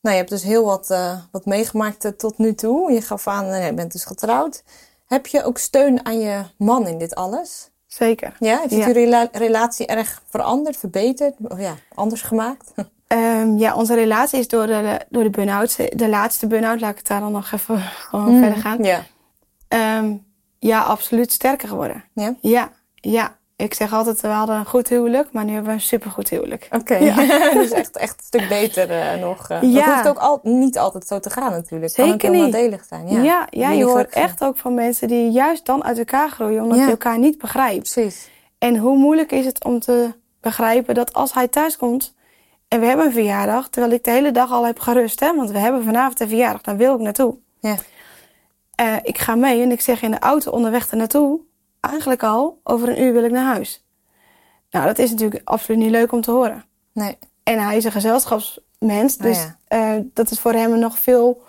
Nou, 0.00 0.14
je 0.14 0.20
hebt 0.20 0.30
dus 0.30 0.42
heel 0.42 0.64
wat, 0.64 0.90
eh, 0.90 1.18
wat 1.30 1.44
meegemaakt 1.46 2.04
eh, 2.04 2.10
tot 2.12 2.38
nu 2.38 2.54
toe. 2.54 2.92
Je 2.92 3.00
gaf 3.02 3.26
aan, 3.26 3.44
eh, 3.46 3.66
je 3.66 3.74
bent 3.74 3.92
dus 3.92 4.04
getrouwd. 4.04 4.62
Heb 5.06 5.26
je 5.26 5.44
ook 5.44 5.58
steun 5.58 6.06
aan 6.06 6.18
je 6.20 6.42
man 6.56 6.86
in 6.86 6.98
dit 6.98 7.14
alles? 7.14 7.68
zeker. 7.86 8.36
Ja, 8.38 8.58
heeft 8.58 8.74
Ja. 8.74 8.86
rela- 8.86 9.28
relatie 9.32 9.86
erg 9.86 10.22
veranderd, 10.28 10.76
verbeterd? 10.76 11.34
Of 11.48 11.58
ja, 11.60 11.74
anders 11.94 12.22
gemaakt? 12.22 12.72
Ehm, 13.06 13.56
ja, 13.56 13.74
onze 13.74 13.94
relatie 13.94 14.38
is 14.38 14.48
door 14.48 14.66
de, 14.66 15.00
door 15.08 15.22
de 15.22 15.30
burn-out, 15.30 15.76
de 15.98 16.08
laatste 16.08 16.46
burn-out, 16.46 16.80
laat 16.80 16.90
ik 16.90 16.96
het 16.96 17.06
daar 17.06 17.20
dan 17.20 17.32
nog 17.32 17.52
even 17.52 17.78
gewoon 17.80 18.30
Mhm. 18.30 18.38
verder 18.42 18.58
gaan. 18.58 18.82
Ja. 18.84 19.02
Ehm, 19.68 20.14
ja, 20.58 20.82
absoluut 20.82 21.32
sterker 21.32 21.68
geworden. 21.68 22.04
Ja? 22.14 22.34
Ja, 22.40 22.70
ja. 22.94 23.36
Ik 23.60 23.74
zeg 23.74 23.92
altijd, 23.92 24.20
we 24.20 24.28
hadden 24.28 24.56
een 24.56 24.66
goed 24.66 24.88
huwelijk, 24.88 25.32
maar 25.32 25.44
nu 25.44 25.52
hebben 25.52 25.70
we 25.70 25.76
een 25.76 25.80
supergoed 25.84 26.28
huwelijk. 26.30 26.68
Oké. 26.70 26.94
Ja. 26.96 27.14
dus 27.52 27.70
echt, 27.70 27.96
echt 27.96 28.14
een 28.18 28.24
stuk 28.24 28.48
beter 28.48 28.90
eh, 28.90 29.20
nog. 29.20 29.48
eh. 29.48 29.60
Dat 29.60 29.84
hoeft 29.84 30.08
ook 30.08 30.18
al, 30.18 30.40
niet 30.42 30.78
altijd 30.78 31.06
zo 31.06 31.18
te 31.20 31.30
gaan 31.30 31.50
natuurlijk. 31.50 31.92
kan 31.94 32.04
ook 32.04 32.10
Zeker 32.10 32.30
heel 32.34 32.44
niet. 32.44 32.52
nadelig 32.52 32.84
zijn. 32.88 33.08
Ja, 33.08 33.22
Ja, 33.22 33.46
ja, 33.50 33.70
je 33.70 33.84
hoort 33.84 34.10
echt 34.10 34.44
ook 34.44 34.56
van 34.56 34.74
mensen 34.74 35.08
die 35.08 35.30
juist 35.30 35.66
dan 35.66 35.84
uit 35.84 35.98
elkaar 35.98 36.30
groeien, 36.30 36.62
omdat 36.62 36.78
je 36.78 36.84
elkaar 36.84 37.18
niet 37.18 37.38
begrijpt. 37.38 37.92
Precies. 37.92 38.28
En 38.58 38.76
hoe 38.76 38.96
moeilijk 38.96 39.32
is 39.32 39.44
het 39.44 39.64
om 39.64 39.80
te 39.80 40.12
begrijpen 40.40 40.94
dat 40.94 41.12
als 41.12 41.32
hij 41.34 41.48
thuis 41.48 41.76
komt 41.76 42.14
en 42.68 42.80
we 42.80 42.86
hebben 42.86 43.06
een 43.06 43.12
verjaardag, 43.12 43.68
terwijl 43.68 43.92
ik 43.92 44.04
de 44.04 44.10
hele 44.10 44.30
dag 44.32 44.52
al 44.52 44.66
heb 44.66 44.78
gerust, 44.78 45.20
hè, 45.20 45.36
want 45.36 45.50
we 45.50 45.58
hebben 45.58 45.84
vanavond 45.84 46.20
een 46.20 46.28
verjaardag, 46.28 46.60
daar 46.60 46.76
wil 46.76 46.94
ik 46.94 47.00
naartoe. 47.00 47.36
Ja. 47.60 47.74
Eh, 48.74 48.94
ik 49.02 49.18
ga 49.18 49.34
mee 49.34 49.62
en 49.62 49.70
ik 49.70 49.80
zeg 49.80 50.02
in 50.02 50.10
de 50.10 50.18
auto 50.18 50.50
onderweg 50.50 50.90
er 50.90 50.96
naartoe, 50.96 51.40
eigenlijk 51.80 52.22
al, 52.22 52.60
over 52.64 52.88
een 52.88 53.02
uur 53.02 53.12
wil 53.12 53.24
ik 53.24 53.30
naar 53.30 53.52
huis. 53.52 53.84
Nou, 54.70 54.86
dat 54.86 54.98
is 54.98 55.10
natuurlijk 55.10 55.40
absoluut 55.44 55.80
niet 55.80 55.90
leuk 55.90 56.12
om 56.12 56.20
te 56.20 56.30
horen. 56.30 56.64
Nee. 56.92 57.18
En 57.42 57.58
hij 57.64 57.76
is 57.76 57.84
een 57.84 57.92
gezelschapsmens, 57.92 59.18
Ah, 59.18 59.22
dus 59.22 59.38
ja. 59.42 59.56
eh, 59.68 60.00
dat 60.14 60.30
is 60.30 60.40
voor 60.40 60.52
hem 60.52 60.78
nog 60.78 60.98
veel, 60.98 61.42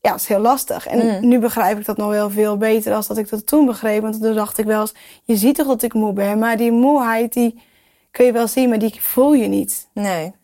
ja, 0.00 0.14
is 0.14 0.26
heel 0.26 0.38
lastig. 0.38 0.86
En 0.86 1.06
Mm. 1.06 1.28
nu 1.28 1.38
begrijp 1.38 1.78
ik 1.78 1.84
dat 1.84 1.96
nog 1.96 2.08
wel 2.10 2.30
veel 2.30 2.56
beter 2.56 2.94
als 2.94 3.06
dat 3.06 3.18
ik 3.18 3.28
dat 3.28 3.46
toen 3.46 3.66
begreep. 3.66 4.02
Want 4.02 4.22
toen 4.22 4.34
dacht 4.34 4.58
ik 4.58 4.64
wel 4.64 4.80
eens, 4.80 4.94
je 5.24 5.36
ziet 5.36 5.54
toch 5.54 5.66
dat 5.66 5.82
ik 5.82 5.94
moe 5.94 6.12
ben, 6.12 6.38
maar 6.38 6.56
die 6.56 6.72
moeheid 6.72 7.32
die 7.32 7.62
kun 8.10 8.24
je 8.26 8.32
wel 8.32 8.48
zien, 8.48 8.68
maar 8.68 8.78
die 8.78 9.00
voel 9.00 9.34
je 9.34 9.48
niet. 9.48 9.88
Nee. 9.92 10.34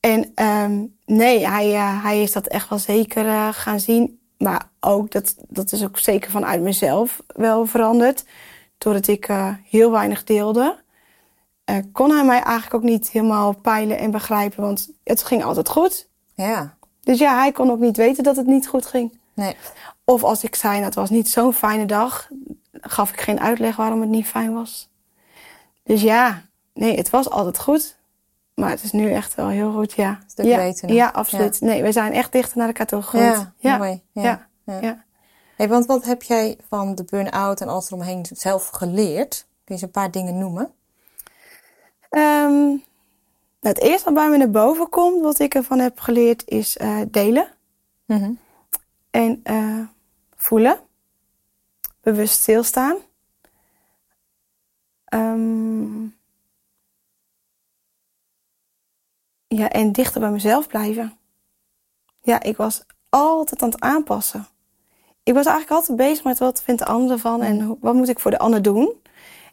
En 0.00 0.32
ehm, 0.34 0.84
nee, 1.06 1.46
hij, 1.48 1.74
eh, 1.74 2.02
hij 2.02 2.22
is 2.22 2.32
dat 2.32 2.46
echt 2.46 2.68
wel 2.68 2.78
zeker 2.78 3.26
eh, 3.26 3.48
gaan 3.52 3.80
zien. 3.80 4.17
Maar 4.38 4.68
ook, 4.80 5.10
dat, 5.10 5.34
dat 5.48 5.72
is 5.72 5.84
ook 5.84 5.98
zeker 5.98 6.30
vanuit 6.30 6.60
mezelf 6.60 7.22
wel 7.26 7.66
veranderd. 7.66 8.24
Doordat 8.78 9.06
ik 9.06 9.28
eh, 9.28 9.54
heel 9.64 9.90
weinig 9.90 10.24
deelde, 10.24 10.76
eh, 11.64 11.76
kon 11.92 12.10
hij 12.10 12.24
mij 12.24 12.42
eigenlijk 12.42 12.74
ook 12.74 12.90
niet 12.90 13.10
helemaal 13.10 13.52
peilen 13.52 13.98
en 13.98 14.10
begrijpen. 14.10 14.62
Want 14.62 14.90
het 15.04 15.22
ging 15.22 15.44
altijd 15.44 15.68
goed. 15.68 16.08
Ja. 16.34 16.76
Dus 17.00 17.18
ja, 17.18 17.38
hij 17.38 17.52
kon 17.52 17.70
ook 17.70 17.78
niet 17.78 17.96
weten 17.96 18.24
dat 18.24 18.36
het 18.36 18.46
niet 18.46 18.68
goed 18.68 18.86
ging. 18.86 19.18
Nee. 19.34 19.56
Of 20.04 20.24
als 20.24 20.44
ik 20.44 20.54
zei, 20.54 20.72
nou, 20.72 20.84
het 20.84 20.94
was 20.94 21.10
niet 21.10 21.28
zo'n 21.28 21.52
fijne 21.52 21.86
dag, 21.86 22.28
gaf 22.72 23.10
ik 23.10 23.20
geen 23.20 23.40
uitleg 23.40 23.76
waarom 23.76 24.00
het 24.00 24.10
niet 24.10 24.26
fijn 24.26 24.54
was. 24.54 24.88
Dus 25.82 26.02
ja, 26.02 26.42
nee, 26.74 26.96
het 26.96 27.10
was 27.10 27.30
altijd 27.30 27.58
goed. 27.58 27.97
Maar 28.58 28.70
het 28.70 28.82
is 28.82 28.92
nu 28.92 29.12
echt 29.12 29.34
wel 29.34 29.48
heel 29.48 29.72
goed, 29.72 29.92
ja. 29.92 30.18
Stuk 30.26 30.44
ja, 30.46 30.56
beter 30.56 30.92
ja, 30.92 31.08
absoluut. 31.08 31.60
Nee, 31.60 31.82
we 31.82 31.92
zijn 31.92 32.12
echt 32.12 32.32
dichter 32.32 32.58
naar 32.58 32.66
elkaar 32.66 32.86
toe 32.86 33.02
gegroeid. 33.02 33.34
Ja, 33.34 33.52
ja, 33.56 33.76
mooi. 33.76 34.02
Ja. 34.12 34.48
ja. 34.64 35.04
Hey, 35.56 35.68
want 35.68 35.86
wat 35.86 36.04
heb 36.04 36.22
jij 36.22 36.58
van 36.68 36.94
de 36.94 37.04
burn-out 37.04 37.60
en 37.60 37.68
alles 37.68 37.86
eromheen 37.86 38.26
zelf 38.32 38.68
geleerd? 38.68 39.38
Kun 39.38 39.48
je 39.64 39.72
eens 39.72 39.82
een 39.82 39.90
paar 39.90 40.10
dingen 40.10 40.38
noemen? 40.38 40.72
Ehm, 42.10 42.66
nou, 43.60 43.74
het 43.74 43.80
eerste 43.80 44.04
wat 44.04 44.14
bij 44.14 44.28
me 44.30 44.36
naar 44.36 44.50
boven 44.50 44.88
komt, 44.88 45.22
wat 45.22 45.38
ik 45.38 45.54
ervan 45.54 45.78
heb 45.78 46.00
geleerd, 46.00 46.42
is 46.46 46.76
eh, 46.76 47.00
delen 47.08 47.48
Mhm. 48.06 48.30
en 49.10 49.40
eh, 49.42 49.80
voelen. 50.36 50.78
Bewust 52.00 52.40
stilstaan. 52.40 52.96
Ehm, 55.04 56.06
ja, 59.48 59.68
en 59.68 59.92
dichter 59.92 60.20
bij 60.20 60.30
mezelf 60.30 60.66
blijven. 60.66 61.16
Ja, 62.22 62.42
ik 62.42 62.56
was 62.56 62.82
altijd 63.08 63.62
aan 63.62 63.68
het 63.70 63.80
aanpassen. 63.80 64.46
Ik 65.22 65.34
was 65.34 65.46
eigenlijk 65.46 65.76
altijd 65.80 65.96
bezig 65.98 66.24
met 66.24 66.38
wat 66.38 66.62
vindt 66.62 66.80
de 66.80 66.86
ander 66.86 67.10
ervan 67.10 67.42
en 67.42 67.60
hoe- 67.60 67.76
wat 67.80 67.94
moet 67.94 68.08
ik 68.08 68.18
voor 68.20 68.30
de 68.30 68.38
ander 68.38 68.62
doen. 68.62 68.92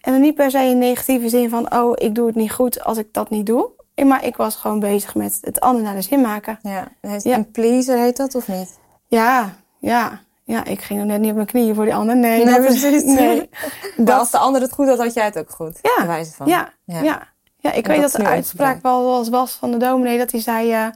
En 0.01 0.11
dan 0.11 0.21
niet 0.21 0.35
per 0.35 0.51
se 0.51 0.59
in 0.59 0.77
negatieve 0.77 1.29
zin 1.29 1.49
van, 1.49 1.73
oh, 1.75 1.91
ik 1.95 2.15
doe 2.15 2.27
het 2.27 2.35
niet 2.35 2.51
goed 2.51 2.83
als 2.83 2.97
ik 2.97 3.13
dat 3.13 3.29
niet 3.29 3.45
doe. 3.45 3.69
Maar 4.05 4.25
ik 4.25 4.35
was 4.35 4.55
gewoon 4.55 4.79
bezig 4.79 5.15
met 5.15 5.37
het 5.41 5.59
ander 5.59 5.83
naar 5.83 5.95
de 5.95 6.01
zin 6.01 6.21
maken. 6.21 6.59
Ja. 6.61 6.87
Heet 7.01 7.23
Ja. 7.23 7.35
Een 7.35 7.51
pleaser 7.51 7.97
heet 7.97 8.17
dat 8.17 8.35
of 8.35 8.47
niet? 8.47 8.79
Ja, 9.07 9.55
ja, 9.79 10.21
ja, 10.43 10.63
ik 10.63 10.81
ging 10.81 10.99
er 10.99 11.05
net 11.05 11.19
niet 11.19 11.29
op 11.29 11.35
mijn 11.35 11.47
knieën 11.47 11.75
voor 11.75 11.85
die 11.85 11.95
ander. 11.95 12.15
Nee, 12.17 12.43
Nee, 12.45 12.53
dat 12.53 12.65
precies. 12.65 13.03
Nee. 13.19 13.49
Maar 13.97 14.13
als 14.19 14.31
de 14.31 14.37
ander 14.37 14.61
het 14.61 14.71
goed 14.71 14.87
had, 14.87 14.97
had 14.97 15.13
jij 15.13 15.25
het 15.25 15.37
ook 15.37 15.49
goed. 15.49 15.79
Ja. 15.81 16.07
Wijze 16.07 16.31
van. 16.31 16.47
Ja, 16.47 16.73
Ja. 16.85 17.01
ja. 17.01 17.27
Ja. 17.69 17.77
ik 17.77 17.87
weet 17.87 18.01
dat 18.01 18.11
de 18.11 18.25
uitspraak 18.25 18.81
wel 18.81 19.29
was 19.29 19.51
van 19.51 19.71
de 19.71 19.77
dominee 19.77 20.17
dat 20.17 20.31
hij 20.31 20.41
zei: 20.41 20.71
eh, 20.71 20.87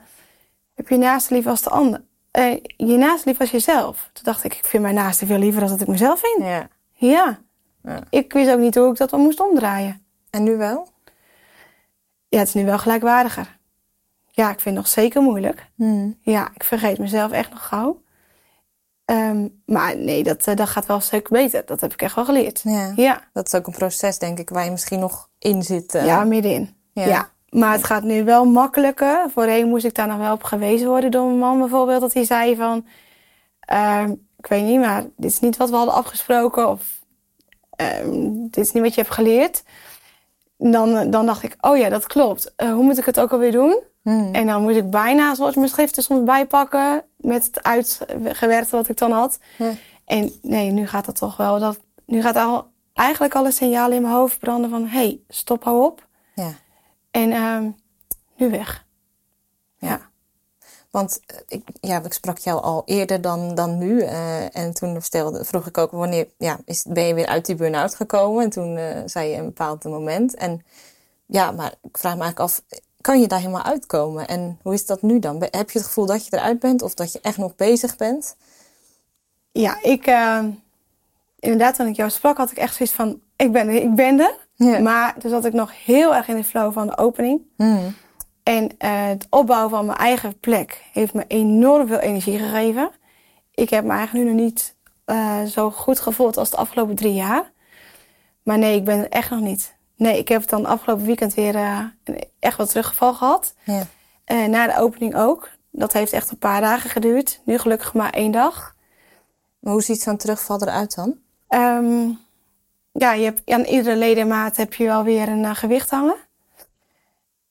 Heb 0.73 0.89
je 0.89 0.97
naaste 0.97 1.33
lief 1.33 1.47
als 1.47 1.61
de 1.61 1.69
ander? 1.69 2.07
eh, 2.31 2.57
je 2.77 2.97
naast 2.97 3.25
lief 3.25 3.39
als 3.39 3.51
jezelf. 3.51 4.09
Toen 4.13 4.23
dacht 4.23 4.43
ik, 4.43 4.53
ik 4.55 4.65
vind 4.65 4.83
mijn 4.83 4.95
naaste 4.95 5.25
veel 5.25 5.37
liever 5.37 5.59
dan 5.61 5.69
dat 5.69 5.81
ik 5.81 5.87
mezelf 5.87 6.19
vind. 6.19 6.47
Ja. 6.47 6.67
Ja. 6.91 7.39
Ja. 7.83 7.99
Ik 8.09 8.33
wist 8.33 8.51
ook 8.51 8.59
niet 8.59 8.75
hoe 8.75 8.91
ik 8.91 8.97
dat 8.97 9.11
wel 9.11 9.19
moest 9.19 9.39
omdraaien. 9.39 10.01
En 10.29 10.43
nu 10.43 10.57
wel? 10.57 10.87
Ja, 12.27 12.39
het 12.39 12.47
is 12.47 12.53
nu 12.53 12.65
wel 12.65 12.77
gelijkwaardiger. 12.77 13.57
Ja, 14.31 14.45
ik 14.51 14.59
vind 14.59 14.75
het 14.75 14.83
nog 14.83 14.87
zeker 14.87 15.21
moeilijk. 15.21 15.69
Hmm. 15.75 16.17
Ja, 16.21 16.49
ik 16.53 16.63
vergeet 16.63 16.97
mezelf 16.99 17.31
echt 17.31 17.49
nog 17.49 17.67
gauw. 17.67 18.01
Ehm, 19.09 19.47
maar 19.65 19.97
nee, 19.97 20.23
dat, 20.23 20.47
eh, 20.47 20.55
dat 20.55 20.69
gaat 20.69 20.85
wel 20.85 20.95
een 20.95 21.01
stuk 21.01 21.29
beter. 21.29 21.65
Dat 21.65 21.81
heb 21.81 21.93
ik 21.93 22.01
echt 22.01 22.15
wel 22.15 22.25
geleerd. 22.25 22.61
Ja. 22.63 22.93
Ja, 22.95 23.21
Dat 23.33 23.45
is 23.45 23.55
ook 23.55 23.67
een 23.67 23.73
proces, 23.73 24.17
denk 24.19 24.39
ik, 24.39 24.49
waar 24.49 24.63
je 24.65 24.71
misschien 24.71 24.99
nog 24.99 25.29
in 25.39 25.63
zit. 25.63 25.95
eh. 25.95 26.05
ja 26.05 26.23
middenin. 26.23 26.75
Ja. 26.93 27.05
Ja. 27.05 27.29
Maar 27.49 27.71
het 27.71 27.83
gaat 27.83 28.03
nu 28.03 28.23
wel 28.23 28.45
makkelijker. 28.45 29.25
Voorheen 29.33 29.67
moest 29.69 29.85
ik 29.85 29.95
daar 29.95 30.07
nog 30.07 30.17
wel 30.17 30.33
op 30.33 30.43
gewezen 30.43 30.87
worden 30.87 31.11
door 31.11 31.25
mijn 31.25 31.37
man 31.39 31.59
bijvoorbeeld. 31.59 32.01
Dat 32.01 32.13
hij 32.13 32.23
zei 32.23 32.55
van... 32.55 32.85
ehm, 33.59 34.11
ik 34.37 34.47
weet 34.47 34.63
niet, 34.63 34.79
maar 34.79 35.01
dit 35.17 35.31
is 35.31 35.39
niet 35.39 35.57
wat 35.57 35.69
we 35.69 35.75
hadden 35.75 35.93
afgesproken. 35.95 36.69
Of 36.69 36.81
ehm, 37.75 38.31
dit 38.49 38.57
is 38.57 38.71
niet 38.71 38.83
wat 38.83 38.93
je 38.95 39.01
hebt 39.01 39.13
geleerd. 39.13 39.63
Dan, 40.57 40.95
eh, 40.97 41.11
dan 41.11 41.25
dacht 41.25 41.43
ik, 41.43 41.55
oh 41.61 41.77
ja, 41.77 41.89
dat 41.89 42.07
klopt. 42.07 42.53
Hoe 42.57 42.83
moet 42.83 42.97
ik 42.97 43.05
het 43.05 43.19
ook 43.19 43.31
alweer 43.31 43.51
doen? 43.51 43.79
Hmm. 44.09 44.33
En 44.33 44.47
dan 44.47 44.61
moest 44.61 44.77
ik 44.77 44.89
bijna 44.89 45.35
zoals 45.35 45.55
mijn 45.55 45.67
schriften 45.67 46.03
soms 46.03 46.23
bijpakken. 46.23 47.03
Met 47.17 47.45
het 47.45 47.63
uitgewerkte 47.63 48.75
wat 48.75 48.89
ik 48.89 48.97
dan 48.97 49.11
had. 49.11 49.39
En 50.05 50.31
nee, 50.41 50.71
nu 50.71 50.87
gaat 50.87 51.05
dat 51.05 51.15
toch 51.15 51.37
wel. 51.37 51.59
Dat, 51.59 51.79
nu 52.05 52.21
gaat 52.21 52.35
al, 52.35 52.67
eigenlijk 52.93 53.35
alle 53.35 53.51
signalen 53.51 53.95
in 53.95 54.01
mijn 54.01 54.13
hoofd 54.13 54.39
branden 54.39 54.69
van... 54.69 54.87
Hé, 54.87 54.97
hey, 54.97 55.19
stop, 55.27 55.63
hou 55.63 55.83
op. 55.85 56.07
Ja. 56.35 56.53
En 57.11 57.31
ehm, 57.31 57.69
nu 58.37 58.49
weg. 58.49 58.85
Ja. 59.77 60.09
Want 60.91 61.19
eh, 61.25 61.37
ik, 61.47 61.67
ja, 61.81 62.03
ik 62.03 62.13
sprak 62.13 62.37
jou 62.37 62.61
al 62.61 62.81
eerder 62.85 63.21
dan, 63.21 63.55
dan 63.55 63.77
nu. 63.77 64.01
eh, 64.01 64.55
en 64.55 64.73
toen 64.73 65.01
stelde, 65.01 65.45
vroeg 65.45 65.67
ik 65.67 65.77
ook 65.77 65.91
wanneer 65.91 66.27
ja, 66.37 66.59
is, 66.65 66.85
ben 66.87 67.03
je 67.03 67.13
weer 67.13 67.27
uit 67.27 67.45
die 67.45 67.55
burn-out 67.55 67.95
gekomen? 67.95 68.43
En 68.43 68.49
toen 68.49 68.77
eh, 68.77 69.01
zei 69.05 69.29
je 69.29 69.37
een 69.37 69.45
bepaald 69.45 69.83
moment. 69.83 70.35
En 70.35 70.61
ja, 71.25 71.51
maar 71.51 71.73
ik 71.81 71.97
vraag 71.97 72.15
me 72.15 72.21
eigenlijk 72.21 72.51
af, 72.51 72.61
kan 73.01 73.19
je 73.19 73.27
daar 73.27 73.39
helemaal 73.39 73.63
uitkomen? 73.63 74.27
En 74.27 74.59
hoe 74.61 74.73
is 74.73 74.85
dat 74.85 75.01
nu 75.01 75.19
dan? 75.19 75.37
Heb 75.39 75.69
je 75.69 75.77
het 75.77 75.87
gevoel 75.87 76.05
dat 76.05 76.25
je 76.25 76.37
eruit 76.37 76.59
bent 76.59 76.81
of 76.81 76.93
dat 76.93 77.11
je 77.11 77.19
echt 77.21 77.37
nog 77.37 77.55
bezig 77.55 77.95
bent? 77.95 78.35
Ja, 79.51 79.77
ik... 79.81 80.05
ehm, 80.05 80.49
inderdaad, 81.39 81.75
toen 81.75 81.87
ik 81.87 81.95
jou 81.95 82.09
sprak, 82.09 82.37
had 82.37 82.51
ik 82.51 82.57
echt 82.57 82.75
zoiets 82.75 82.95
van... 82.95 83.21
Ik 83.35 83.51
ben 83.51 83.67
er, 83.67 83.75
ik 83.75 83.95
ben 83.95 84.19
er. 84.19 84.35
Ja. 84.55 84.79
Maar 84.79 85.17
toen 85.17 85.29
zat 85.29 85.45
ik 85.45 85.53
nog 85.53 85.85
heel 85.85 86.15
erg 86.15 86.27
in 86.27 86.35
de 86.35 86.43
flow 86.43 86.73
van 86.73 86.87
de 86.87 86.97
opening. 86.97 87.41
Hmm. 87.55 87.95
En 88.43 88.77
eh, 88.77 89.07
het 89.07 89.27
opbouwen 89.29 89.69
van 89.69 89.85
mijn 89.85 89.97
eigen 89.97 90.39
plek 90.39 90.83
heeft 90.91 91.13
me 91.13 91.25
enorm 91.27 91.87
veel 91.87 91.99
energie 91.99 92.39
gegeven. 92.39 92.91
Ik 93.53 93.69
heb 93.69 93.83
me 93.83 93.91
eigenlijk 93.91 94.25
nu 94.25 94.31
nog 94.31 94.41
niet 94.41 94.75
eh, 95.05 95.43
zo 95.43 95.71
goed 95.71 95.99
gevoeld 95.99 96.37
als 96.37 96.49
de 96.49 96.57
afgelopen 96.57 96.95
drie 96.95 97.13
jaar. 97.13 97.51
Maar 98.43 98.57
nee, 98.57 98.75
ik 98.75 98.83
ben 98.83 98.97
er 98.97 99.09
echt 99.09 99.29
nog 99.29 99.39
niet. 99.39 99.75
Nee, 99.99 100.17
ik 100.17 100.27
heb 100.27 100.41
het 100.41 100.49
dan 100.49 100.65
afgelopen 100.65 101.05
weekend 101.05 101.33
weer 101.33 101.55
eh, 101.55 101.79
echt 102.39 102.57
wat 102.57 102.69
teruggeval 102.69 103.13
gehad. 103.13 103.53
Ja. 103.63 103.83
Eh, 104.25 104.45
na 104.45 104.67
de 104.67 104.77
opening 104.77 105.15
ook. 105.15 105.49
Dat 105.71 105.93
heeft 105.93 106.13
echt 106.13 106.31
een 106.31 106.37
paar 106.37 106.61
dagen 106.61 106.89
geduurd. 106.89 107.39
Nu 107.45 107.57
gelukkig 107.57 107.93
maar 107.93 108.09
één 108.09 108.31
dag. 108.31 108.75
Maar 109.59 109.73
hoe 109.73 109.81
ziet 109.81 110.01
zo'n 110.01 110.17
terugval 110.17 110.61
eruit 110.61 110.95
dan? 110.95 111.15
Ehm, 111.47 112.09
ja, 112.91 113.13
je 113.13 113.23
hebt, 113.23 113.51
aan 113.51 113.63
iedere 113.63 113.95
ledemaat 113.95 114.55
heb 114.57 114.73
je 114.73 114.85
wel 114.85 115.03
weer 115.03 115.27
een 115.29 115.45
eh, 115.45 115.55
gewicht 115.55 115.89
hangen. 115.89 116.15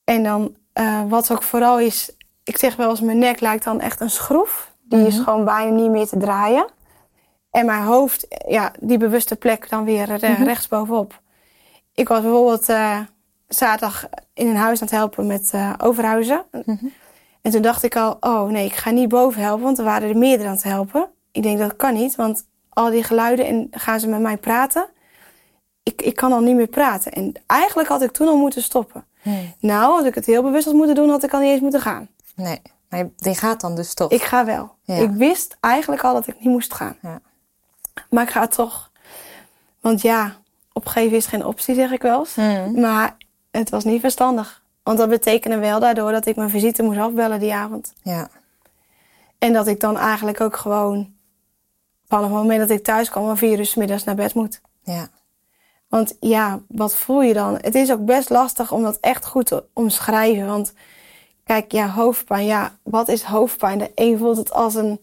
En 0.05 0.22
dan, 0.22 0.55
wat 1.09 1.30
ook 1.32 1.42
vooral 1.42 1.78
is, 1.80 2.11
ik 2.44 2.57
zeg 2.59 2.76
wel 2.76 2.90
eens, 2.90 3.01
mijn 3.01 3.18
nek 3.18 3.40
lijkt 3.40 3.64
dan 3.64 3.80
echt 3.80 4.01
een 4.01 4.11
schroef. 4.11 4.72
Die 4.82 5.07
is 5.07 5.14
Mhm. 5.14 5.24
gewoon 5.24 5.44
bijna 5.44 5.70
niet 5.74 5.90
meer 5.90 6.07
te 6.07 6.16
draaien. 6.18 6.66
En 7.51 7.66
mijn 7.66 7.82
hoofd, 7.82 8.26
ja, 8.49 8.72
die 8.80 8.99
bewuste 8.99 9.36
plek 9.36 9.68
dan 9.68 9.84
weer 9.84 10.09
Mhm. 10.20 10.42
rechtsbovenop. 10.42 11.20
Ik 11.99 12.09
was 12.09 12.20
bijvoorbeeld 12.22 12.68
eh, 12.68 12.99
zaterdag 13.49 14.09
in 14.34 14.46
een 14.46 14.57
huis 14.57 14.80
aan 14.80 14.86
het 14.86 14.96
helpen 14.96 15.26
met 15.26 15.51
eh, 15.53 15.72
overhuizen. 15.78 16.44
Mhm. 16.64 16.86
En 17.42 17.51
toen 17.51 17.62
dacht 17.62 17.82
ik 17.82 17.96
al, 17.96 18.16
oh 18.20 18.42
nee, 18.49 18.64
ik 18.66 18.74
ga 18.76 18.90
niet 18.90 19.09
boven 19.09 19.42
helpen, 19.42 19.64
want 19.64 19.78
er 19.78 19.84
waren 19.84 20.09
er 20.09 20.16
meerdere 20.16 20.49
aan 20.49 20.55
het 20.55 20.62
helpen. 20.62 21.09
Ik 21.32 21.42
denk 21.42 21.59
dat 21.59 21.76
kan 21.76 21.94
niet, 21.94 22.14
want 22.16 22.46
al 22.68 22.90
die 22.90 23.03
geluiden 23.03 23.46
en 23.46 23.68
gaan 23.70 24.01
ze 24.01 24.09
met 24.09 24.20
mij 24.20 24.36
praten. 24.36 24.86
Ik, 25.82 26.03
ik 26.03 26.16
kan 26.16 26.32
al 26.32 26.40
niet 26.40 26.57
meer 26.57 26.66
praten. 26.66 27.12
En 27.12 27.32
eigenlijk 27.46 27.88
had 27.88 28.03
ik 28.03 28.11
toen 28.11 28.28
al 28.28 28.36
moeten 28.36 28.62
stoppen. 28.62 29.05
Nou, 29.61 29.96
als 29.99 30.07
ik 30.07 30.14
het 30.14 30.26
heel 30.26 30.42
bewust 30.42 30.64
had 30.64 30.74
moeten 30.74 30.94
doen, 30.94 31.09
had 31.11 31.22
ik 31.22 31.32
al 31.32 31.40
niet 31.40 31.51
eens 31.51 31.61
moeten 31.61 31.80
gaan. 31.80 32.09
Nee, 32.34 32.62
maar 32.88 32.99
je- 32.99 33.11
die 33.16 33.34
gaat 33.34 33.61
dan 33.61 33.74
dus 33.74 33.94
toch? 33.94 34.11
Ik 34.11 34.22
ga 34.22 34.44
wel. 34.44 34.74
Ja. 34.82 34.94
Ik 34.94 35.11
wist 35.11 35.57
eigenlijk 35.61 36.05
al 36.05 36.14
dat 36.14 36.26
ik 36.26 36.34
niet 36.38 36.49
moest 36.49 36.74
gaan. 36.74 36.96
Ja. 37.03 37.20
Maar 38.11 38.22
ik 38.22 38.30
ga 38.30 38.46
toch. 38.46 38.90
Want 39.80 40.01
ja, 40.03 40.36
opgeven 40.78 41.16
is 41.16 41.26
geen 41.26 41.44
optie, 41.44 41.74
zeg 41.74 41.90
ik 41.90 42.02
wel 42.02 42.18
eens. 42.18 42.34
Hmm. 42.34 42.80
Maar 42.80 43.16
het 43.50 43.70
was 43.70 43.84
niet 43.84 44.00
verstandig. 44.00 44.62
Want 44.82 44.98
dat 44.98 45.08
betekende 45.08 45.58
wel 45.58 45.80
daardoor 45.80 46.12
dat 46.12 46.26
ik 46.26 46.36
mijn 46.36 46.50
visite 46.50 46.82
moest 46.82 46.98
afbellen 46.98 47.40
die 47.40 47.54
avond. 47.54 47.92
Ja. 48.02 48.28
En 49.38 49.52
dat 49.52 49.66
ik 49.66 49.80
dan 49.80 49.96
eigenlijk 49.96 50.40
ook 50.40 50.56
gewoon 50.56 51.12
vanaf 52.06 52.24
het 52.24 52.32
moment 52.32 52.60
dat 52.60 52.70
ik 52.70 52.84
thuis 52.84 53.10
kwam 53.10 53.28
om 53.28 53.36
vier 53.36 53.58
uur 53.58 53.66
's 53.66 53.74
middags 53.74 54.04
naar 54.04 54.14
bed 54.14 54.34
moet. 54.34 54.60
Ja. 54.82 55.08
Want 55.88 56.16
ja, 56.20 56.60
wat 56.68 56.96
voel 56.96 57.22
je 57.22 57.34
dan? 57.34 57.58
Het 57.60 57.74
is 57.74 57.92
ook 57.92 58.04
best 58.04 58.30
lastig 58.30 58.72
om 58.72 58.82
dat 58.82 58.98
echt 59.00 59.26
goed 59.26 59.46
te 59.46 59.64
omschrijven. 59.72 60.46
Want 60.46 60.72
kijk, 61.44 61.72
ja, 61.72 61.88
hoofdpijn. 61.88 62.46
Ja, 62.46 62.72
wat 62.82 63.08
is 63.08 63.22
hoofdpijn? 63.22 63.78
De 63.78 63.92
een 63.94 64.18
voelt 64.18 64.36
het 64.36 64.52
als 64.52 64.74
een 64.74 65.00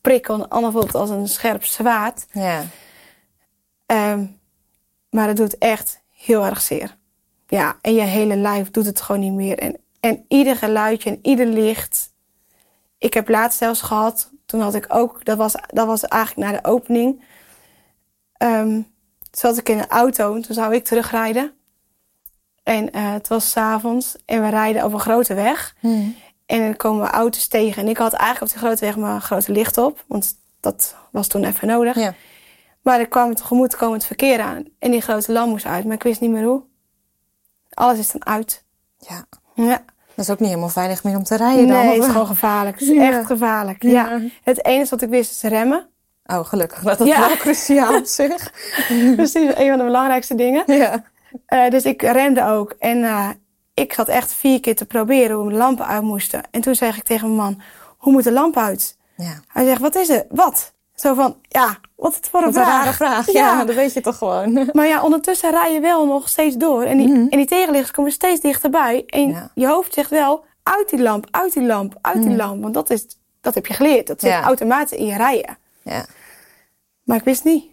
prikkel, 0.00 0.36
de 0.36 0.48
ander 0.48 0.72
voelt 0.72 0.86
het 0.86 0.94
als 0.94 1.10
een 1.10 1.28
scherp 1.28 1.64
zwaard. 1.64 2.26
Ja. 2.32 2.64
Ehm, 3.86 4.26
maar 5.10 5.28
het 5.28 5.36
doet 5.36 5.58
echt 5.58 6.02
heel 6.10 6.44
erg 6.44 6.60
zeer. 6.60 6.96
Ja, 7.48 7.78
en 7.80 7.94
je 7.94 8.00
hele 8.00 8.36
lijf 8.36 8.70
doet 8.70 8.86
het 8.86 9.00
gewoon 9.00 9.20
niet 9.20 9.32
meer. 9.32 9.58
En, 9.58 9.76
en 10.00 10.24
ieder 10.28 10.56
geluidje 10.56 11.10
en 11.10 11.18
ieder 11.22 11.46
licht. 11.46 12.12
Ik 12.98 13.14
heb 13.14 13.28
laatst 13.28 13.58
zelfs 13.58 13.80
gehad, 13.80 14.30
toen 14.46 14.60
had 14.60 14.74
ik 14.74 14.86
ook, 14.88 15.24
dat 15.24 15.36
was, 15.36 15.54
dat 15.66 15.86
was 15.86 16.04
eigenlijk 16.04 16.50
na 16.50 16.58
de 16.58 16.68
opening. 16.68 17.24
Toen 18.38 18.86
zat 19.30 19.58
ik 19.58 19.68
in 19.68 19.78
een 19.78 19.88
auto 19.88 20.34
en 20.34 20.42
toen 20.42 20.54
zou 20.54 20.74
ik 20.74 20.84
terugrijden. 20.84 21.52
En 22.62 22.92
eh, 22.92 23.12
het 23.12 23.28
was 23.28 23.50
s'avonds 23.50 24.16
en 24.24 24.42
we 24.42 24.48
rijden 24.48 24.84
op 24.84 24.92
een 24.92 25.00
grote 25.00 25.34
weg. 25.34 25.74
Hmm. 25.80 26.16
En 26.46 26.60
dan 26.60 26.76
komen 26.76 27.02
we 27.02 27.10
auto's 27.10 27.46
tegen. 27.46 27.82
En 27.82 27.88
ik 27.88 27.96
had 27.96 28.12
eigenlijk 28.12 28.42
op 28.42 28.58
die 28.58 28.66
grote 28.66 28.84
weg 28.84 28.96
mijn 28.96 29.20
grote 29.20 29.52
licht 29.52 29.78
op. 29.78 30.04
Want 30.06 30.34
dat 30.60 30.96
was 31.10 31.26
toen 31.26 31.44
even 31.44 31.68
nodig. 31.68 31.96
Ja. 31.96 32.14
Maar 32.86 33.00
er 33.00 33.08
kwam 33.08 33.34
tegemoet 33.34 33.76
komend 33.76 34.04
verkeer 34.04 34.40
aan. 34.40 34.64
En 34.78 34.90
die 34.90 35.00
grote 35.00 35.32
lamp 35.32 35.48
moest 35.50 35.66
uit. 35.66 35.84
Maar 35.84 35.94
ik 35.94 36.02
wist 36.02 36.20
niet 36.20 36.30
meer 36.30 36.44
hoe. 36.44 36.62
Alles 37.70 37.98
is 37.98 38.10
dan 38.10 38.26
uit. 38.26 38.64
ja. 38.98 39.24
Ja. 39.54 39.82
Dat 40.14 40.24
is 40.24 40.30
ook 40.30 40.38
niet 40.38 40.48
helemaal 40.48 40.68
veilig 40.68 41.04
meer 41.04 41.16
om 41.16 41.22
te 41.22 41.36
rijden 41.36 41.66
dan. 41.68 41.76
Nee, 41.76 41.94
het 41.94 42.02
is 42.04 42.10
gewoon 42.10 42.26
gevaarlijk. 42.26 42.78
Het 42.80 42.88
is 42.88 42.94
Ja. 42.94 43.10
echt 43.18 43.26
gevaarlijk. 43.26 43.82
Ja. 43.82 43.90
Ja. 43.90 44.20
Het 44.42 44.64
enige 44.64 44.90
wat 44.90 45.02
ik 45.02 45.08
wist 45.08 45.30
is 45.30 45.50
remmen. 45.50 45.88
Oh, 46.26 46.44
gelukkig. 46.44 46.82
Dat 46.82 47.00
is 47.00 47.06
Ja. 47.06 47.26
wel 47.28 47.36
cruciaal 47.36 47.96
op 47.96 48.04
zich. 48.20 48.52
Precies, 49.16 49.54
een 49.56 49.68
van 49.68 49.78
de 49.78 49.84
belangrijkste 49.84 50.34
dingen. 50.34 50.62
Ja. 50.66 51.04
Eh, 51.46 51.70
dus 51.70 51.84
ik 51.84 52.02
remde 52.02 52.44
ook. 52.44 52.74
En 52.78 53.04
eh, 53.04 53.28
ik 53.74 53.92
zat 53.92 54.08
echt 54.08 54.32
vier 54.32 54.60
keer 54.60 54.76
te 54.76 54.86
proberen 54.86 55.36
hoe 55.36 55.50
de 55.50 55.56
lampen 55.56 55.86
uit 55.86 56.02
moesten. 56.02 56.42
En 56.50 56.60
toen 56.60 56.74
zeg 56.74 56.96
ik 56.96 57.04
tegen 57.04 57.26
mijn 57.36 57.40
man, 57.40 57.60
hoe 57.96 58.12
moet 58.12 58.24
de 58.24 58.32
lamp 58.32 58.56
uit? 58.56 58.96
Ja. 59.16 59.40
Hij 59.48 59.64
zegt, 59.64 59.80
wat 59.80 59.94
is 59.94 60.08
het? 60.08 60.26
Wat? 60.30 60.72
Zo 60.96 61.14
van, 61.14 61.36
ja, 61.48 61.78
wat 61.96 62.14
het 62.16 62.28
voor 62.28 62.40
een 62.42 62.46
Wat 62.46 62.56
een 62.56 62.62
vraag? 62.62 62.84
rare 62.84 62.92
vraag. 62.92 63.32
Ja. 63.32 63.64
dat 63.64 63.74
weet 63.74 63.92
je 63.92 64.00
toch 64.00 64.18
gewoon. 64.18 64.52
Maar 64.72 64.86
ja, 64.86 65.02
ondertussen 65.02 65.50
rij 65.50 65.72
je 65.72 65.80
wel 65.80 66.06
nog 66.06 66.28
steeds 66.28 66.56
door. 66.56 66.82
En 66.82 66.96
die, 66.98 67.08
en 67.14 67.28
die 67.38 67.46
tegenliggers 67.46 67.90
komen 67.90 68.12
steeds 68.12 68.40
dichterbij. 68.40 69.04
En 69.06 69.28
Ja. 69.30 69.50
je 69.54 69.66
hoofd 69.66 69.94
zegt 69.94 70.10
wel, 70.10 70.44
uit 70.62 70.88
die 70.90 71.02
lamp, 71.02 71.26
uit 71.30 71.52
die 71.52 71.62
lamp, 71.62 71.98
uit 72.00 72.22
die 72.22 72.36
lamp. 72.36 72.62
Want 72.62 72.74
dat, 72.74 72.90
is, 72.90 73.06
dat 73.40 73.54
heb 73.54 73.66
je 73.66 73.74
geleerd. 73.74 74.06
Dat 74.06 74.20
zit 74.20 74.30
Ja. 74.30 74.42
automatisch 74.42 74.98
in 74.98 75.06
je 75.06 75.16
rijden. 75.16 75.58
Ja. 75.82 76.04
Maar 77.02 77.16
ik 77.16 77.24
wist 77.24 77.44
niet. 77.44 77.64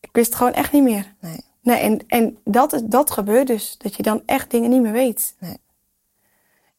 Ik 0.00 0.08
wist 0.12 0.26
het 0.26 0.36
gewoon 0.36 0.52
echt 0.52 0.72
niet 0.72 0.82
meer. 0.82 1.14
Nee. 1.20 1.40
Nee, 1.62 1.78
en, 1.78 2.00
en 2.06 2.38
dat, 2.44 2.72
is, 2.72 2.80
dat 2.84 3.10
gebeurt 3.10 3.46
dus. 3.46 3.74
Dat 3.78 3.94
je 3.96 4.02
dan 4.02 4.22
echt 4.26 4.50
dingen 4.50 4.70
niet 4.70 4.82
meer 4.82 4.92
weet. 4.92 5.34
Nee. 5.38 5.56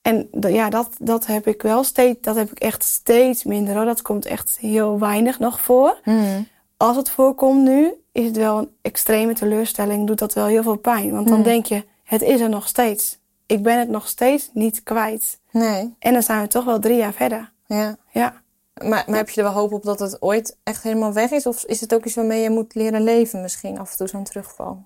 En 0.05 0.27
ja, 0.39 0.69
dat, 0.69 0.89
dat 0.99 1.25
heb 1.25 1.47
ik 1.47 1.61
wel 1.61 1.83
steeds, 1.83 2.21
dat 2.21 2.35
heb 2.35 2.51
ik 2.51 2.59
echt 2.59 2.83
steeds 2.83 3.43
minder 3.43 3.75
hoor. 3.75 3.85
Dat 3.85 4.01
komt 4.01 4.25
echt 4.25 4.57
heel 4.59 4.99
weinig 4.99 5.39
nog 5.39 5.61
voor. 5.61 5.99
Hmm. 6.03 6.47
Als 6.77 6.95
het 6.95 7.09
voorkomt 7.09 7.63
nu, 7.63 7.93
is 8.11 8.25
het 8.25 8.37
wel 8.37 8.57
een 8.57 8.69
extreme 8.81 9.33
teleurstelling. 9.33 10.07
Doet 10.07 10.19
dat 10.19 10.33
wel 10.33 10.45
heel 10.45 10.63
veel 10.63 10.75
pijn. 10.75 11.11
Want 11.11 11.27
dan 11.27 11.35
Hmm. 11.35 11.43
denk 11.43 11.65
je, 11.65 11.83
het 12.03 12.21
is 12.21 12.39
er 12.41 12.49
nog 12.49 12.67
steeds. 12.67 13.19
Ik 13.45 13.63
ben 13.63 13.79
het 13.79 13.89
nog 13.89 14.07
steeds 14.07 14.49
niet 14.53 14.83
kwijt. 14.83 15.39
Nee. 15.51 15.95
En 15.99 16.13
dan 16.13 16.23
zijn 16.23 16.41
we 16.41 16.47
toch 16.47 16.65
wel 16.65 16.79
drie 16.79 16.97
jaar 16.97 17.13
verder. 17.13 17.51
Ja. 17.65 17.97
Ja. 18.11 18.41
Maar, 18.73 19.03
maar 19.07 19.17
heb 19.17 19.29
je 19.29 19.41
er 19.41 19.47
wel 19.47 19.59
hoop 19.59 19.73
op 19.73 19.83
dat 19.83 19.99
het 19.99 20.21
ooit 20.21 20.57
echt 20.63 20.83
helemaal 20.83 21.13
weg 21.13 21.31
is? 21.31 21.45
Of 21.45 21.63
is 21.63 21.81
het 21.81 21.93
ook 21.93 22.05
iets 22.05 22.15
waarmee 22.15 22.41
je 22.41 22.49
moet 22.49 22.75
leren 22.75 23.03
leven 23.03 23.41
misschien 23.41 23.79
af 23.79 23.91
en 23.91 23.97
toe 23.97 24.07
zo'n 24.07 24.23
terugval? 24.23 24.85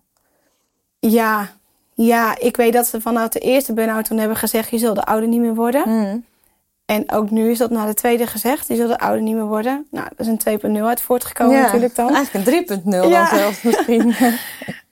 Ja, 0.99 1.49
ja, 2.05 2.37
ik 2.37 2.57
weet 2.57 2.73
dat 2.73 2.87
ze 2.87 3.01
vanuit 3.01 3.33
de 3.33 3.39
eerste 3.39 3.73
burn-out 3.73 4.05
toen 4.05 4.17
hebben 4.17 4.37
gezegd... 4.37 4.69
je 4.69 4.77
zult 4.77 4.95
de 4.95 5.03
oude 5.03 5.27
niet 5.27 5.39
meer 5.39 5.55
worden. 5.55 5.83
Hmm. 5.83 6.25
En 6.85 7.11
ook 7.11 7.29
nu 7.29 7.49
is 7.49 7.57
dat 7.57 7.69
na 7.69 7.85
de 7.85 7.93
tweede 7.93 8.27
gezegd. 8.27 8.67
Die 8.67 8.77
zullen 8.77 8.97
ouder 8.97 9.21
niet 9.21 9.35
meer 9.35 9.45
worden. 9.45 9.87
Nou, 9.91 10.07
dat 10.15 10.27
is 10.27 10.43
een 10.43 10.59
2.0 10.77 10.81
uit 10.81 11.01
voortgekomen 11.01 11.55
Ja, 11.55 11.61
natuurlijk 11.61 11.95
dan. 11.95 12.15
Eigenlijk 12.15 12.67
een 12.69 12.81
3.0 12.81 12.89
dan 12.89 13.27
zelfs 13.27 13.61
misschien. 13.61 14.15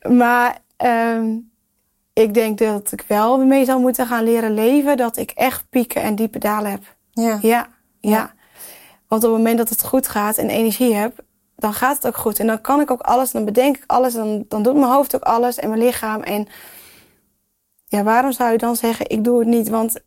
Maar 0.01 0.57
ehm, 0.77 1.35
ik 2.13 2.33
denk 2.33 2.57
dat 2.57 2.91
ik 2.91 3.03
wel 3.07 3.37
mee 3.37 3.65
zal 3.65 3.79
moeten 3.79 4.07
gaan 4.07 4.23
leren 4.23 4.53
leven. 4.53 4.97
Dat 4.97 5.17
ik 5.17 5.31
echt 5.31 5.63
pieken 5.69 6.01
en 6.01 6.15
diepe 6.15 6.39
dalen 6.39 6.71
heb. 6.71 6.83
ja. 7.11 7.23
Ja, 7.23 7.39
ja. 7.41 7.67
Ja. 7.99 8.33
Want 9.07 9.23
op 9.23 9.29
het 9.29 9.37
moment 9.37 9.57
dat 9.57 9.69
het 9.69 9.83
goed 9.83 10.07
gaat 10.07 10.37
en 10.37 10.49
energie 10.49 10.93
heb, 10.93 11.23
dan 11.55 11.73
gaat 11.73 11.95
het 11.95 12.07
ook 12.07 12.17
goed. 12.17 12.39
En 12.39 12.47
dan 12.47 12.61
kan 12.61 12.81
ik 12.81 12.91
ook 12.91 13.01
alles, 13.01 13.31
dan 13.31 13.45
bedenk 13.45 13.77
ik 13.77 13.83
alles, 13.87 14.13
dan, 14.13 14.45
dan 14.47 14.63
doet 14.63 14.75
mijn 14.75 14.91
hoofd 14.91 15.15
ook 15.15 15.23
alles 15.23 15.57
en 15.57 15.69
mijn 15.69 15.81
lichaam. 15.81 16.21
En 16.21 16.47
ja, 17.87 18.03
waarom 18.03 18.31
zou 18.31 18.51
je 18.51 18.57
dan 18.57 18.75
zeggen, 18.75 19.09
ik 19.09 19.23
doe 19.23 19.39
het 19.39 19.47
niet, 19.47 19.69
want 19.69 19.99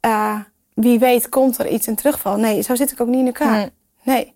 eh, 0.00 0.38
wie 0.74 0.98
weet 0.98 1.28
komt 1.28 1.58
er 1.58 1.68
iets 1.68 1.86
in 1.86 1.94
terugval. 1.94 2.36
Nee, 2.36 2.62
zo 2.62 2.74
zit 2.74 2.92
ik 2.92 3.00
ook 3.00 3.08
niet 3.08 3.20
in 3.20 3.26
elkaar. 3.26 3.56
Nee. 3.56 3.70
Nee. 4.02 4.34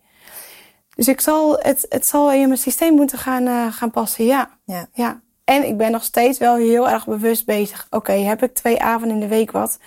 Dus 0.95 1.09
ik 1.09 1.21
zal, 1.21 1.57
het, 1.59 1.87
het 1.89 2.07
zal 2.07 2.33
in 2.33 2.49
mijn 2.49 2.61
systeem 2.61 2.95
moeten 2.95 3.19
gaan, 3.19 3.47
eh, 3.47 3.73
gaan 3.73 3.91
passen, 3.91 4.25
ja. 4.25 4.51
Ja. 4.65 4.89
ja. 4.93 5.21
En 5.45 5.67
ik 5.67 5.77
ben 5.77 5.91
nog 5.91 6.05
steeds 6.05 6.39
wel 6.39 6.57
heel 6.57 6.89
erg 6.89 7.07
bewust 7.07 7.47
bezig. 7.47 7.87
Oké, 7.91 8.13
heb 8.13 8.43
ik 8.43 8.55
twee 8.55 8.83
avonden 8.83 9.17
in 9.17 9.21
de 9.21 9.29
week 9.29 9.51
wat, 9.51 9.79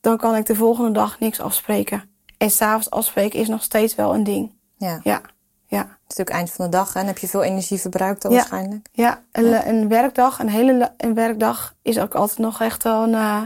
dan 0.00 0.16
kan 0.16 0.34
ik 0.34 0.46
de 0.46 0.54
volgende 0.54 0.90
dag 0.90 1.20
niks 1.20 1.40
afspreken. 1.40 2.10
En 2.38 2.50
s'avonds 2.50 2.90
afspreken 2.90 3.40
is 3.40 3.48
nog 3.48 3.62
steeds 3.62 3.94
wel 3.94 4.14
een 4.14 4.24
ding. 4.24 4.54
ja. 4.78 5.00
Ja, 5.02 5.20
ja, 5.66 5.78
Het 5.78 5.88
is 5.88 6.16
natuurlijk 6.16 6.36
eind 6.36 6.50
van 6.50 6.64
de 6.64 6.70
dag 6.70 6.92
hè, 6.92 7.00
en 7.00 7.06
heb 7.06 7.18
je 7.18 7.28
veel 7.28 7.42
energie 7.42 7.78
verbruikt 7.80 8.22
dan 8.22 8.30
Ja. 8.30 8.36
waarschijnlijk. 8.36 8.88
ja. 8.92 9.22
Een, 9.32 9.68
een 9.68 9.88
werkdag, 9.88 10.38
een 10.38 10.48
hele 10.48 10.92
een 10.96 11.14
werkdag 11.14 11.74
is 11.82 11.98
ook 11.98 12.14
altijd 12.14 12.38
nog 12.38 12.60
echt 12.60 12.82
wel 12.82 13.02
een, 13.02 13.14
eh, 13.14 13.42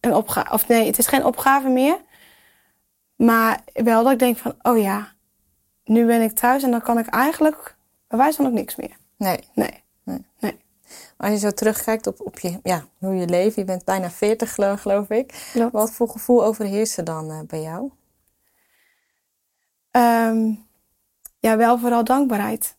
een 0.00 0.14
opgave. 0.14 0.52
Of 0.52 0.68
nee, 0.68 0.86
het 0.86 0.98
is 0.98 1.06
geen 1.06 1.24
opgave 1.24 1.68
meer. 1.68 1.96
Maar 3.16 3.60
wel 3.74 4.02
dat 4.04 4.12
ik 4.12 4.18
denk 4.18 4.36
van, 4.38 4.54
oh 4.62 4.78
ja, 4.78 5.12
nu 5.84 6.06
ben 6.06 6.22
ik 6.22 6.32
thuis 6.32 6.62
en 6.62 6.70
dan 6.70 6.82
kan 6.82 6.98
ik 6.98 7.06
eigenlijk, 7.06 7.76
bij 8.08 8.18
wijze 8.18 8.36
van 8.36 8.46
ook 8.46 8.52
niks 8.52 8.76
meer. 8.76 8.96
Nee. 9.16 9.48
Nee. 9.54 9.80
Als 11.16 11.30
je 11.30 11.38
zo 11.38 11.50
terugkijkt 11.50 12.06
op, 12.06 12.20
op 12.20 12.38
je, 12.38 12.60
ja, 12.62 12.84
hoe 12.98 13.14
je 13.14 13.26
leeft, 13.28 13.56
je 13.56 13.64
bent 13.64 13.84
bijna 13.84 14.10
40 14.10 14.54
gelo- 14.54 14.76
geloof 14.76 15.08
ik. 15.10 15.48
Klopt. 15.52 15.72
Wat 15.72 15.90
voor 15.92 16.08
gevoel 16.08 16.44
overheerst 16.44 16.98
er 16.98 17.04
dan 17.04 17.30
eh, 17.30 17.40
bij 17.46 17.60
jou? 17.62 17.90
Ehm, 19.90 20.52
ja, 21.42 21.56
wel 21.56 21.78
vooral 21.78 22.04
dankbaarheid. 22.04 22.76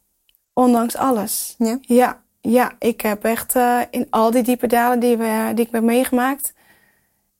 Ondanks 0.53 0.95
alles. 0.95 1.55
Ja. 1.57 1.77
Ja, 1.81 2.21
ja 2.41 2.71
ik 2.79 3.01
heb 3.01 3.23
echt 3.23 3.55
eh, 3.55 3.79
in 3.89 4.07
al 4.09 4.31
die 4.31 4.43
diepe 4.43 4.67
dalen 4.67 4.99
die, 4.99 5.17
we, 5.17 5.51
die 5.55 5.65
ik 5.65 5.71
heb 5.71 5.83
meegemaakt. 5.83 6.53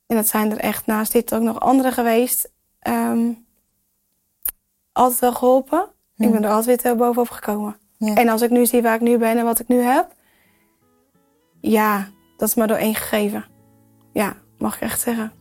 En 0.07 0.15
dat 0.15 0.27
zijn 0.27 0.51
er 0.51 0.57
echt 0.57 0.85
naast 0.85 1.11
dit 1.11 1.33
ook 1.33 1.41
nog 1.41 1.59
andere 1.59 1.91
geweest. 1.91 2.51
ehm, 2.79 3.31
altijd 4.91 5.19
wel 5.19 5.33
geholpen. 5.33 5.89
Ik 6.17 6.31
ben 6.31 6.43
er 6.43 6.51
altijd 6.51 6.81
weer 6.81 6.95
bovenop 6.95 7.29
gekomen. 7.29 7.77
Ja. 7.97 8.13
En 8.15 8.29
als 8.29 8.41
ik 8.41 8.49
nu 8.49 8.65
zie 8.65 8.81
waar 8.81 8.95
ik 8.95 9.01
nu 9.01 9.17
ben 9.17 9.37
en 9.37 9.43
wat 9.45 9.59
ik 9.59 9.67
nu 9.67 9.79
heb. 9.79 10.15
Ja, 11.61 12.07
dat 12.37 12.47
is 12.47 12.55
maar 12.55 12.67
door 12.67 12.77
één 12.77 12.95
gegeven. 12.95 13.45
Ja, 14.13 14.35
mag 14.57 14.75
ik 14.75 14.81
echt 14.81 15.01
zeggen. 15.01 15.31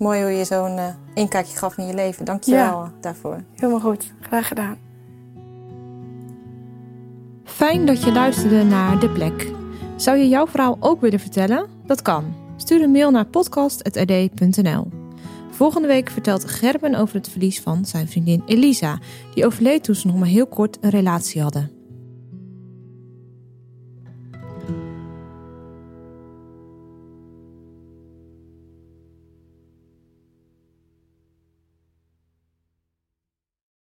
Mooi 0.00 0.22
hoe 0.22 0.30
je 0.30 0.44
zo'n 0.44 0.76
eh, 0.78 0.94
inkijkje 1.14 1.56
gaf 1.56 1.78
in 1.78 1.86
je 1.86 1.94
leven. 1.94 2.24
Dank 2.24 2.42
je 2.42 2.54
wel 2.54 2.88
daarvoor. 3.00 3.42
Helemaal 3.54 3.80
goed. 3.80 4.12
Graag 4.20 4.48
gedaan. 4.48 4.78
Fijn 7.44 7.86
dat 7.86 8.02
je 8.02 8.12
luisterde 8.12 8.64
naar 8.64 9.00
De 9.00 9.10
Plek. 9.10 9.52
Zou 9.96 10.18
je 10.18 10.28
jouw 10.28 10.46
verhaal 10.46 10.76
ook 10.80 11.00
willen 11.00 11.20
vertellen? 11.20 11.66
Dat 11.86 12.02
kan. 12.02 12.34
Stuur 12.56 12.82
een 12.82 12.90
mail 12.90 13.10
naar 13.10 13.24
podcast.rd.nl. 13.24 14.88
Volgende 15.50 15.88
week 15.88 16.10
vertelt 16.10 16.44
Gerben 16.44 16.94
over 16.94 17.14
het 17.14 17.28
verlies 17.28 17.60
van 17.60 17.84
zijn 17.84 18.08
vriendin 18.08 18.42
Elisa, 18.46 18.98
die 19.34 19.46
overleed 19.46 19.84
toen 19.84 19.94
ze 19.94 20.06
nog 20.06 20.16
maar 20.16 20.28
heel 20.28 20.46
kort 20.46 20.78
een 20.80 20.90
relatie 20.90 21.42
hadden. 21.42 21.79